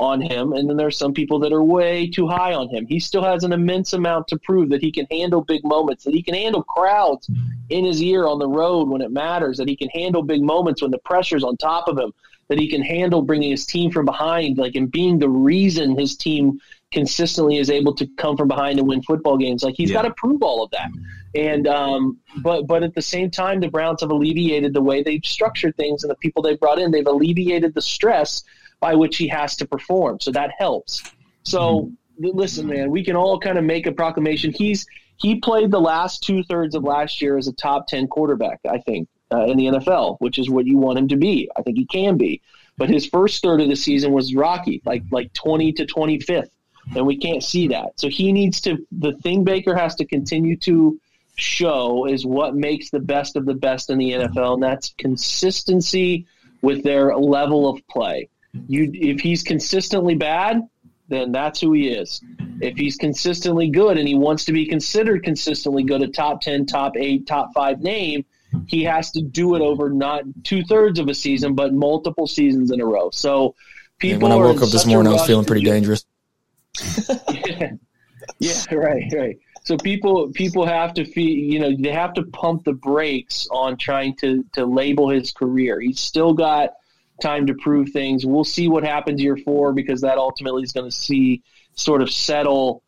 on 0.00 0.20
him, 0.20 0.54
and 0.54 0.68
then 0.68 0.76
there 0.78 0.86
are 0.86 0.90
some 0.90 1.12
people 1.12 1.38
that 1.38 1.52
are 1.52 1.62
way 1.62 2.08
too 2.08 2.26
high 2.26 2.54
on 2.54 2.68
him. 2.70 2.86
He 2.86 2.98
still 2.98 3.22
has 3.22 3.44
an 3.44 3.52
immense 3.52 3.92
amount 3.92 4.28
to 4.28 4.38
prove 4.38 4.70
that 4.70 4.80
he 4.80 4.90
can 4.90 5.06
handle 5.10 5.42
big 5.42 5.62
moments, 5.62 6.04
that 6.04 6.14
he 6.14 6.22
can 6.22 6.34
handle 6.34 6.62
crowds 6.62 7.28
in 7.68 7.84
his 7.84 8.02
ear 8.02 8.26
on 8.26 8.38
the 8.38 8.48
road 8.48 8.88
when 8.88 9.02
it 9.02 9.12
matters, 9.12 9.58
that 9.58 9.68
he 9.68 9.76
can 9.76 9.90
handle 9.90 10.22
big 10.22 10.42
moments 10.42 10.80
when 10.80 10.90
the 10.90 10.98
pressure's 11.04 11.44
on 11.44 11.56
top 11.58 11.86
of 11.86 11.98
him, 11.98 12.12
that 12.48 12.58
he 12.58 12.66
can 12.66 12.82
handle 12.82 13.20
bringing 13.20 13.50
his 13.50 13.66
team 13.66 13.90
from 13.90 14.06
behind, 14.06 14.56
like 14.56 14.74
and 14.74 14.90
being 14.90 15.18
the 15.18 15.28
reason 15.28 15.96
his 15.98 16.16
team 16.16 16.58
consistently 16.92 17.58
is 17.58 17.70
able 17.70 17.94
to 17.94 18.06
come 18.16 18.36
from 18.36 18.48
behind 18.48 18.78
and 18.78 18.88
win 18.88 19.02
football 19.02 19.36
games. 19.36 19.62
Like 19.62 19.74
he's 19.76 19.90
Yeah. 19.90 19.96
got 19.96 20.08
to 20.08 20.14
prove 20.16 20.42
all 20.42 20.64
of 20.64 20.70
that. 20.70 20.90
And 21.34 21.68
um, 21.68 22.18
but 22.42 22.66
but 22.66 22.82
at 22.82 22.94
the 22.94 23.02
same 23.02 23.30
time, 23.30 23.60
the 23.60 23.68
Browns 23.68 24.00
have 24.00 24.10
alleviated 24.10 24.72
the 24.72 24.82
way 24.82 25.02
they've 25.02 25.24
structured 25.24 25.76
things 25.76 26.02
and 26.02 26.10
the 26.10 26.16
people 26.16 26.42
they 26.42 26.56
brought 26.56 26.80
in. 26.80 26.90
They've 26.90 27.06
alleviated 27.06 27.74
the 27.74 27.82
stress 27.82 28.42
by 28.80 28.94
which 28.94 29.16
he 29.16 29.28
has 29.28 29.56
to 29.56 29.66
perform. 29.66 30.20
So 30.20 30.30
that 30.32 30.50
helps. 30.58 31.02
So 31.42 31.92
l- 32.22 32.34
listen, 32.34 32.66
man, 32.66 32.90
we 32.90 33.04
can 33.04 33.16
all 33.16 33.38
kind 33.38 33.58
of 33.58 33.64
make 33.64 33.86
a 33.86 33.92
proclamation. 33.92 34.52
He's 34.52 34.86
he 35.16 35.36
played 35.36 35.70
the 35.70 35.80
last 35.80 36.22
two 36.22 36.42
thirds 36.42 36.74
of 36.74 36.82
last 36.82 37.20
year 37.20 37.36
as 37.36 37.46
a 37.46 37.52
top 37.52 37.86
ten 37.86 38.08
quarterback, 38.08 38.60
I 38.68 38.78
think, 38.78 39.08
uh, 39.30 39.44
in 39.44 39.58
the 39.58 39.66
NFL, 39.66 40.16
which 40.18 40.38
is 40.38 40.48
what 40.48 40.66
you 40.66 40.78
want 40.78 40.98
him 40.98 41.08
to 41.08 41.16
be. 41.16 41.50
I 41.56 41.62
think 41.62 41.76
he 41.76 41.84
can 41.84 42.16
be. 42.16 42.40
But 42.78 42.88
his 42.88 43.06
first 43.06 43.42
third 43.42 43.60
of 43.60 43.68
the 43.68 43.76
season 43.76 44.12
was 44.12 44.34
rocky, 44.34 44.80
like 44.84 45.02
like 45.10 45.32
twenty 45.34 45.72
to 45.74 45.86
twenty 45.86 46.18
fifth, 46.18 46.50
and 46.96 47.06
we 47.06 47.18
can't 47.18 47.44
see 47.44 47.68
that. 47.68 48.00
So 48.00 48.08
he 48.08 48.32
needs 48.32 48.62
to. 48.62 48.78
The 48.90 49.12
thing 49.12 49.44
Baker 49.44 49.76
has 49.76 49.94
to 49.96 50.06
continue 50.06 50.56
to 50.58 50.98
show 51.36 52.06
is 52.06 52.24
what 52.24 52.54
makes 52.54 52.90
the 52.90 53.00
best 53.00 53.36
of 53.36 53.44
the 53.44 53.54
best 53.54 53.90
in 53.90 53.98
the 53.98 54.12
NFL, 54.12 54.54
and 54.54 54.62
that's 54.62 54.94
consistency 54.96 56.26
with 56.62 56.82
their 56.82 57.14
level 57.16 57.68
of 57.68 57.86
play. 57.88 58.28
You, 58.52 58.90
if 58.92 59.20
he's 59.20 59.42
consistently 59.42 60.14
bad, 60.14 60.68
then 61.08 61.32
that's 61.32 61.60
who 61.60 61.72
he 61.72 61.88
is. 61.88 62.20
If 62.60 62.76
he's 62.76 62.96
consistently 62.96 63.68
good 63.68 63.98
and 63.98 64.06
he 64.06 64.14
wants 64.14 64.44
to 64.46 64.52
be 64.52 64.66
considered 64.66 65.24
consistently 65.24 65.82
good, 65.82 66.02
a 66.02 66.08
top 66.08 66.40
10, 66.40 66.66
top 66.66 66.96
8, 66.96 67.26
top 67.26 67.50
5 67.54 67.80
name, 67.80 68.24
he 68.66 68.84
has 68.84 69.10
to 69.12 69.22
do 69.22 69.54
it 69.54 69.62
over 69.62 69.90
not 69.90 70.22
two 70.44 70.62
thirds 70.64 70.98
of 70.98 71.08
a 71.08 71.14
season, 71.14 71.54
but 71.54 71.72
multiple 71.72 72.26
seasons 72.26 72.70
in 72.70 72.80
a 72.80 72.86
row. 72.86 73.10
So 73.10 73.54
people 73.98 74.28
when 74.28 74.32
I 74.32 74.36
woke 74.36 74.62
up 74.62 74.70
this 74.70 74.86
morning, 74.86 75.12
I 75.12 75.16
was 75.16 75.26
feeling 75.26 75.44
pretty 75.44 75.64
dangerous. 75.64 76.04
yeah. 77.28 77.72
yeah, 78.38 78.74
right, 78.74 79.12
right. 79.14 79.38
So 79.62 79.76
people 79.76 80.30
people 80.32 80.66
have 80.66 80.94
to 80.94 81.04
feel, 81.04 81.28
you 81.28 81.60
know, 81.60 81.76
they 81.78 81.92
have 81.92 82.14
to 82.14 82.22
pump 82.24 82.64
the 82.64 82.72
brakes 82.72 83.46
on 83.50 83.76
trying 83.76 84.16
to 84.16 84.44
to 84.54 84.64
label 84.64 85.08
his 85.08 85.32
career. 85.32 85.80
He's 85.80 86.00
still 86.00 86.32
got 86.32 86.70
time 87.20 87.46
to 87.46 87.54
prove 87.54 87.90
things. 87.90 88.24
We'll 88.26 88.44
see 88.44 88.68
what 88.68 88.84
happens 88.84 89.20
year 89.22 89.36
four 89.36 89.72
because 89.72 90.00
that 90.02 90.18
ultimately 90.18 90.62
is 90.62 90.72
going 90.72 90.90
to 90.90 90.96
see 90.96 91.42
sort 91.76 92.02
of 92.02 92.10
settle 92.10 92.82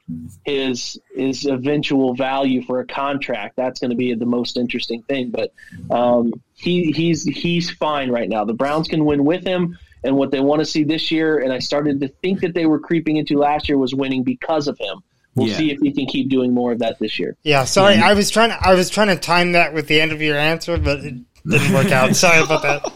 his 0.44 1.00
his 1.14 1.46
eventual 1.46 2.14
value 2.14 2.62
for 2.62 2.80
a 2.80 2.86
contract. 2.86 3.56
That's 3.56 3.80
going 3.80 3.90
to 3.90 3.96
be 3.96 4.14
the 4.14 4.26
most 4.26 4.56
interesting 4.56 5.02
thing. 5.02 5.30
But 5.30 5.52
um, 5.90 6.32
he 6.54 6.92
he's 6.92 7.22
he's 7.24 7.70
fine 7.70 8.10
right 8.10 8.28
now. 8.28 8.44
The 8.44 8.54
Browns 8.54 8.88
can 8.88 9.04
win 9.04 9.24
with 9.24 9.44
him. 9.46 9.78
And 10.04 10.16
what 10.16 10.32
they 10.32 10.40
want 10.40 10.58
to 10.58 10.66
see 10.66 10.82
this 10.82 11.12
year, 11.12 11.38
and 11.38 11.52
I 11.52 11.60
started 11.60 12.00
to 12.00 12.08
think 12.08 12.40
that 12.40 12.54
they 12.54 12.66
were 12.66 12.80
creeping 12.80 13.18
into 13.18 13.38
last 13.38 13.68
year, 13.68 13.78
was 13.78 13.94
winning 13.94 14.24
because 14.24 14.66
of 14.66 14.76
him. 14.76 14.98
We'll 15.36 15.46
Yeah. 15.46 15.56
see 15.56 15.70
if 15.70 15.78
he 15.80 15.92
can 15.92 16.06
keep 16.06 16.28
doing 16.28 16.52
more 16.52 16.72
of 16.72 16.80
that 16.80 16.98
this 16.98 17.20
year. 17.20 17.36
Yeah, 17.44 17.64
sorry. 17.64 17.94
I 17.98 18.14
was 18.14 18.28
trying. 18.28 18.50
To, 18.50 18.58
I 18.60 18.74
was 18.74 18.90
trying 18.90 19.08
to 19.08 19.16
time 19.16 19.52
that 19.52 19.72
with 19.74 19.86
the 19.86 20.00
end 20.00 20.10
of 20.10 20.20
your 20.20 20.36
answer, 20.36 20.76
but 20.76 20.98
it 21.04 21.14
didn't 21.48 21.72
work 21.72 21.92
out. 21.92 22.16
Sorry 22.16 22.42
about 22.42 22.62
that. 22.62 22.92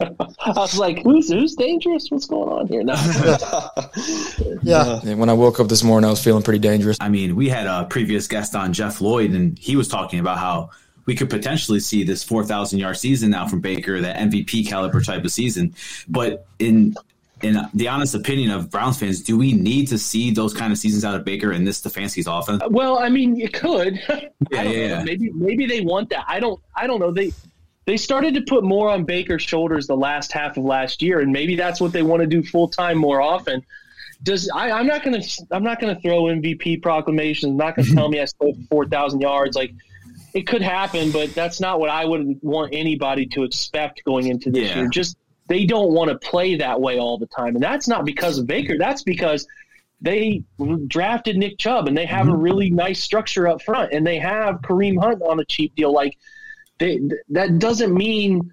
I 0.00 0.52
was 0.54 0.78
like, 0.78 1.02
"Who's 1.02 1.28
who's 1.30 1.54
dangerous? 1.54 2.10
What's 2.10 2.26
going 2.26 2.48
on 2.48 2.68
here?" 2.68 2.82
No, 2.82 2.94
Yeah, 4.62 5.00
Yeah, 5.02 5.14
when 5.14 5.28
I 5.28 5.32
woke 5.32 5.60
up 5.60 5.68
this 5.68 5.82
morning, 5.82 6.06
I 6.06 6.10
was 6.10 6.22
feeling 6.22 6.42
pretty 6.42 6.60
dangerous. 6.60 6.96
I 7.00 7.08
mean, 7.08 7.34
we 7.36 7.48
had 7.48 7.66
a 7.66 7.84
previous 7.84 8.26
guest 8.28 8.54
on 8.54 8.72
Jeff 8.72 9.00
Lloyd, 9.00 9.32
and 9.32 9.58
he 9.58 9.76
was 9.76 9.88
talking 9.88 10.20
about 10.20 10.38
how 10.38 10.70
we 11.06 11.14
could 11.14 11.30
potentially 11.30 11.80
see 11.80 12.04
this 12.04 12.22
4,000 12.22 12.78
yard 12.78 12.96
season 12.96 13.30
now 13.30 13.48
from 13.48 13.60
Baker, 13.60 14.00
that 14.02 14.16
MVP 14.16 14.68
caliber 14.68 15.00
type 15.00 15.24
of 15.24 15.32
season. 15.32 15.74
But 16.08 16.46
in 16.58 16.94
in 17.40 17.56
the 17.72 17.86
honest 17.88 18.14
opinion 18.14 18.50
of 18.50 18.68
Browns 18.70 18.98
fans, 18.98 19.22
do 19.22 19.38
we 19.38 19.52
need 19.52 19.86
to 19.88 19.98
see 19.98 20.32
those 20.32 20.52
kind 20.52 20.72
of 20.72 20.78
seasons 20.78 21.04
out 21.04 21.14
of 21.14 21.24
Baker 21.24 21.52
in 21.52 21.64
this 21.64 21.80
Stefanski's 21.80 22.26
offense? 22.26 22.62
well, 22.70 22.98
I 22.98 23.08
mean, 23.08 23.36
you 23.36 23.48
could. 23.48 24.00
Yeah, 24.50 24.60
I 24.60 24.64
don't 24.64 24.72
yeah, 24.72 24.78
know. 24.88 24.94
yeah. 24.98 25.02
Maybe 25.02 25.30
maybe 25.30 25.66
they 25.66 25.80
want 25.82 26.08
that. 26.10 26.24
I 26.26 26.40
don't. 26.40 26.58
I 26.74 26.86
don't 26.86 27.00
know. 27.00 27.10
They 27.10 27.32
they 27.88 27.96
started 27.96 28.34
to 28.34 28.42
put 28.42 28.64
more 28.64 28.90
on 28.90 29.04
Baker's 29.04 29.42
shoulders 29.42 29.86
the 29.86 29.96
last 29.96 30.30
half 30.30 30.58
of 30.58 30.64
last 30.64 31.00
year, 31.00 31.20
and 31.20 31.32
maybe 31.32 31.56
that's 31.56 31.80
what 31.80 31.90
they 31.90 32.02
want 32.02 32.20
to 32.20 32.26
do 32.26 32.42
full 32.42 32.68
time 32.68 32.98
more 32.98 33.22
often. 33.22 33.64
Does 34.22 34.50
I, 34.50 34.72
I'm 34.72 34.86
not 34.86 35.02
gonna 35.02 35.22
I'm 35.50 35.64
not 35.64 35.80
gonna 35.80 35.98
throw 35.98 36.24
MVP 36.24 36.82
proclamations. 36.82 37.52
I'm 37.52 37.56
not 37.56 37.76
gonna 37.76 37.88
tell 37.88 38.10
me 38.10 38.20
I 38.20 38.26
scored 38.26 38.56
four 38.70 38.84
thousand 38.84 39.22
yards. 39.22 39.56
Like 39.56 39.72
it 40.34 40.46
could 40.46 40.60
happen, 40.60 41.12
but 41.12 41.34
that's 41.34 41.62
not 41.62 41.80
what 41.80 41.88
I 41.88 42.04
would 42.04 42.38
want 42.42 42.74
anybody 42.74 43.24
to 43.28 43.44
expect 43.44 44.04
going 44.04 44.26
into 44.26 44.50
this 44.50 44.68
Yeah. 44.68 44.80
year. 44.80 44.88
Just 44.88 45.16
they 45.46 45.64
don't 45.64 45.94
want 45.94 46.10
to 46.10 46.18
play 46.18 46.56
that 46.56 46.78
way 46.78 46.98
all 46.98 47.16
the 47.16 47.28
time, 47.28 47.54
and 47.54 47.64
that's 47.64 47.88
not 47.88 48.04
because 48.04 48.36
of 48.36 48.46
Baker. 48.46 48.76
That's 48.76 49.02
because 49.02 49.46
they 50.02 50.42
drafted 50.88 51.38
Nick 51.38 51.56
Chubb 51.56 51.88
and 51.88 51.96
they 51.96 52.04
have 52.04 52.28
a 52.28 52.32
mm-hmm. 52.32 52.40
really 52.42 52.68
nice 52.68 53.02
structure 53.02 53.48
up 53.48 53.62
front, 53.62 53.94
and 53.94 54.06
they 54.06 54.18
have 54.18 54.56
Kareem 54.56 55.02
Hunt 55.02 55.22
on 55.22 55.40
a 55.40 55.44
cheap 55.46 55.74
deal. 55.74 55.90
Like 55.90 56.18
they, 56.78 57.00
that 57.30 57.58
doesn't 57.58 57.94
mean 57.94 58.52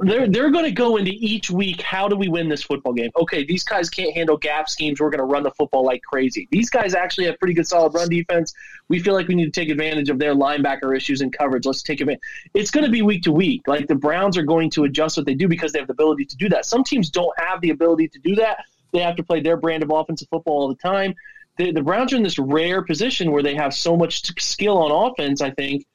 they're 0.00 0.28
they're 0.28 0.50
going 0.50 0.64
to 0.64 0.70
go 0.70 0.96
into 0.96 1.10
each 1.12 1.50
week. 1.50 1.80
How 1.80 2.06
do 2.06 2.16
we 2.16 2.28
win 2.28 2.48
this 2.48 2.62
football 2.62 2.92
game? 2.92 3.10
Okay, 3.16 3.44
these 3.44 3.64
guys 3.64 3.88
can't 3.88 4.12
handle 4.14 4.36
gap 4.36 4.68
schemes. 4.68 5.00
We're 5.00 5.10
going 5.10 5.18
to 5.18 5.24
run 5.24 5.42
the 5.42 5.50
football 5.52 5.84
like 5.84 6.02
crazy. 6.02 6.48
These 6.50 6.70
guys 6.70 6.94
actually 6.94 7.26
have 7.26 7.38
pretty 7.38 7.54
good 7.54 7.66
solid 7.66 7.94
run 7.94 8.08
defense. 8.08 8.52
We 8.88 8.98
feel 8.98 9.14
like 9.14 9.26
we 9.26 9.34
need 9.34 9.46
to 9.46 9.50
take 9.50 9.70
advantage 9.70 10.10
of 10.10 10.18
their 10.18 10.34
linebacker 10.34 10.94
issues 10.96 11.22
and 11.22 11.36
coverage. 11.36 11.66
Let's 11.66 11.82
take 11.82 12.00
advantage. 12.00 12.22
It's 12.52 12.70
going 12.70 12.84
to 12.84 12.90
be 12.90 13.02
week 13.02 13.22
to 13.24 13.32
week. 13.32 13.66
Like 13.66 13.86
the 13.86 13.94
Browns 13.94 14.36
are 14.36 14.42
going 14.42 14.70
to 14.70 14.84
adjust 14.84 15.16
what 15.16 15.26
they 15.26 15.34
do 15.34 15.48
because 15.48 15.72
they 15.72 15.78
have 15.78 15.88
the 15.88 15.94
ability 15.94 16.26
to 16.26 16.36
do 16.36 16.48
that. 16.50 16.66
Some 16.66 16.84
teams 16.84 17.10
don't 17.10 17.32
have 17.38 17.60
the 17.60 17.70
ability 17.70 18.08
to 18.08 18.18
do 18.18 18.34
that. 18.36 18.58
They 18.92 19.00
have 19.00 19.16
to 19.16 19.24
play 19.24 19.40
their 19.40 19.56
brand 19.56 19.82
of 19.82 19.90
offensive 19.90 20.28
football 20.28 20.62
all 20.62 20.68
the 20.68 20.76
time. 20.76 21.14
The, 21.56 21.72
the 21.72 21.82
Browns 21.82 22.12
are 22.12 22.16
in 22.16 22.22
this 22.22 22.38
rare 22.38 22.82
position 22.82 23.32
where 23.32 23.42
they 23.42 23.54
have 23.54 23.74
so 23.74 23.96
much 23.96 24.22
skill 24.40 24.78
on 24.78 25.10
offense. 25.10 25.40
I 25.40 25.50
think, 25.50 25.86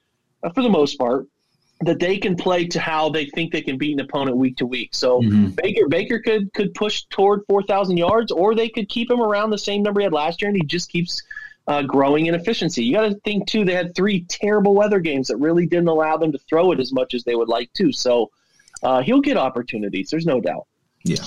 uh, 0.44 0.50
for 0.50 0.64
the 0.64 0.70
most 0.70 0.98
part, 0.98 1.28
that 1.82 2.00
they 2.00 2.18
can 2.18 2.36
play 2.36 2.66
to 2.68 2.80
how 2.80 3.10
they 3.10 3.26
think 3.26 3.54
they 3.54 3.62
can 3.62 3.78
beat 3.78 3.94
an 3.94 4.02
opponent 4.02 4.36
week 4.36 4.58
to 4.58 4.66
week. 4.66 4.90
So 4.94 5.22
Baker 5.22 5.88
Baker 5.88 6.20
could 6.20 6.54
could 6.54 6.74
push 6.74 7.04
toward 7.10 7.42
four 7.48 7.64
thousand 7.64 7.98
yards, 7.98 8.32
or 8.32 8.54
they 8.56 8.70
could 8.70 8.90
keep 8.90 9.10
him 9.10 9.22
around 9.22 9.52
the 9.52 9.58
same 9.58 9.84
number 9.84 10.02
he 10.02 10.04
had 10.04 10.14
last 10.14 10.42
year, 10.42 10.50
and 10.50 10.58
he 10.58 10.66
just 10.66 10.92
keeps 10.92 11.22
uh, 11.68 11.84
growing 11.84 12.26
in 12.26 12.36
efficiency. 12.36 12.84
You 12.84 12.94
got 12.96 13.10
to 13.10 13.16
think 13.24 13.48
too; 13.48 13.64
they 13.64 13.76
had 13.76 13.96
three 13.96 14.26
terrible 14.26 14.74
weather 14.76 15.00
games 15.00 15.30
that 15.30 15.38
really 15.38 15.66
didn't 15.66 15.88
allow 15.88 16.18
them 16.18 16.32
to 16.34 16.38
throw 16.38 16.72
it 16.72 16.80
as 16.80 16.92
much 16.92 17.14
as 17.14 17.24
they 17.24 17.36
would 17.36 17.50
like 17.50 17.72
to. 17.74 17.94
So 17.94 18.32
uh, 18.84 19.02
he'll 19.02 19.22
get 19.22 19.38
opportunities. 19.38 20.10
There's 20.10 20.26
no 20.26 20.42
doubt. 20.42 20.68
Yeah. 21.04 21.24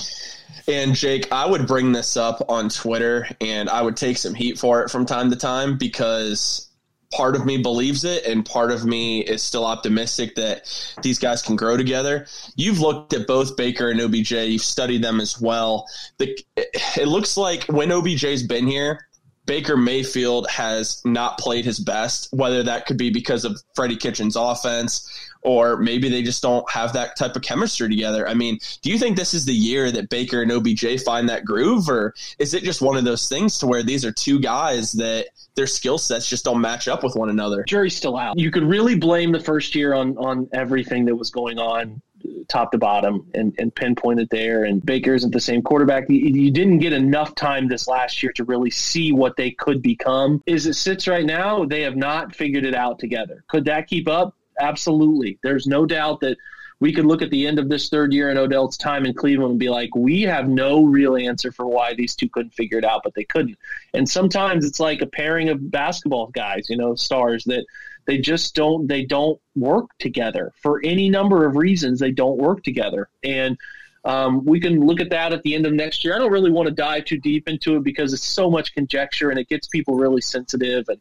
And 0.67 0.95
Jake, 0.95 1.31
I 1.31 1.45
would 1.45 1.67
bring 1.67 1.91
this 1.91 2.15
up 2.15 2.45
on 2.47 2.69
Twitter 2.69 3.27
and 3.41 3.69
I 3.69 3.81
would 3.81 3.97
take 3.97 4.17
some 4.17 4.33
heat 4.33 4.57
for 4.59 4.83
it 4.83 4.89
from 4.89 5.05
time 5.05 5.29
to 5.31 5.35
time 5.35 5.77
because 5.77 6.69
part 7.15 7.35
of 7.35 7.45
me 7.45 7.57
believes 7.57 8.03
it 8.03 8.25
and 8.25 8.45
part 8.45 8.71
of 8.71 8.85
me 8.85 9.21
is 9.21 9.43
still 9.43 9.65
optimistic 9.65 10.35
that 10.35 10.65
these 11.01 11.19
guys 11.19 11.41
can 11.41 11.55
grow 11.55 11.77
together. 11.77 12.25
You've 12.55 12.79
looked 12.79 13.13
at 13.13 13.27
both 13.27 13.55
Baker 13.55 13.89
and 13.89 14.01
OBJ, 14.01 14.31
you've 14.31 14.61
studied 14.61 15.03
them 15.03 15.19
as 15.19 15.39
well. 15.39 15.85
The, 16.17 16.37
it 16.55 17.07
looks 17.07 17.37
like 17.37 17.65
when 17.65 17.89
OBJ's 17.89 18.43
been 18.43 18.67
here, 18.67 19.07
Baker 19.45 19.75
Mayfield 19.75 20.49
has 20.49 21.01
not 21.03 21.37
played 21.37 21.65
his 21.65 21.79
best, 21.79 22.29
whether 22.31 22.63
that 22.63 22.85
could 22.85 22.97
be 22.97 23.09
because 23.09 23.43
of 23.43 23.61
Freddie 23.75 23.97
Kitchens' 23.97 24.37
offense 24.37 25.09
or 25.43 25.77
maybe 25.77 26.09
they 26.09 26.23
just 26.23 26.41
don't 26.41 26.69
have 26.69 26.93
that 26.93 27.15
type 27.15 27.35
of 27.35 27.41
chemistry 27.41 27.89
together. 27.89 28.27
I 28.27 28.33
mean, 28.33 28.59
do 28.81 28.89
you 28.89 28.97
think 28.97 29.17
this 29.17 29.33
is 29.33 29.45
the 29.45 29.53
year 29.53 29.91
that 29.91 30.09
Baker 30.09 30.41
and 30.41 30.51
OBJ 30.51 31.03
find 31.03 31.27
that 31.29 31.45
groove, 31.45 31.89
or 31.89 32.13
is 32.39 32.53
it 32.53 32.63
just 32.63 32.81
one 32.81 32.97
of 32.97 33.03
those 33.03 33.27
things 33.27 33.57
to 33.59 33.67
where 33.67 33.83
these 33.83 34.05
are 34.05 34.11
two 34.11 34.39
guys 34.39 34.93
that 34.93 35.27
their 35.55 35.67
skill 35.67 35.97
sets 35.97 36.27
just 36.27 36.45
don't 36.45 36.61
match 36.61 36.87
up 36.87 37.03
with 37.03 37.15
one 37.15 37.29
another? 37.29 37.63
Jury's 37.63 37.95
still 37.95 38.17
out. 38.17 38.39
You 38.39 38.51
could 38.51 38.63
really 38.63 38.95
blame 38.95 39.31
the 39.31 39.39
first 39.39 39.75
year 39.75 39.93
on 39.93 40.17
on 40.17 40.49
everything 40.53 41.05
that 41.05 41.15
was 41.15 41.29
going 41.29 41.59
on 41.59 42.01
uh, 42.23 42.29
top 42.47 42.71
to 42.71 42.77
bottom 42.77 43.27
and, 43.33 43.53
and 43.57 43.73
pinpoint 43.75 44.19
it 44.19 44.29
there. 44.29 44.63
And 44.63 44.85
Baker 44.85 45.13
isn't 45.13 45.31
the 45.31 45.39
same 45.39 45.61
quarterback. 45.61 46.09
You, 46.09 46.17
you 46.17 46.51
didn't 46.51 46.79
get 46.79 46.93
enough 46.93 47.35
time 47.35 47.67
this 47.67 47.87
last 47.87 48.23
year 48.23 48.31
to 48.33 48.43
really 48.43 48.69
see 48.69 49.11
what 49.11 49.35
they 49.35 49.51
could 49.51 49.81
become. 49.81 50.41
As 50.47 50.65
it 50.65 50.75
sits 50.75 51.07
right 51.07 51.25
now, 51.25 51.65
they 51.65 51.81
have 51.81 51.97
not 51.97 52.35
figured 52.35 52.65
it 52.65 52.75
out 52.75 52.99
together. 52.99 53.43
Could 53.47 53.65
that 53.65 53.87
keep 53.87 54.07
up? 54.07 54.35
Absolutely. 54.59 55.39
There's 55.41 55.67
no 55.67 55.85
doubt 55.85 56.21
that 56.21 56.37
we 56.79 56.91
could 56.91 57.05
look 57.05 57.21
at 57.21 57.29
the 57.29 57.47
end 57.47 57.59
of 57.59 57.69
this 57.69 57.87
third 57.87 58.11
year 58.11 58.29
in 58.29 58.37
Odell's 58.37 58.75
time 58.77 59.05
in 59.05 59.13
Cleveland 59.13 59.51
and 59.51 59.59
be 59.59 59.69
like, 59.69 59.95
we 59.95 60.23
have 60.23 60.49
no 60.49 60.83
real 60.83 61.15
answer 61.15 61.51
for 61.51 61.65
why 61.65 61.93
these 61.93 62.15
two 62.15 62.27
couldn't 62.27 62.53
figure 62.53 62.77
it 62.77 62.83
out, 62.83 63.01
but 63.03 63.13
they 63.15 63.23
couldn't. 63.23 63.57
And 63.93 64.07
sometimes 64.07 64.65
it's 64.65 64.79
like 64.81 65.01
a 65.01 65.05
pairing 65.05 65.49
of 65.49 65.71
basketball 65.71 66.27
guys, 66.27 66.69
you 66.69 66.75
know, 66.75 66.95
stars 66.95 67.45
that 67.45 67.65
they 68.05 68.17
just 68.17 68.53
don't 68.53 68.87
they 68.87 69.05
don't 69.05 69.39
work 69.55 69.91
together 69.97 70.51
for 70.61 70.81
any 70.83 71.09
number 71.09 71.45
of 71.45 71.55
reasons. 71.55 71.99
They 71.99 72.11
don't 72.11 72.37
work 72.37 72.63
together, 72.63 73.07
and 73.23 73.57
um, 74.05 74.43
we 74.43 74.59
can 74.59 74.85
look 74.85 74.99
at 74.99 75.09
that 75.11 75.31
at 75.31 75.43
the 75.43 75.55
end 75.55 75.65
of 75.65 75.71
next 75.71 76.03
year. 76.03 76.15
I 76.15 76.19
don't 76.19 76.31
really 76.31 76.51
want 76.51 76.67
to 76.67 76.73
dive 76.73 77.05
too 77.05 77.17
deep 77.17 77.47
into 77.47 77.77
it 77.77 77.83
because 77.83 78.13
it's 78.13 78.25
so 78.25 78.51
much 78.51 78.73
conjecture 78.73 79.29
and 79.29 79.39
it 79.39 79.47
gets 79.47 79.67
people 79.67 79.95
really 79.95 80.21
sensitive 80.21 80.89
and 80.89 80.99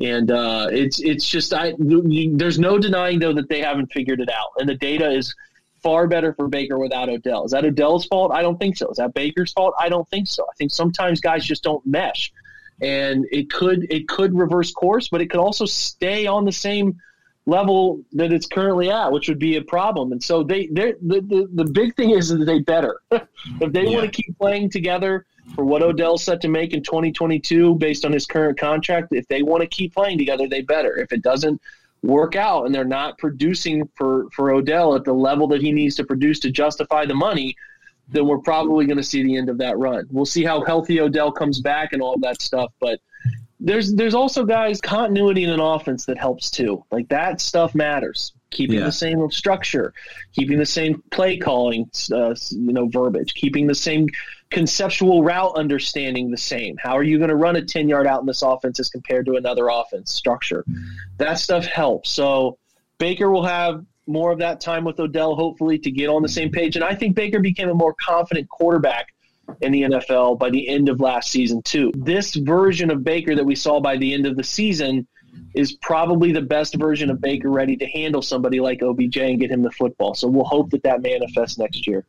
and 0.00 0.30
uh, 0.30 0.68
it's 0.70 1.00
it's 1.00 1.28
just 1.28 1.54
I 1.54 1.74
there's 1.78 2.58
no 2.58 2.78
denying 2.78 3.18
though 3.18 3.32
that 3.32 3.48
they 3.48 3.60
haven't 3.60 3.92
figured 3.92 4.20
it 4.20 4.28
out, 4.30 4.52
and 4.58 4.68
the 4.68 4.74
data 4.74 5.10
is 5.10 5.34
far 5.82 6.06
better 6.06 6.34
for 6.34 6.48
Baker 6.48 6.78
without 6.78 7.08
Odell. 7.08 7.44
Is 7.44 7.52
that 7.52 7.64
Odell's 7.64 8.06
fault? 8.06 8.32
I 8.32 8.42
don't 8.42 8.58
think 8.58 8.76
so. 8.76 8.90
Is 8.90 8.96
that 8.98 9.14
Baker's 9.14 9.52
fault? 9.52 9.74
I 9.78 9.88
don't 9.88 10.08
think 10.08 10.26
so. 10.28 10.44
I 10.44 10.54
think 10.58 10.72
sometimes 10.72 11.20
guys 11.20 11.44
just 11.44 11.62
don't 11.62 11.84
mesh, 11.86 12.32
and 12.80 13.26
it 13.30 13.50
could 13.50 13.86
it 13.90 14.06
could 14.08 14.36
reverse 14.36 14.72
course, 14.72 15.08
but 15.08 15.20
it 15.20 15.30
could 15.30 15.40
also 15.40 15.64
stay 15.64 16.26
on 16.26 16.44
the 16.44 16.52
same 16.52 17.00
level 17.46 18.02
that 18.12 18.32
it's 18.32 18.46
currently 18.46 18.90
at, 18.90 19.12
which 19.12 19.28
would 19.28 19.38
be 19.38 19.56
a 19.56 19.62
problem. 19.62 20.12
And 20.12 20.22
so 20.22 20.42
they 20.42 20.66
they 20.66 20.92
the, 21.00 21.20
the 21.22 21.48
the 21.54 21.64
big 21.64 21.96
thing 21.96 22.10
is 22.10 22.28
that 22.28 22.44
they 22.44 22.58
better 22.58 23.00
if 23.10 23.72
they 23.72 23.86
want 23.86 24.12
to 24.12 24.22
keep 24.22 24.36
playing 24.38 24.68
together 24.68 25.24
for 25.54 25.64
what 25.64 25.82
Odell's 25.82 26.24
set 26.24 26.40
to 26.42 26.48
make 26.48 26.72
in 26.74 26.82
2022 26.82 27.74
based 27.76 28.04
on 28.04 28.12
his 28.12 28.26
current 28.26 28.58
contract. 28.58 29.08
If 29.12 29.26
they 29.28 29.42
want 29.42 29.62
to 29.62 29.66
keep 29.68 29.94
playing 29.94 30.18
together, 30.18 30.48
they 30.48 30.62
better. 30.62 30.96
If 30.98 31.12
it 31.12 31.22
doesn't 31.22 31.60
work 32.02 32.36
out 32.36 32.66
and 32.66 32.74
they're 32.74 32.84
not 32.84 33.18
producing 33.18 33.88
for 33.94 34.26
for 34.34 34.52
Odell 34.52 34.94
at 34.94 35.04
the 35.04 35.12
level 35.14 35.46
that 35.48 35.62
he 35.62 35.72
needs 35.72 35.94
to 35.96 36.04
produce 36.04 36.38
to 36.40 36.50
justify 36.50 37.06
the 37.06 37.14
money, 37.14 37.56
then 38.08 38.26
we're 38.26 38.38
probably 38.38 38.86
going 38.86 38.98
to 38.98 39.02
see 39.02 39.22
the 39.22 39.36
end 39.36 39.48
of 39.48 39.58
that 39.58 39.78
run. 39.78 40.06
We'll 40.10 40.26
see 40.26 40.44
how 40.44 40.64
healthy 40.64 41.00
Odell 41.00 41.32
comes 41.32 41.60
back 41.60 41.92
and 41.92 42.02
all 42.02 42.16
that 42.20 42.42
stuff, 42.42 42.72
but 42.80 43.00
there's 43.58 43.94
there's 43.94 44.14
also 44.14 44.44
guys 44.44 44.80
continuity 44.80 45.44
in 45.44 45.50
an 45.50 45.60
offense 45.60 46.04
that 46.06 46.18
helps 46.18 46.50
too. 46.50 46.84
Like 46.90 47.08
that 47.08 47.40
stuff 47.40 47.74
matters. 47.74 48.32
Keeping 48.50 48.78
Yeah. 48.78 48.84
the 48.84 48.92
same 48.92 49.28
structure, 49.30 49.92
keeping 50.32 50.58
the 50.58 50.66
same 50.66 51.02
play 51.10 51.36
calling, 51.36 51.90
uh, 52.12 52.34
you 52.50 52.72
know, 52.72 52.86
verbiage, 52.88 53.34
keeping 53.34 53.66
the 53.66 53.74
same 53.74 54.06
conceptual 54.50 55.22
route 55.22 55.56
understanding 55.56 56.30
the 56.30 56.36
same? 56.36 56.76
How 56.78 56.96
are 56.96 57.02
you 57.02 57.18
going 57.18 57.30
to 57.30 57.36
run 57.36 57.56
a 57.56 57.64
10 57.64 57.88
yard 57.88 58.06
out 58.06 58.20
in 58.20 58.26
this 58.26 58.42
offense 58.42 58.80
as 58.80 58.88
compared 58.88 59.26
to 59.26 59.34
another 59.34 59.68
offense 59.68 60.12
structure? 60.12 60.64
That 61.18 61.38
stuff 61.38 61.66
helps. 61.66 62.10
So 62.10 62.58
Baker 62.98 63.30
will 63.30 63.44
have 63.44 63.84
more 64.06 64.30
of 64.30 64.38
that 64.38 64.60
time 64.60 64.84
with 64.84 65.00
Odell, 65.00 65.34
hopefully, 65.34 65.78
to 65.80 65.90
get 65.90 66.08
on 66.08 66.22
the 66.22 66.28
same 66.28 66.50
page. 66.50 66.76
And 66.76 66.84
I 66.84 66.94
think 66.94 67.16
Baker 67.16 67.40
became 67.40 67.68
a 67.68 67.74
more 67.74 67.94
confident 68.00 68.48
quarterback 68.48 69.08
in 69.60 69.72
the 69.72 69.82
NFL 69.82 70.38
by 70.38 70.50
the 70.50 70.68
end 70.68 70.88
of 70.88 71.00
last 71.00 71.30
season, 71.30 71.62
too. 71.62 71.92
This 71.96 72.34
version 72.34 72.90
of 72.90 73.04
Baker 73.04 73.34
that 73.34 73.44
we 73.44 73.54
saw 73.54 73.80
by 73.80 73.96
the 73.96 74.14
end 74.14 74.26
of 74.26 74.36
the 74.36 74.44
season 74.44 75.06
is 75.54 75.72
probably 75.72 76.32
the 76.32 76.42
best 76.42 76.74
version 76.74 77.10
of 77.10 77.20
Baker 77.20 77.50
ready 77.50 77.76
to 77.76 77.86
handle 77.86 78.20
somebody 78.20 78.60
like 78.60 78.82
OBJ 78.82 79.16
and 79.16 79.40
get 79.40 79.50
him 79.50 79.62
the 79.62 79.70
football. 79.70 80.14
So 80.14 80.28
we'll 80.28 80.44
hope 80.44 80.70
that 80.70 80.82
that 80.82 81.02
manifests 81.02 81.58
next 81.58 81.86
year. 81.86 82.04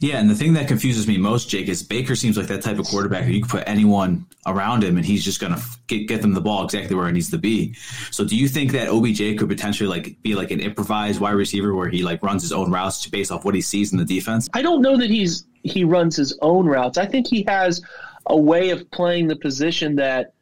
Yeah, 0.00 0.18
and 0.18 0.30
the 0.30 0.34
thing 0.34 0.54
that 0.54 0.66
confuses 0.66 1.06
me 1.06 1.18
most, 1.18 1.48
Jake, 1.48 1.68
is 1.68 1.82
Baker 1.82 2.16
seems 2.16 2.38
like 2.38 2.46
that 2.46 2.62
type 2.62 2.78
of 2.78 2.86
quarterback 2.86 3.24
who 3.24 3.32
you 3.32 3.42
can 3.42 3.50
put 3.50 3.64
anyone 3.66 4.26
around 4.46 4.82
him 4.82 4.96
and 4.96 5.04
he's 5.04 5.24
just 5.24 5.40
going 5.40 5.54
to 5.54 5.62
get, 5.88 6.08
get 6.08 6.22
them 6.22 6.32
the 6.32 6.40
ball 6.40 6.64
exactly 6.64 6.96
where 6.96 7.08
it 7.08 7.12
needs 7.12 7.30
to 7.30 7.38
be. 7.38 7.74
So 8.10 8.24
do 8.24 8.36
you 8.36 8.48
think 8.48 8.72
that 8.72 8.88
OBJ 8.88 9.38
could 9.38 9.48
potentially 9.48 9.88
like 9.88 10.20
be 10.22 10.34
like 10.34 10.50
an 10.50 10.60
improvised 10.60 11.20
wide 11.20 11.32
receiver 11.32 11.74
where 11.74 11.88
he 11.88 12.02
like 12.02 12.22
runs 12.22 12.42
his 12.42 12.52
own 12.52 12.70
routes 12.70 13.06
based 13.06 13.30
off 13.30 13.44
what 13.44 13.54
he 13.54 13.60
sees 13.60 13.92
in 13.92 13.98
the 13.98 14.04
defense? 14.04 14.48
I 14.54 14.62
don't 14.62 14.82
know 14.82 14.96
that 14.96 15.10
he's 15.10 15.46
he 15.62 15.84
runs 15.84 16.16
his 16.16 16.38
own 16.42 16.66
routes. 16.66 16.96
I 16.96 17.06
think 17.06 17.26
he 17.26 17.44
has 17.48 17.82
a 18.26 18.36
way 18.36 18.70
of 18.70 18.90
playing 18.90 19.28
the 19.28 19.36
position 19.36 19.96
that 19.96 20.32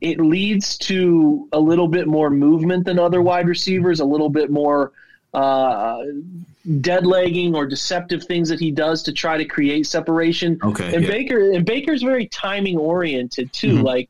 it 0.00 0.20
leads 0.20 0.78
to 0.78 1.48
a 1.52 1.60
little 1.60 1.88
bit 1.88 2.06
more 2.06 2.30
movement 2.30 2.84
than 2.84 2.98
other 2.98 3.20
wide 3.22 3.46
receivers, 3.48 4.00
a 4.00 4.04
little 4.04 4.30
bit 4.30 4.50
more 4.50 4.92
uh, 5.34 6.02
dead 6.80 7.06
legging 7.06 7.54
or 7.54 7.66
deceptive 7.66 8.24
things 8.24 8.48
that 8.48 8.58
he 8.60 8.70
does 8.70 9.02
to 9.04 9.12
try 9.12 9.36
to 9.36 9.44
create 9.44 9.86
separation. 9.86 10.58
Okay, 10.62 10.94
and 10.94 11.04
yeah. 11.04 11.10
Baker 11.10 11.52
and 11.52 11.64
Baker's 11.64 12.02
very 12.02 12.26
timing 12.26 12.76
oriented 12.78 13.52
too. 13.52 13.78
Mhm. 13.78 13.84
Like 13.84 14.08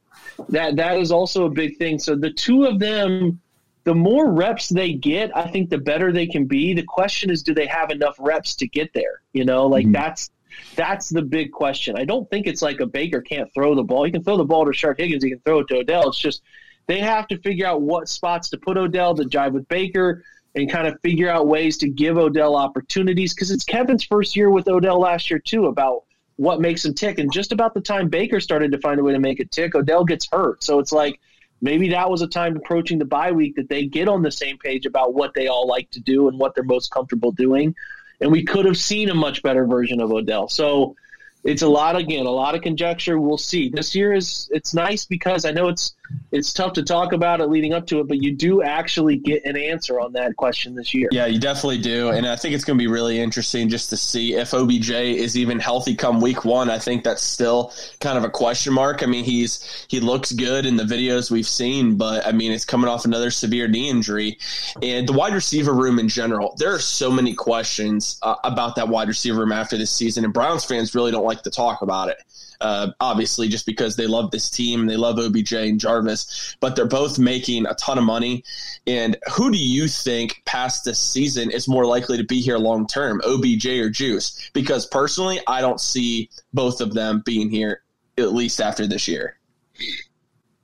that 0.48 0.76
that 0.76 0.98
is 0.98 1.12
also 1.12 1.44
a 1.44 1.50
big 1.50 1.76
thing. 1.76 1.98
So 1.98 2.14
the 2.16 2.30
two 2.30 2.64
of 2.64 2.78
them. 2.78 3.40
The 3.84 3.94
more 3.94 4.30
reps 4.30 4.68
they 4.68 4.92
get, 4.92 5.34
I 5.34 5.46
think 5.46 5.70
the 5.70 5.78
better 5.78 6.12
they 6.12 6.26
can 6.26 6.44
be. 6.44 6.74
The 6.74 6.82
question 6.82 7.30
is, 7.30 7.42
do 7.42 7.54
they 7.54 7.64
have 7.66 7.90
enough 7.90 8.14
reps 8.18 8.54
to 8.56 8.68
get 8.68 8.92
there? 8.92 9.22
You 9.32 9.46
know, 9.46 9.66
like 9.66 9.86
Mhm. 9.86 9.94
that's 9.94 10.30
that's 10.76 11.08
the 11.08 11.22
big 11.22 11.52
question. 11.52 11.96
I 11.96 12.04
don't 12.04 12.28
think 12.30 12.46
it's 12.46 12.62
like 12.62 12.80
a 12.80 12.86
Baker 12.86 13.20
can't 13.20 13.52
throw 13.54 13.74
the 13.74 13.82
ball. 13.82 14.04
He 14.04 14.10
can 14.10 14.24
throw 14.24 14.36
the 14.36 14.44
ball 14.44 14.64
to 14.64 14.70
Rashard 14.70 14.98
Higgins. 14.98 15.24
He 15.24 15.30
can 15.30 15.40
throw 15.40 15.60
it 15.60 15.68
to 15.68 15.78
Odell. 15.78 16.08
It's 16.08 16.18
just 16.18 16.42
they 16.86 17.00
have 17.00 17.28
to 17.28 17.38
figure 17.38 17.66
out 17.66 17.82
what 17.82 18.08
spots 18.08 18.50
to 18.50 18.58
put 18.58 18.76
Odell 18.76 19.14
to 19.14 19.24
jive 19.24 19.52
with 19.52 19.68
Baker 19.68 20.24
and 20.54 20.70
kind 20.70 20.86
of 20.86 20.98
figure 21.02 21.28
out 21.28 21.46
ways 21.46 21.78
to 21.78 21.88
give 21.88 22.18
Odell 22.18 22.56
opportunities 22.56 23.32
because 23.34 23.50
it's 23.50 23.64
Kevin's 23.64 24.04
first 24.04 24.34
year 24.34 24.50
with 24.50 24.68
Odell 24.68 24.98
last 24.98 25.30
year 25.30 25.38
too 25.38 25.66
about 25.66 26.04
what 26.36 26.60
makes 26.60 26.84
him 26.84 26.94
tick. 26.94 27.18
And 27.18 27.32
just 27.32 27.52
about 27.52 27.74
the 27.74 27.80
time 27.80 28.08
Baker 28.08 28.40
started 28.40 28.72
to 28.72 28.78
find 28.78 28.98
a 28.98 29.04
way 29.04 29.12
to 29.12 29.20
make 29.20 29.40
it 29.40 29.50
tick, 29.50 29.74
Odell 29.74 30.04
gets 30.04 30.26
hurt. 30.32 30.64
So 30.64 30.78
it's 30.78 30.90
like 30.90 31.20
maybe 31.60 31.90
that 31.90 32.10
was 32.10 32.22
a 32.22 32.26
time 32.26 32.56
approaching 32.56 32.98
the 32.98 33.04
bye 33.04 33.30
week 33.30 33.56
that 33.56 33.68
they 33.68 33.84
get 33.84 34.08
on 34.08 34.22
the 34.22 34.32
same 34.32 34.58
page 34.58 34.86
about 34.86 35.14
what 35.14 35.32
they 35.34 35.48
all 35.48 35.68
like 35.68 35.90
to 35.90 36.00
do 36.00 36.28
and 36.28 36.38
what 36.38 36.54
they're 36.54 36.64
most 36.64 36.90
comfortable 36.90 37.30
doing 37.30 37.74
and 38.20 38.30
we 38.30 38.44
could 38.44 38.66
have 38.66 38.76
seen 38.76 39.08
a 39.10 39.14
much 39.14 39.42
better 39.42 39.66
version 39.66 40.00
of 40.00 40.10
Odell. 40.12 40.48
So 40.48 40.96
it's 41.44 41.62
a 41.62 41.68
lot 41.68 41.96
again, 41.96 42.26
a 42.26 42.30
lot 42.30 42.54
of 42.54 42.62
conjecture. 42.62 43.18
We'll 43.18 43.38
see. 43.38 43.68
This 43.70 43.94
year 43.94 44.12
is 44.12 44.48
it's 44.52 44.74
nice 44.74 45.06
because 45.06 45.44
I 45.44 45.52
know 45.52 45.68
it's 45.68 45.94
it's 46.32 46.52
tough 46.52 46.74
to 46.74 46.82
talk 46.82 47.12
about 47.12 47.40
it 47.40 47.48
leading 47.48 47.72
up 47.72 47.86
to 47.88 48.00
it, 48.00 48.08
but 48.08 48.22
you 48.22 48.32
do 48.32 48.62
actually 48.62 49.16
get 49.16 49.44
an 49.44 49.56
answer 49.56 49.98
on 49.98 50.12
that 50.12 50.36
question 50.36 50.74
this 50.74 50.94
year. 50.94 51.08
Yeah, 51.10 51.26
you 51.26 51.40
definitely 51.40 51.78
do. 51.78 52.10
And 52.10 52.26
I 52.26 52.36
think 52.36 52.54
it's 52.54 52.64
going 52.64 52.78
to 52.78 52.82
be 52.82 52.86
really 52.86 53.18
interesting 53.18 53.68
just 53.68 53.90
to 53.90 53.96
see 53.96 54.34
if 54.34 54.54
OBJ 54.54 54.90
is 54.90 55.36
even 55.36 55.58
healthy 55.58 55.94
come 55.94 56.20
week 56.20 56.44
one. 56.44 56.70
I 56.70 56.78
think 56.78 57.02
that's 57.02 57.22
still 57.22 57.72
kind 58.00 58.16
of 58.16 58.24
a 58.24 58.30
question 58.30 58.72
mark. 58.72 59.02
I 59.02 59.06
mean, 59.06 59.24
he's 59.24 59.86
he 59.88 59.98
looks 59.98 60.32
good 60.32 60.66
in 60.66 60.76
the 60.76 60.84
videos 60.84 61.30
we've 61.30 61.48
seen, 61.48 61.96
but 61.96 62.26
I 62.26 62.32
mean, 62.32 62.52
it's 62.52 62.64
coming 62.64 62.88
off 62.88 63.04
another 63.04 63.30
severe 63.30 63.66
knee 63.66 63.88
injury. 63.88 64.38
And 64.82 65.08
the 65.08 65.12
wide 65.12 65.34
receiver 65.34 65.74
room 65.74 65.98
in 65.98 66.08
general, 66.08 66.54
there 66.58 66.72
are 66.72 66.78
so 66.78 67.10
many 67.10 67.34
questions 67.34 68.18
uh, 68.22 68.36
about 68.44 68.76
that 68.76 68.88
wide 68.88 69.08
receiver 69.08 69.40
room 69.40 69.52
after 69.52 69.76
this 69.76 69.90
season. 69.90 70.24
And 70.24 70.32
Browns 70.32 70.64
fans 70.64 70.94
really 70.94 71.10
don't 71.10 71.24
like 71.24 71.42
to 71.42 71.50
talk 71.50 71.82
about 71.82 72.08
it 72.08 72.18
uh, 72.60 72.92
obviously 73.00 73.48
just 73.48 73.66
because 73.66 73.96
they 73.96 74.06
love 74.06 74.30
this 74.30 74.50
team, 74.50 74.86
they 74.86 74.96
love 74.96 75.18
OBJ 75.18 75.52
and 75.52 75.80
Jarvis, 75.80 76.56
but 76.60 76.76
they're 76.76 76.86
both 76.86 77.18
making 77.18 77.66
a 77.66 77.74
ton 77.74 77.98
of 77.98 78.04
money. 78.04 78.44
And 78.86 79.16
who 79.32 79.50
do 79.50 79.58
you 79.58 79.88
think 79.88 80.42
past 80.44 80.84
this 80.84 80.98
season 80.98 81.50
is 81.50 81.68
more 81.68 81.86
likely 81.86 82.16
to 82.18 82.24
be 82.24 82.40
here 82.40 82.58
long 82.58 82.86
term, 82.86 83.20
OBJ 83.24 83.66
or 83.66 83.90
Juice? 83.90 84.50
Because 84.52 84.86
personally, 84.86 85.40
I 85.46 85.60
don't 85.60 85.80
see 85.80 86.30
both 86.52 86.80
of 86.80 86.94
them 86.94 87.22
being 87.24 87.50
here 87.50 87.82
at 88.18 88.32
least 88.32 88.60
after 88.60 88.86
this 88.86 89.08
year. 89.08 89.38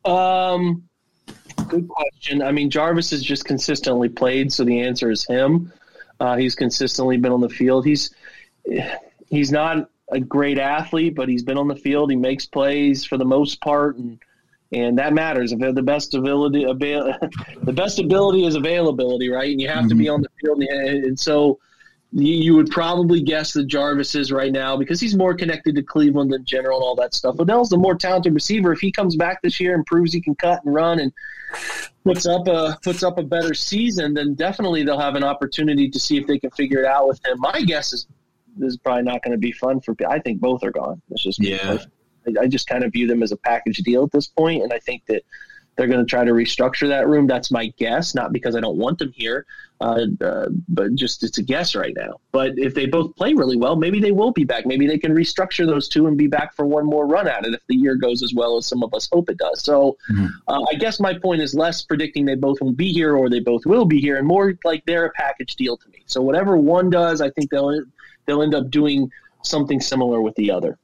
Um, 0.04 0.88
good 1.68 1.88
question. 1.88 2.42
I 2.42 2.52
mean, 2.52 2.70
Jarvis 2.70 3.10
has 3.10 3.22
just 3.22 3.44
consistently 3.44 4.08
played, 4.08 4.52
so 4.52 4.64
the 4.64 4.82
answer 4.82 5.10
is 5.10 5.26
him. 5.26 5.72
Uh, 6.20 6.36
he's 6.36 6.54
consistently 6.54 7.16
been 7.16 7.32
on 7.32 7.40
the 7.40 7.48
field. 7.48 7.84
He's 7.84 8.14
he's 9.28 9.52
not 9.52 9.90
a 10.10 10.20
great 10.20 10.58
athlete, 10.58 11.14
but 11.14 11.28
he's 11.28 11.42
been 11.42 11.58
on 11.58 11.68
the 11.68 11.76
field. 11.76 12.10
He 12.10 12.16
makes 12.16 12.46
plays 12.46 13.04
for 13.04 13.16
the 13.16 13.24
most 13.24 13.60
part, 13.60 13.96
and 13.96 14.18
and 14.72 14.98
that 14.98 15.12
matters. 15.12 15.52
If 15.52 15.74
the 15.74 15.82
best 15.82 16.14
ability, 16.14 16.64
avail, 16.64 17.14
the 17.62 17.72
best 17.72 17.98
ability 17.98 18.46
is 18.46 18.56
availability, 18.56 19.28
right? 19.28 19.50
And 19.50 19.60
you 19.60 19.68
have 19.68 19.88
to 19.88 19.94
be 19.94 20.06
mm-hmm. 20.06 20.14
on 20.14 20.22
the 20.22 20.28
field, 20.40 20.62
and, 20.62 21.04
and 21.04 21.18
so 21.18 21.58
you, 22.12 22.34
you 22.34 22.54
would 22.54 22.70
probably 22.70 23.20
guess 23.20 23.52
that 23.52 23.66
Jarvis 23.66 24.14
is 24.14 24.32
right 24.32 24.52
now 24.52 24.76
because 24.76 25.00
he's 25.00 25.14
more 25.14 25.34
connected 25.34 25.74
to 25.76 25.82
Cleveland 25.82 26.32
in 26.32 26.44
general 26.44 26.78
and 26.78 26.84
all 26.84 26.94
that 26.96 27.14
stuff. 27.14 27.38
Odell's 27.38 27.68
the 27.68 27.76
more 27.76 27.94
talented 27.94 28.34
receiver. 28.34 28.72
If 28.72 28.80
he 28.80 28.90
comes 28.90 29.16
back 29.16 29.42
this 29.42 29.60
year 29.60 29.74
and 29.74 29.84
proves 29.86 30.12
he 30.12 30.20
can 30.20 30.34
cut 30.34 30.64
and 30.64 30.74
run 30.74 31.00
and 31.00 31.12
puts 32.04 32.26
up 32.26 32.46
a 32.48 32.78
puts 32.82 33.02
up 33.02 33.18
a 33.18 33.22
better 33.22 33.54
season, 33.54 34.14
then 34.14 34.34
definitely 34.34 34.82
they'll 34.82 34.98
have 34.98 35.16
an 35.16 35.24
opportunity 35.24 35.88
to 35.90 35.98
see 36.00 36.16
if 36.16 36.26
they 36.26 36.38
can 36.38 36.50
figure 36.50 36.80
it 36.80 36.86
out 36.86 37.08
with 37.08 37.24
him. 37.24 37.38
My 37.38 37.62
guess 37.62 37.92
is 37.92 38.06
this 38.56 38.70
is 38.70 38.76
probably 38.76 39.02
not 39.02 39.22
going 39.22 39.32
to 39.32 39.38
be 39.38 39.52
fun 39.52 39.80
for. 39.80 39.94
I 40.08 40.18
think 40.18 40.40
both 40.40 40.62
are 40.64 40.70
gone. 40.70 41.00
It's 41.10 41.22
just 41.22 41.42
Yeah. 41.42 41.78
I, 42.26 42.42
I 42.42 42.46
just 42.48 42.66
kind 42.66 42.84
of 42.84 42.92
view 42.92 43.06
them 43.06 43.22
as 43.22 43.32
a 43.32 43.36
package 43.36 43.78
deal 43.78 44.02
at 44.04 44.12
this 44.12 44.26
point, 44.26 44.62
and 44.62 44.72
I 44.72 44.78
think 44.78 45.06
that 45.06 45.22
they're 45.76 45.86
going 45.86 46.00
to 46.00 46.06
try 46.06 46.24
to 46.24 46.32
restructure 46.32 46.88
that 46.88 47.06
room. 47.06 47.26
That's 47.26 47.50
my 47.50 47.66
guess, 47.78 48.14
not 48.14 48.32
because 48.32 48.56
I 48.56 48.60
don't 48.60 48.78
want 48.78 48.98
them 48.98 49.12
here, 49.14 49.44
uh, 49.80 50.06
uh, 50.22 50.46
but 50.68 50.94
just 50.94 51.22
it's 51.22 51.36
a 51.36 51.42
guess 51.42 51.74
right 51.74 51.94
now. 51.94 52.14
But 52.32 52.58
if 52.58 52.74
they 52.74 52.86
both 52.86 53.14
play 53.14 53.34
really 53.34 53.58
well, 53.58 53.76
maybe 53.76 54.00
they 54.00 54.10
will 54.10 54.32
be 54.32 54.44
back. 54.44 54.64
Maybe 54.64 54.86
they 54.86 54.98
can 54.98 55.14
restructure 55.14 55.66
those 55.66 55.86
two 55.88 56.06
and 56.06 56.16
be 56.16 56.28
back 56.28 56.54
for 56.54 56.64
one 56.64 56.86
more 56.86 57.06
run 57.06 57.28
at 57.28 57.44
it 57.44 57.52
if 57.52 57.60
the 57.68 57.76
year 57.76 57.94
goes 57.94 58.22
as 58.22 58.32
well 58.34 58.56
as 58.56 58.66
some 58.66 58.82
of 58.82 58.94
us 58.94 59.06
hope 59.12 59.28
it 59.28 59.36
does. 59.36 59.62
So 59.62 59.98
uh, 60.48 60.64
I 60.70 60.74
guess 60.76 60.98
my 60.98 61.18
point 61.18 61.42
is 61.42 61.54
less 61.54 61.82
predicting 61.82 62.24
they 62.24 62.36
both 62.36 62.60
will 62.62 62.72
be 62.72 62.90
here 62.90 63.14
or 63.14 63.28
they 63.28 63.40
both 63.40 63.66
will 63.66 63.84
be 63.84 64.00
here, 64.00 64.16
and 64.16 64.26
more 64.26 64.54
like 64.64 64.82
they're 64.86 65.04
a 65.04 65.12
package 65.12 65.56
deal 65.56 65.76
to 65.76 65.88
me. 65.90 66.02
So 66.06 66.22
whatever 66.22 66.56
one 66.56 66.88
does, 66.88 67.20
I 67.20 67.28
think 67.30 67.50
they'll 67.50 67.82
they'll 68.26 68.42
end 68.42 68.54
up 68.54 68.70
doing 68.70 69.10
something 69.42 69.80
similar 69.80 70.20
with 70.20 70.34
the 70.34 70.50
other. 70.50 70.78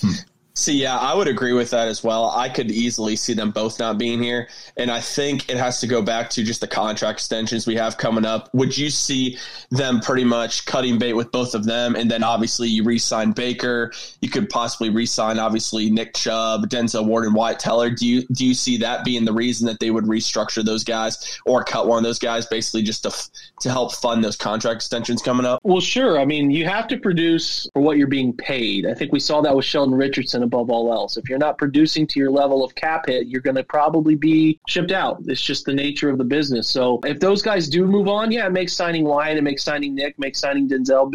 Hmm. 0.00 0.12
See, 0.56 0.80
yeah, 0.80 0.96
I 0.96 1.16
would 1.16 1.26
agree 1.26 1.52
with 1.52 1.70
that 1.70 1.88
as 1.88 2.04
well. 2.04 2.30
I 2.30 2.48
could 2.48 2.70
easily 2.70 3.16
see 3.16 3.34
them 3.34 3.50
both 3.50 3.80
not 3.80 3.98
being 3.98 4.22
here. 4.22 4.48
And 4.76 4.88
I 4.88 5.00
think 5.00 5.50
it 5.50 5.56
has 5.56 5.80
to 5.80 5.88
go 5.88 6.00
back 6.00 6.30
to 6.30 6.44
just 6.44 6.60
the 6.60 6.68
contract 6.68 7.18
extensions 7.18 7.66
we 7.66 7.74
have 7.74 7.98
coming 7.98 8.24
up. 8.24 8.54
Would 8.54 8.78
you 8.78 8.88
see 8.88 9.36
them 9.70 9.98
pretty 9.98 10.22
much 10.22 10.64
cutting 10.64 10.96
bait 10.96 11.14
with 11.14 11.32
both 11.32 11.56
of 11.56 11.64
them? 11.64 11.96
And 11.96 12.08
then 12.08 12.22
obviously 12.22 12.68
you 12.68 12.84
re 12.84 12.98
sign 12.98 13.32
Baker. 13.32 13.92
You 14.20 14.30
could 14.30 14.48
possibly 14.48 14.90
re 14.90 15.06
sign, 15.06 15.40
obviously, 15.40 15.90
Nick 15.90 16.14
Chubb, 16.14 16.68
Denzel 16.68 17.04
Ward, 17.04 17.24
and 17.24 17.34
Wyatt 17.34 17.58
Teller. 17.58 17.90
Do 17.90 18.06
you, 18.06 18.24
do 18.28 18.46
you 18.46 18.54
see 18.54 18.76
that 18.76 19.04
being 19.04 19.24
the 19.24 19.32
reason 19.32 19.66
that 19.66 19.80
they 19.80 19.90
would 19.90 20.04
restructure 20.04 20.64
those 20.64 20.84
guys 20.84 21.36
or 21.46 21.64
cut 21.64 21.88
one 21.88 21.98
of 21.98 22.04
those 22.04 22.20
guys 22.20 22.46
basically 22.46 22.82
just 22.82 23.02
to, 23.02 23.12
to 23.60 23.70
help 23.72 23.92
fund 23.92 24.22
those 24.22 24.36
contract 24.36 24.76
extensions 24.76 25.20
coming 25.20 25.46
up? 25.46 25.58
Well, 25.64 25.80
sure. 25.80 26.20
I 26.20 26.24
mean, 26.24 26.52
you 26.52 26.64
have 26.64 26.86
to 26.88 26.96
produce 26.96 27.68
for 27.72 27.82
what 27.82 27.96
you're 27.96 28.06
being 28.06 28.32
paid. 28.32 28.86
I 28.86 28.94
think 28.94 29.10
we 29.10 29.18
saw 29.18 29.40
that 29.40 29.56
with 29.56 29.64
Sheldon 29.64 29.96
Richardson 29.96 30.43
above 30.44 30.70
all 30.70 30.92
else. 30.92 31.16
If 31.16 31.28
you're 31.28 31.38
not 31.38 31.58
producing 31.58 32.06
to 32.08 32.20
your 32.20 32.30
level 32.30 32.64
of 32.64 32.74
cap 32.74 33.06
hit, 33.06 33.26
you're 33.26 33.40
going 33.40 33.56
to 33.56 33.64
probably 33.64 34.14
be 34.14 34.60
shipped 34.68 34.92
out. 34.92 35.22
It's 35.26 35.42
just 35.42 35.64
the 35.64 35.74
nature 35.74 36.10
of 36.10 36.18
the 36.18 36.24
business. 36.24 36.68
So 36.68 37.00
if 37.04 37.20
those 37.20 37.42
guys 37.42 37.68
do 37.68 37.86
move 37.86 38.08
on, 38.08 38.30
yeah, 38.30 38.46
it 38.46 38.52
makes 38.52 38.72
signing 38.72 39.04
Wyatt, 39.04 39.38
it 39.38 39.42
makes 39.42 39.62
signing 39.62 39.94
Nick, 39.94 40.18
makes 40.18 40.40
signing 40.40 40.68
Denzel 40.68 41.14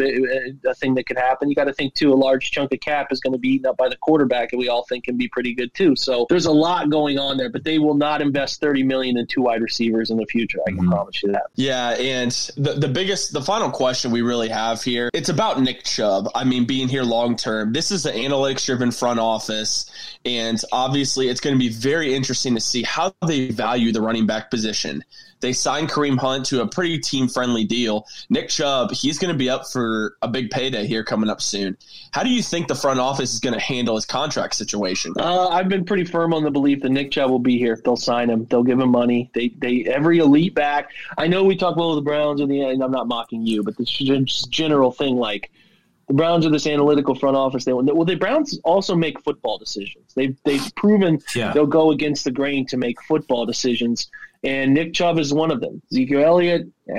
a 0.65 0.73
thing 0.75 0.95
that 0.95 1.05
could 1.05 1.17
happen. 1.17 1.49
You 1.49 1.55
got 1.55 1.65
to 1.65 1.73
think 1.73 1.93
too, 1.93 2.13
a 2.13 2.15
large 2.15 2.51
chunk 2.51 2.73
of 2.73 2.79
cap 2.79 3.07
is 3.11 3.19
going 3.19 3.33
to 3.33 3.39
be 3.39 3.49
eaten 3.49 3.67
up 3.67 3.77
by 3.77 3.89
the 3.89 3.97
quarterback, 3.97 4.51
and 4.51 4.59
we 4.59 4.69
all 4.69 4.85
think 4.85 5.05
can 5.05 5.17
be 5.17 5.27
pretty 5.27 5.53
good 5.53 5.73
too. 5.73 5.95
So 5.95 6.25
there's 6.29 6.45
a 6.45 6.51
lot 6.51 6.89
going 6.89 7.19
on 7.19 7.37
there, 7.37 7.49
but 7.49 7.63
they 7.63 7.79
will 7.79 7.95
not 7.95 8.21
invest 8.21 8.59
30 8.61 8.83
million 8.83 9.17
in 9.17 9.27
two 9.27 9.41
wide 9.41 9.61
receivers 9.61 10.11
in 10.11 10.17
the 10.17 10.25
future. 10.25 10.59
I 10.67 10.71
can 10.71 10.79
mm-hmm. 10.79 10.91
promise 10.91 11.23
you 11.23 11.31
that. 11.31 11.43
Yeah, 11.55 11.91
and 11.91 12.31
the 12.57 12.73
the 12.73 12.87
biggest, 12.87 13.33
the 13.33 13.41
final 13.41 13.69
question 13.69 14.11
we 14.11 14.21
really 14.21 14.49
have 14.49 14.81
here, 14.83 15.09
it's 15.13 15.29
about 15.29 15.61
Nick 15.61 15.83
Chubb. 15.83 16.29
I 16.35 16.43
mean, 16.43 16.65
being 16.65 16.87
here 16.87 17.03
long 17.03 17.35
term. 17.35 17.73
This 17.73 17.91
is 17.91 18.05
an 18.05 18.15
analytics 18.15 18.65
driven 18.65 18.91
front 18.91 19.18
front 19.19 19.41
office. 19.41 19.91
And 20.25 20.61
obviously, 20.71 21.29
it's 21.29 21.41
going 21.41 21.55
to 21.55 21.59
be 21.59 21.69
very 21.69 22.13
interesting 22.13 22.55
to 22.55 22.61
see 22.61 22.83
how 22.83 23.13
they 23.27 23.51
value 23.51 23.91
the 23.91 24.01
running 24.01 24.25
back 24.25 24.49
position. 24.49 25.03
They 25.41 25.53
signed 25.53 25.89
Kareem 25.89 26.17
Hunt 26.17 26.45
to 26.47 26.61
a 26.61 26.67
pretty 26.67 26.99
team 26.99 27.29
friendly 27.29 27.63
deal. 27.63 28.05
Nick 28.29 28.49
Chubb, 28.49 28.91
he's 28.91 29.17
going 29.17 29.31
to 29.31 29.37
be 29.37 29.49
up 29.49 29.69
for 29.71 30.17
a 30.21 30.27
big 30.27 30.49
payday 30.49 30.85
here 30.85 31.01
coming 31.01 31.29
up 31.29 31.41
soon. 31.41 31.77
How 32.11 32.23
do 32.23 32.29
you 32.29 32.43
think 32.43 32.67
the 32.67 32.75
front 32.75 32.99
office 32.99 33.33
is 33.33 33.39
going 33.39 33.53
to 33.53 33.59
handle 33.59 33.95
his 33.95 34.05
contract 34.05 34.55
situation? 34.55 35.13
Uh, 35.17 35.47
I've 35.47 35.69
been 35.69 35.85
pretty 35.85 36.03
firm 36.03 36.33
on 36.33 36.43
the 36.43 36.51
belief 36.51 36.81
that 36.81 36.89
Nick 36.89 37.11
Chubb 37.11 37.29
will 37.29 37.39
be 37.39 37.57
here. 37.57 37.79
They'll 37.81 37.95
sign 37.95 38.29
him. 38.29 38.47
They'll 38.49 38.63
give 38.63 38.81
him 38.81 38.91
money. 38.91 39.31
They, 39.33 39.53
they 39.57 39.85
every 39.85 40.19
elite 40.19 40.55
back. 40.55 40.91
I 41.17 41.27
know 41.27 41.45
we 41.45 41.55
talk 41.55 41.73
about 41.73 41.95
the 41.95 42.01
Browns 42.01 42.41
and 42.41 42.51
the 42.51 42.61
and 42.61 42.83
I'm 42.83 42.91
not 42.91 43.07
mocking 43.07 43.47
you, 43.47 43.63
but 43.63 43.77
this 43.77 43.89
general 44.49 44.91
thing 44.91 45.15
like 45.15 45.51
the 46.09 46.13
Browns 46.15 46.43
are 46.45 46.49
this 46.49 46.67
analytical 46.67 47.13
front 47.15 47.37
office. 47.37 47.63
They 47.63 47.71
well, 47.71 48.03
the 48.03 48.15
Browns 48.15 48.59
also 48.65 48.95
make 48.95 49.21
football 49.23 49.57
decisions. 49.57 50.11
They've 50.15 50.35
they've 50.43 50.73
proven 50.75 51.19
Yeah. 51.35 51.53
they'll 51.53 51.65
go 51.67 51.91
against 51.91 52.23
the 52.25 52.31
grain 52.31 52.65
to 52.67 52.77
make 52.77 53.01
football 53.03 53.45
decisions, 53.45 54.09
and 54.43 54.73
Nick 54.73 54.93
Chubb 54.93 55.19
is 55.19 55.33
one 55.33 55.51
of 55.51 55.61
them. 55.61 55.81
Ezekiel 55.91 56.23
Elliott, 56.25 56.67
uh, 56.89 56.93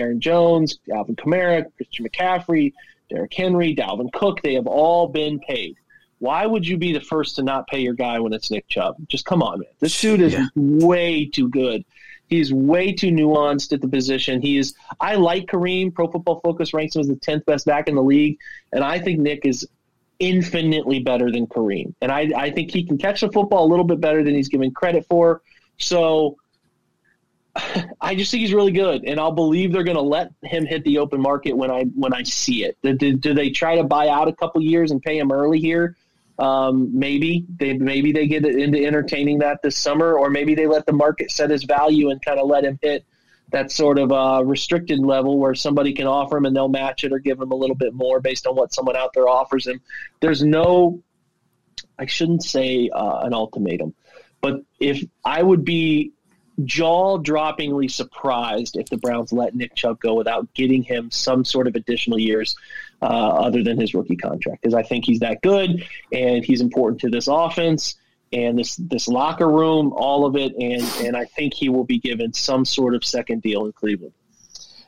Aaron 0.00 0.20
Jones, 0.20 0.78
Alvin 0.92 1.14
Kamara, 1.16 1.64
Christian 1.76 2.06
McCaffrey, 2.06 2.72
Derrick 3.08 3.32
Henry, 3.32 3.74
Dalvin 3.74 4.12
Cook. 4.12 4.42
They 4.42 4.54
have 4.54 4.66
all 4.66 5.06
been 5.08 5.38
paid. 5.38 5.76
Why 6.18 6.44
would 6.44 6.66
you 6.66 6.76
be 6.76 6.92
the 6.92 7.00
first 7.00 7.36
to 7.36 7.42
not 7.42 7.66
pay 7.68 7.80
your 7.80 7.94
guy 7.94 8.18
when 8.18 8.32
it's 8.32 8.50
Nick 8.50 8.68
Chubb? 8.68 8.96
Just 9.08 9.24
come 9.24 9.42
on, 9.42 9.60
man. 9.60 9.68
This 9.78 9.98
dude 10.00 10.20
is 10.20 10.32
Yeah. 10.34 10.46
way 10.56 11.24
too 11.24 11.48
good. 11.48 11.84
He's 12.30 12.52
way 12.54 12.92
too 12.92 13.10
nuanced 13.10 13.72
at 13.72 13.80
the 13.80 13.88
position. 13.88 14.40
He 14.40 14.56
is. 14.56 14.74
I 15.00 15.16
like 15.16 15.46
Kareem. 15.46 15.92
Pro 15.92 16.06
Football 16.06 16.40
Focus 16.40 16.72
ranks 16.72 16.94
him 16.94 17.00
as 17.00 17.08
the 17.08 17.16
tenth 17.16 17.44
best 17.44 17.66
back 17.66 17.88
in 17.88 17.96
the 17.96 18.02
league, 18.02 18.38
and 18.72 18.84
I 18.84 19.00
think 19.00 19.18
Nick 19.18 19.44
is 19.44 19.68
infinitely 20.20 21.00
better 21.00 21.32
than 21.32 21.46
Kareem. 21.48 21.92
And 22.00 22.12
I, 22.12 22.30
I 22.36 22.50
think 22.50 22.70
he 22.70 22.84
can 22.84 22.98
catch 22.98 23.22
the 23.22 23.32
football 23.32 23.66
a 23.66 23.68
little 23.68 23.84
bit 23.84 24.00
better 24.00 24.22
than 24.22 24.34
he's 24.34 24.48
given 24.48 24.70
credit 24.70 25.06
for. 25.08 25.42
So 25.78 26.36
I 28.00 28.14
just 28.14 28.30
think 28.30 28.42
he's 28.42 28.54
really 28.54 28.72
good, 28.72 29.04
and 29.04 29.18
I'll 29.18 29.32
believe 29.32 29.72
they're 29.72 29.82
going 29.82 29.96
to 29.96 30.02
let 30.02 30.32
him 30.44 30.64
hit 30.66 30.84
the 30.84 30.98
open 30.98 31.20
market 31.20 31.54
when 31.54 31.70
I 31.70 31.82
when 31.96 32.14
I 32.14 32.22
see 32.22 32.64
it. 32.64 32.78
Do, 32.82 32.94
do, 32.94 33.16
do 33.16 33.34
they 33.34 33.50
try 33.50 33.76
to 33.76 33.82
buy 33.82 34.08
out 34.08 34.28
a 34.28 34.32
couple 34.32 34.62
years 34.62 34.92
and 34.92 35.02
pay 35.02 35.18
him 35.18 35.32
early 35.32 35.58
here? 35.58 35.96
Um, 36.40 36.98
maybe 36.98 37.44
they 37.58 37.74
maybe 37.74 38.12
they 38.12 38.26
get 38.26 38.46
into 38.46 38.82
entertaining 38.82 39.40
that 39.40 39.60
this 39.62 39.76
summer, 39.76 40.18
or 40.18 40.30
maybe 40.30 40.54
they 40.54 40.66
let 40.66 40.86
the 40.86 40.92
market 40.94 41.30
set 41.30 41.50
his 41.50 41.64
value 41.64 42.08
and 42.08 42.24
kind 42.24 42.40
of 42.40 42.48
let 42.48 42.64
him 42.64 42.78
hit 42.80 43.04
that 43.50 43.70
sort 43.70 43.98
of 43.98 44.10
uh, 44.10 44.42
restricted 44.44 45.00
level 45.00 45.38
where 45.38 45.54
somebody 45.54 45.92
can 45.92 46.06
offer 46.06 46.38
him 46.38 46.46
and 46.46 46.56
they'll 46.56 46.68
match 46.68 47.04
it 47.04 47.12
or 47.12 47.18
give 47.18 47.38
him 47.40 47.50
a 47.52 47.54
little 47.54 47.76
bit 47.76 47.92
more 47.92 48.20
based 48.20 48.46
on 48.46 48.56
what 48.56 48.72
someone 48.72 48.96
out 48.96 49.12
there 49.12 49.28
offers 49.28 49.66
him. 49.66 49.80
There's 50.20 50.42
no, 50.42 51.02
I 51.98 52.06
shouldn't 52.06 52.42
say 52.42 52.88
uh, 52.88 53.18
an 53.18 53.34
ultimatum, 53.34 53.94
but 54.40 54.62
if 54.78 55.04
I 55.24 55.42
would 55.42 55.64
be 55.64 56.12
jaw 56.64 57.18
droppingly 57.18 57.90
surprised 57.90 58.76
if 58.76 58.88
the 58.88 58.96
Browns 58.96 59.32
let 59.32 59.54
Nick 59.54 59.74
Chubb 59.74 60.00
go 60.00 60.14
without 60.14 60.52
getting 60.54 60.82
him 60.82 61.10
some 61.10 61.44
sort 61.44 61.66
of 61.66 61.74
additional 61.74 62.18
years 62.18 62.56
uh, 63.02 63.06
other 63.06 63.62
than 63.62 63.78
his 63.78 63.94
rookie 63.94 64.16
contract 64.16 64.62
because 64.62 64.74
I 64.74 64.82
think 64.82 65.04
he's 65.04 65.20
that 65.20 65.42
good 65.42 65.86
and 66.12 66.44
he's 66.44 66.60
important 66.60 67.00
to 67.02 67.10
this 67.10 67.28
offense 67.28 67.96
and 68.32 68.58
this 68.58 68.76
this 68.76 69.08
locker 69.08 69.48
room, 69.48 69.92
all 69.94 70.24
of 70.24 70.36
it, 70.36 70.54
and 70.54 70.82
and 71.06 71.16
I 71.16 71.24
think 71.24 71.54
he 71.54 71.68
will 71.68 71.84
be 71.84 71.98
given 71.98 72.32
some 72.32 72.64
sort 72.64 72.94
of 72.94 73.04
second 73.04 73.42
deal 73.42 73.66
in 73.66 73.72
Cleveland. 73.72 74.12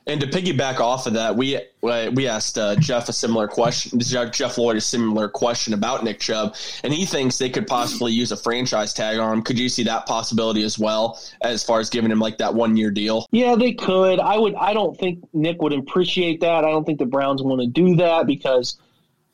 And 0.06 0.20
to 0.20 0.26
piggyback 0.26 0.80
off 0.80 1.06
of 1.06 1.12
that, 1.14 1.36
we 1.36 1.56
uh, 1.56 2.10
we 2.12 2.26
asked 2.26 2.58
uh, 2.58 2.74
Jeff 2.76 3.08
a 3.08 3.12
similar 3.12 3.46
question, 3.46 4.00
Jeff 4.00 4.58
Lloyd 4.58 4.76
a 4.76 4.80
similar 4.80 5.28
question 5.28 5.74
about 5.74 6.02
Nick 6.02 6.18
Chubb, 6.18 6.56
and 6.82 6.92
he 6.92 7.06
thinks 7.06 7.38
they 7.38 7.50
could 7.50 7.68
possibly 7.68 8.12
use 8.12 8.32
a 8.32 8.36
franchise 8.36 8.92
tag 8.92 9.18
on 9.18 9.32
him. 9.32 9.42
Could 9.42 9.58
you 9.58 9.68
see 9.68 9.84
that 9.84 10.06
possibility 10.06 10.64
as 10.64 10.76
well, 10.76 11.20
as 11.40 11.62
far 11.62 11.78
as 11.78 11.88
giving 11.88 12.10
him 12.10 12.18
like 12.18 12.38
that 12.38 12.52
one 12.52 12.76
year 12.76 12.90
deal? 12.90 13.26
Yeah, 13.30 13.54
they 13.54 13.72
could. 13.72 14.18
I 14.18 14.38
would. 14.38 14.56
I 14.56 14.74
don't 14.74 14.98
think 14.98 15.22
Nick 15.32 15.62
would 15.62 15.72
appreciate 15.72 16.40
that. 16.40 16.64
I 16.64 16.70
don't 16.70 16.84
think 16.84 16.98
the 16.98 17.06
Browns 17.06 17.40
want 17.40 17.60
to 17.60 17.68
do 17.68 17.94
that 17.96 18.26
because 18.26 18.78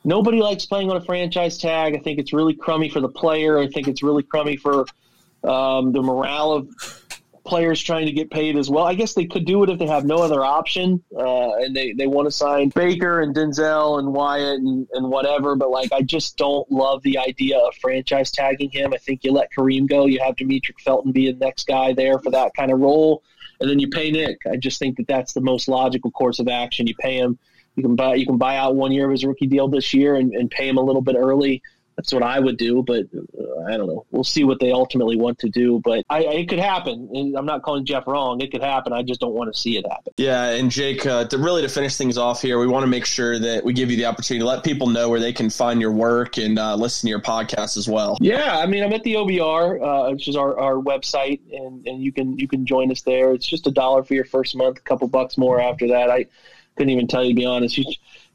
nobody 0.04 0.40
likes 0.42 0.66
playing 0.66 0.90
on 0.90 0.98
a 0.98 1.04
franchise 1.04 1.56
tag. 1.56 1.94
I 1.94 1.98
think 1.98 2.18
it's 2.18 2.34
really 2.34 2.54
crummy 2.54 2.90
for 2.90 3.00
the 3.00 3.08
player. 3.08 3.58
I 3.58 3.68
think 3.68 3.88
it's 3.88 4.02
really 4.02 4.22
crummy 4.22 4.58
for 4.58 4.84
um, 5.44 5.92
the 5.92 6.02
morale 6.02 6.52
of 6.52 6.68
players 7.48 7.82
trying 7.82 8.06
to 8.06 8.12
get 8.12 8.30
paid 8.30 8.56
as 8.56 8.68
well. 8.68 8.84
I 8.84 8.94
guess 8.94 9.14
they 9.14 9.24
could 9.24 9.46
do 9.46 9.62
it 9.64 9.70
if 9.70 9.78
they 9.78 9.86
have 9.86 10.04
no 10.04 10.18
other 10.18 10.44
option, 10.44 11.02
uh, 11.16 11.54
and 11.56 11.74
they, 11.74 11.92
they 11.92 12.06
want 12.06 12.26
to 12.26 12.30
sign 12.30 12.68
Baker 12.68 13.20
and 13.20 13.34
Denzel 13.34 13.98
and 13.98 14.12
Wyatt 14.12 14.60
and, 14.60 14.86
and 14.92 15.08
whatever. 15.08 15.56
But 15.56 15.70
like, 15.70 15.92
I 15.92 16.02
just 16.02 16.36
don't 16.36 16.70
love 16.70 17.02
the 17.02 17.18
idea 17.18 17.58
of 17.58 17.74
franchise 17.76 18.30
tagging 18.30 18.70
him. 18.70 18.92
I 18.92 18.98
think 18.98 19.24
you 19.24 19.32
let 19.32 19.48
Kareem 19.52 19.88
go, 19.88 20.06
you 20.06 20.20
have 20.20 20.36
Demetric 20.36 20.78
Felton 20.84 21.10
be 21.10 21.32
the 21.32 21.38
next 21.38 21.66
guy 21.66 21.94
there 21.94 22.18
for 22.18 22.30
that 22.30 22.52
kind 22.54 22.70
of 22.70 22.80
role, 22.80 23.22
and 23.60 23.68
then 23.68 23.78
you 23.78 23.88
pay 23.88 24.10
Nick. 24.10 24.38
I 24.50 24.56
just 24.56 24.78
think 24.78 24.98
that 24.98 25.08
that's 25.08 25.32
the 25.32 25.40
most 25.40 25.68
logical 25.68 26.10
course 26.10 26.38
of 26.38 26.48
action. 26.48 26.86
You 26.86 26.94
pay 27.00 27.18
him. 27.18 27.38
You 27.76 27.82
can 27.82 27.96
buy 27.96 28.14
you 28.16 28.26
can 28.26 28.38
buy 28.38 28.56
out 28.56 28.76
one 28.76 28.92
year 28.92 29.06
of 29.06 29.12
his 29.12 29.24
rookie 29.24 29.46
deal 29.46 29.68
this 29.68 29.94
year 29.94 30.16
and, 30.16 30.34
and 30.34 30.50
pay 30.50 30.68
him 30.68 30.76
a 30.76 30.82
little 30.82 31.02
bit 31.02 31.16
early. 31.16 31.62
That's 31.98 32.12
what 32.12 32.22
I 32.22 32.38
would 32.38 32.58
do, 32.58 32.84
but 32.84 33.06
uh, 33.12 33.64
I 33.66 33.76
don't 33.76 33.88
know. 33.88 34.06
We'll 34.12 34.22
see 34.22 34.44
what 34.44 34.60
they 34.60 34.70
ultimately 34.70 35.16
want 35.16 35.40
to 35.40 35.48
do. 35.48 35.80
But 35.82 36.04
I, 36.08 36.20
it 36.26 36.48
could 36.48 36.60
happen. 36.60 37.10
And 37.12 37.36
I'm 37.36 37.44
not 37.44 37.62
calling 37.62 37.84
Jeff 37.84 38.06
wrong. 38.06 38.40
It 38.40 38.52
could 38.52 38.62
happen. 38.62 38.92
I 38.92 39.02
just 39.02 39.18
don't 39.18 39.34
want 39.34 39.52
to 39.52 39.58
see 39.58 39.76
it 39.76 39.84
happen. 39.84 40.12
Yeah, 40.16 40.44
and 40.50 40.70
Jake, 40.70 41.04
uh, 41.06 41.24
to 41.24 41.38
really 41.38 41.60
to 41.62 41.68
finish 41.68 41.96
things 41.96 42.16
off 42.16 42.40
here, 42.40 42.60
we 42.60 42.68
want 42.68 42.84
to 42.84 42.86
make 42.86 43.04
sure 43.04 43.40
that 43.40 43.64
we 43.64 43.72
give 43.72 43.90
you 43.90 43.96
the 43.96 44.04
opportunity 44.04 44.44
to 44.44 44.46
let 44.46 44.62
people 44.62 44.86
know 44.86 45.08
where 45.08 45.18
they 45.18 45.32
can 45.32 45.50
find 45.50 45.80
your 45.80 45.90
work 45.90 46.38
and 46.38 46.56
uh, 46.56 46.76
listen 46.76 47.08
to 47.08 47.10
your 47.10 47.20
podcast 47.20 47.76
as 47.76 47.88
well. 47.88 48.16
Yeah, 48.20 48.56
I 48.56 48.66
mean, 48.66 48.84
I'm 48.84 48.92
at 48.92 49.02
the 49.02 49.14
OBR, 49.14 49.82
uh, 49.82 50.12
which 50.12 50.28
is 50.28 50.36
our, 50.36 50.56
our 50.56 50.74
website, 50.74 51.40
and, 51.52 51.84
and 51.84 52.00
you 52.00 52.12
can 52.12 52.38
you 52.38 52.46
can 52.46 52.64
join 52.64 52.92
us 52.92 53.00
there. 53.00 53.32
It's 53.32 53.46
just 53.46 53.66
a 53.66 53.72
dollar 53.72 54.04
for 54.04 54.14
your 54.14 54.24
first 54.24 54.54
month, 54.54 54.78
a 54.78 54.82
couple 54.82 55.08
bucks 55.08 55.36
more 55.36 55.60
after 55.60 55.88
that. 55.88 56.10
I 56.10 56.26
couldn't 56.76 56.90
even 56.90 57.08
tell 57.08 57.24
you 57.24 57.30
to 57.30 57.34
be 57.34 57.44
honest. 57.44 57.76
You, 57.76 57.92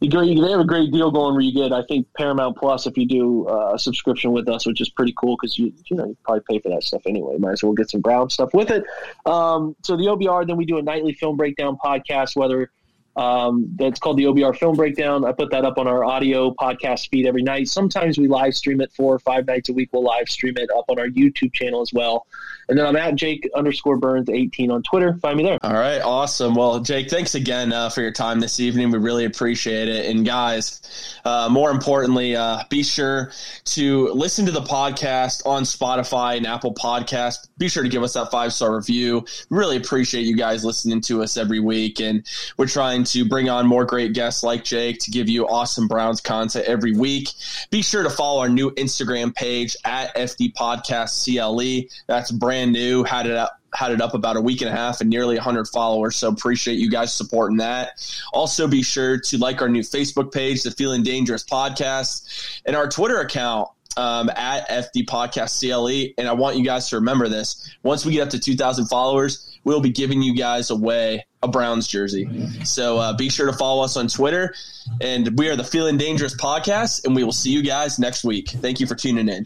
they 0.10 0.52
have 0.52 0.60
a 0.60 0.66
great 0.66 0.92
deal 0.92 1.12
going 1.12 1.34
where 1.34 1.42
you 1.42 1.54
get, 1.54 1.72
I 1.72 1.84
think, 1.84 2.08
Paramount 2.18 2.58
Plus 2.58 2.86
if 2.88 2.98
you 2.98 3.06
do 3.06 3.48
uh, 3.48 3.74
a 3.74 3.80
subscription 3.80 4.32
with 4.32 4.50
us, 4.50 4.66
which 4.66 4.82
is 4.82 4.90
pretty 4.90 5.14
cool 5.18 5.38
because 5.40 5.58
you 5.58 5.74
you 5.86 5.96
know 5.96 6.06
you 6.06 6.18
probably 6.24 6.44
pay 6.50 6.60
for 6.60 6.70
that 6.70 6.84
stuff 6.84 7.04
anyway. 7.06 7.38
Might 7.38 7.54
as 7.54 7.64
well 7.64 7.74
get 7.74 7.90
some 7.90 8.02
Brown 8.02 8.30
stuff 8.30 8.54
with 8.54 8.70
it. 8.70 8.84
Um, 9.26 9.76
so 9.84 9.96
the 9.96 10.06
OBR, 10.06 10.48
then 10.48 10.58
we 10.58 10.66
do 10.66 10.78
a 10.78 10.82
nightly 10.82 11.14
film 11.14 11.38
breakdown 11.38 11.78
podcast, 11.84 12.36
whether 12.36 12.72
um, 13.16 13.70
that's 13.76 14.00
called 14.00 14.18
the 14.18 14.24
OBR 14.24 14.58
Film 14.58 14.76
Breakdown. 14.76 15.24
I 15.26 15.32
put 15.32 15.52
that 15.52 15.66
up 15.66 15.78
on 15.78 15.88
our 15.88 16.04
audio 16.04 16.52
podcast 16.52 17.10
feed 17.10 17.26
every 17.26 17.44
night. 17.44 17.68
Sometimes 17.68 18.18
we 18.18 18.28
live 18.28 18.56
stream 18.56 18.82
it 18.82 18.92
four 18.92 19.14
or 19.14 19.20
five 19.20 19.46
nights 19.46 19.70
a 19.70 19.74
week. 19.74 19.90
We'll 19.92 20.04
live 20.04 20.30
stream 20.30 20.56
it 20.58 20.70
up 20.76 20.86
on 20.88 21.00
our 21.00 21.08
YouTube 21.08 21.54
channel 21.54 21.82
as 21.82 21.94
well. 21.94 22.26
And 22.70 22.78
then 22.78 22.86
I'm 22.86 22.96
at 22.96 23.16
Jake 23.16 23.50
underscore 23.56 23.98
Burns 23.98 24.30
18 24.30 24.72
on 24.72 24.84
Twitter. 24.84 25.18
Find 25.18 25.38
me 25.38 25.44
there. 25.44 25.60
All 25.62 25.74
right, 25.74 26.00
awesome. 26.00 26.56
Well, 26.56 26.80
Jake, 26.80 27.10
thanks 27.10 27.36
again 27.36 27.74
uh, 27.74 27.90
for 27.90 28.02
your 28.02 28.12
time 28.12 28.40
this 28.40 28.60
evening. 28.60 28.90
We 28.90 29.00
really 29.00 29.26
appreciate 29.26 29.90
it. 29.90 30.10
And 30.10 30.26
guys, 30.26 31.20
uh, 31.26 31.50
more 31.52 31.72
importantly, 31.72 32.36
uh, 32.36 32.64
be 32.70 32.84
sure 32.84 33.32
to 33.66 34.10
listen 34.14 34.46
to 34.46 34.52
the 34.52 34.62
podcast 34.62 35.46
on 35.46 35.64
Spotify 35.64 36.38
and 36.38 36.48
Apple 36.48 36.74
Podcast. 36.74 37.50
Be 37.58 37.68
sure 37.68 37.84
to 37.84 37.90
give 37.90 38.02
us 38.02 38.14
that 38.14 38.32
five 38.32 38.54
star 38.54 38.76
review. 38.76 39.26
Really 39.50 39.78
appreciate 39.78 40.26
you 40.26 40.38
guys 40.38 40.64
listening 40.64 41.02
to 41.02 41.22
us 41.22 41.38
every 41.38 41.60
week, 41.60 42.00
and 42.00 42.26
we're 42.58 42.68
trying 42.68 43.03
to 43.06 43.26
bring 43.26 43.50
on 43.50 43.68
more 43.68 43.86
great 43.86 44.14
guests 44.14 44.44
like 44.44 44.64
Jake 44.64 45.00
to 45.00 45.12
give 45.12 45.30
you 45.30 45.48
awesome 45.48 45.88
Browns 45.88 46.22
content 46.22 46.66
every 46.66 46.94
week. 46.94 47.30
Be 47.72 47.82
sure 47.82 48.04
to 48.04 48.10
follow 48.10 48.42
our 48.42 48.50
new 48.50 48.72
Instagram 48.72 49.34
page 49.34 49.76
at 49.86 50.16
FD 50.16 50.54
Podcast 50.54 51.24
CLE. 51.24 51.90
That's 52.08 52.32
brand 52.32 52.74
new. 52.74 53.04
Had 53.04 53.28
it 53.28 53.36
up 53.36 53.60
had 53.76 53.92
it 53.92 54.02
up 54.02 54.14
about 54.14 54.38
a 54.38 54.42
week 54.42 54.62
and 54.62 54.70
a 54.70 54.74
half 54.74 55.02
and 55.02 55.10
nearly 55.10 55.36
100 55.36 55.68
followers. 55.68 56.16
So 56.16 56.30
appreciate 56.30 56.76
you 56.76 56.90
guys 56.90 57.14
supporting 57.14 57.58
that. 57.58 58.00
Also, 58.32 58.68
be 58.68 58.84
sure 58.84 59.20
to 59.20 59.38
like 59.38 59.62
our 59.62 59.70
new 59.70 59.82
Facebook 59.82 60.32
page, 60.32 60.64
the 60.64 60.72
Feeling 60.72 61.04
Dangerous 61.04 61.44
Podcast, 61.44 62.62
and 62.66 62.76
our 62.76 62.88
Twitter 62.88 63.20
account. 63.20 63.70
Um, 63.96 64.32
at 64.36 64.68
FD 64.70 65.06
Podcast 65.06 65.60
CLE. 65.60 66.16
And 66.18 66.28
I 66.28 66.34
want 66.34 66.58
you 66.58 66.66
guys 66.66 66.90
to 66.90 66.96
remember 66.96 67.28
this. 67.28 67.76
Once 67.84 68.04
we 68.04 68.14
get 68.14 68.24
up 68.24 68.30
to 68.32 68.40
2,000 68.40 68.88
followers, 68.88 69.53
we'll 69.64 69.82
be 69.82 69.90
giving 69.90 70.22
you 70.22 70.36
guys 70.36 70.70
away 70.70 71.26
a 71.42 71.48
Browns 71.48 71.88
jersey. 71.88 72.50
So 72.64 72.98
uh, 72.98 73.14
be 73.16 73.30
sure 73.30 73.48
to 73.48 73.54
follow 73.54 73.84
us 73.84 73.98
on 73.98 74.08
Twitter. 74.08 74.54
And 75.02 75.38
we 75.38 75.50
are 75.50 75.56
the 75.56 75.64
Feeling 75.64 75.98
Dangerous 75.98 76.36
Podcast, 76.36 77.06
and 77.06 77.16
we 77.16 77.24
will 77.24 77.32
see 77.32 77.52
you 77.52 77.64
guys 77.64 78.00
next 78.00 78.24
week. 78.24 78.50
Thank 78.50 78.80
you 78.80 78.88
for 78.88 78.96
tuning 78.96 79.30
in. 79.30 79.46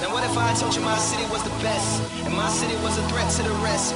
Now 0.00 0.12
what 0.12 0.24
if 0.24 0.36
I 0.36 0.54
told 0.58 0.74
you 0.74 0.80
my 0.82 0.96
city 0.98 1.24
was 1.30 1.42
the 1.42 1.50
best, 1.62 2.02
and 2.24 2.34
my 2.34 2.48
city 2.48 2.74
was 2.76 2.98
a 2.98 3.02
threat 3.08 3.30
to 3.32 3.42
the 3.42 3.54
rest? 3.62 3.94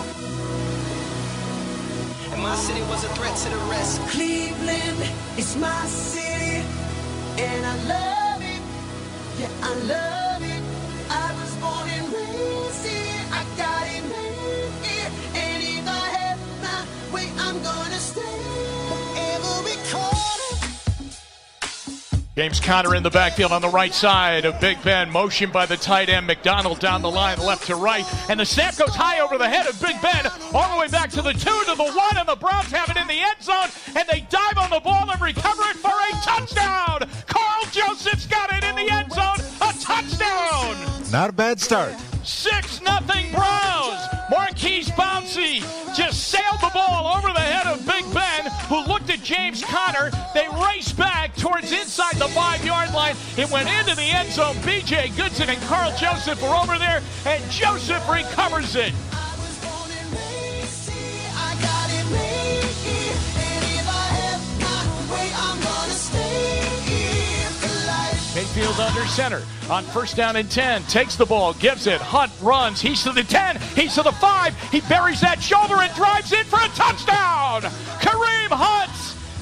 And 2.32 2.43
my 2.43 2.57
city 2.57 2.80
was 2.82 3.05
a 3.05 3.09
threat 3.09 3.37
to 3.37 3.49
the 3.51 3.57
rest. 3.70 4.01
Cleveland 4.09 5.11
is 5.39 5.57
my 5.57 5.87
city, 5.87 6.64
and 7.39 7.66
I 7.66 7.76
love 7.89 8.22
it. 8.22 8.26
I 9.39 9.74
love 9.87 10.43
it. 10.43 10.57
James 22.37 22.61
Conner 22.61 22.95
in 22.95 23.03
the 23.03 23.09
backfield 23.09 23.51
on 23.51 23.62
the 23.62 23.68
right 23.70 23.95
side 23.95 24.45
of 24.45 24.61
Big 24.61 24.82
Ben. 24.82 25.11
Motion 25.11 25.51
by 25.51 25.64
the 25.64 25.78
tight 25.78 26.11
end 26.11 26.26
McDonald 26.26 26.80
down 26.80 27.01
the 27.01 27.11
line, 27.11 27.39
left 27.39 27.66
to 27.68 27.76
right. 27.76 28.05
And 28.28 28.39
the 28.39 28.45
snap 28.45 28.76
goes 28.76 28.95
high 28.95 29.20
over 29.20 29.39
the 29.39 29.49
head 29.49 29.66
of 29.66 29.80
Big 29.80 29.99
Ben, 30.03 30.30
all 30.53 30.74
the 30.74 30.78
way 30.78 30.87
back 30.89 31.09
to 31.12 31.22
the 31.22 31.32
two, 31.32 31.39
to 31.64 31.74
the 31.74 31.91
one, 31.97 32.18
and 32.18 32.28
the 32.28 32.37
Browns 32.37 32.70
have 32.72 32.91
it 32.91 32.99
in 32.99 33.07
the 33.07 33.14
end 33.14 33.41
zone. 33.41 33.70
And 33.97 34.07
they 34.11 34.26
dive 34.28 34.59
on 34.59 34.68
the 34.68 34.80
ball 34.80 35.11
and 35.11 35.18
recover 35.18 35.62
it 35.62 35.76
for 35.76 35.89
a 35.89 36.12
touchdown. 36.22 37.09
Karl 37.77 37.95
Joseph's 37.95 38.27
got 38.27 38.53
it 38.53 38.64
in 38.64 38.74
the 38.77 38.91
end 38.91 39.12
zone. 39.12 39.39
A 39.61 39.72
touchdown. 39.81 40.77
Not 41.11 41.31
a 41.31 41.33
bad 41.33 41.61
start. 41.61 41.95
6 42.24 42.81
nothing 42.83 43.31
Browns. 43.33 44.03
Maurkice 44.31 44.91
Pouncey 44.91 45.61
just 45.95 46.29
sailed 46.29 46.61
the 46.61 46.70
ball 46.74 47.16
over 47.16 47.29
the 47.29 47.41
head 47.41 47.66
of 47.66 47.85
Big 47.87 48.05
Ben, 48.12 48.51
who 48.68 48.85
looked 48.87 49.11
at 49.11 49.22
James 49.22 49.62
Conner. 49.64 50.11
They 50.35 50.49
raced 50.66 50.97
back 50.97 51.35
towards 51.37 51.72
inside 51.72 52.16
the 52.16 52.29
five 52.29 52.64
yard 52.64 52.93
line. 52.93 53.14
It 53.37 53.51
went 53.51 53.68
into 53.68 53.95
the 53.95 54.03
end 54.03 54.31
zone. 54.33 54.57
BJ 54.57 55.16
Goodson 55.16 55.49
and 55.49 55.61
Karl 55.62 55.95
Joseph 55.97 56.43
were 56.43 56.55
over 56.55 56.79
there, 56.79 57.03
and 57.24 57.43
Joseph 57.51 58.09
recovers 58.09 58.74
it. 58.74 58.93
Mayfield 68.37 68.78
under 68.78 69.07
center 69.07 69.41
on 69.70 69.82
first 69.82 70.14
down 70.14 70.37
and 70.37 70.51
10. 70.51 70.82
Takes 70.82 71.16
the 71.16 71.24
ball, 71.24 71.55
gives 71.55 71.87
it. 71.87 72.03
Hunt 72.03 72.30
runs. 72.43 72.82
He's 72.82 73.03
to 73.05 73.12
the 73.12 73.22
10. 73.22 73.59
He's 73.74 73.95
to 73.95 74.03
the 74.03 74.12
5. 74.12 74.70
He 74.70 74.82
buries 74.82 75.22
that 75.22 75.43
shoulder 75.43 75.76
and 75.76 75.91
drives 75.95 76.30
in 76.34 76.45
for 76.45 76.61
a 76.61 76.68
touchdown. 76.76 77.62
Kareem 77.97 78.53
Hunt. 78.53 78.93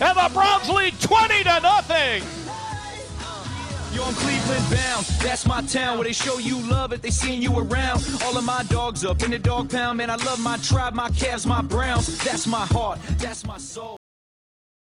And 0.00 0.16
the 0.16 0.32
Browns 0.32 0.68
lead 0.68 0.94
20 1.00 1.42
to 1.42 1.60
nothing. 1.60 2.22
Yo, 3.92 4.04
I'm 4.04 4.14
Cleveland 4.14 4.64
bound. 4.70 5.06
That's 5.22 5.44
my 5.44 5.62
town 5.62 5.98
where 5.98 6.04
they 6.04 6.12
show 6.12 6.38
you 6.38 6.60
love 6.60 6.92
if 6.92 7.02
they 7.02 7.10
seeing 7.10 7.42
you 7.42 7.58
around. 7.58 8.00
All 8.22 8.38
of 8.38 8.44
my 8.44 8.62
dogs 8.68 9.04
up 9.04 9.24
in 9.24 9.32
the 9.32 9.40
dog 9.40 9.70
pound, 9.70 9.98
man. 9.98 10.08
I 10.08 10.16
love 10.24 10.38
my 10.38 10.56
tribe, 10.58 10.94
my 10.94 11.10
Cavs, 11.10 11.46
my 11.46 11.62
browns. 11.62 12.16
That's 12.22 12.46
my 12.46 12.64
heart, 12.66 13.00
that's 13.18 13.44
my 13.44 13.58
soul. 13.58 13.96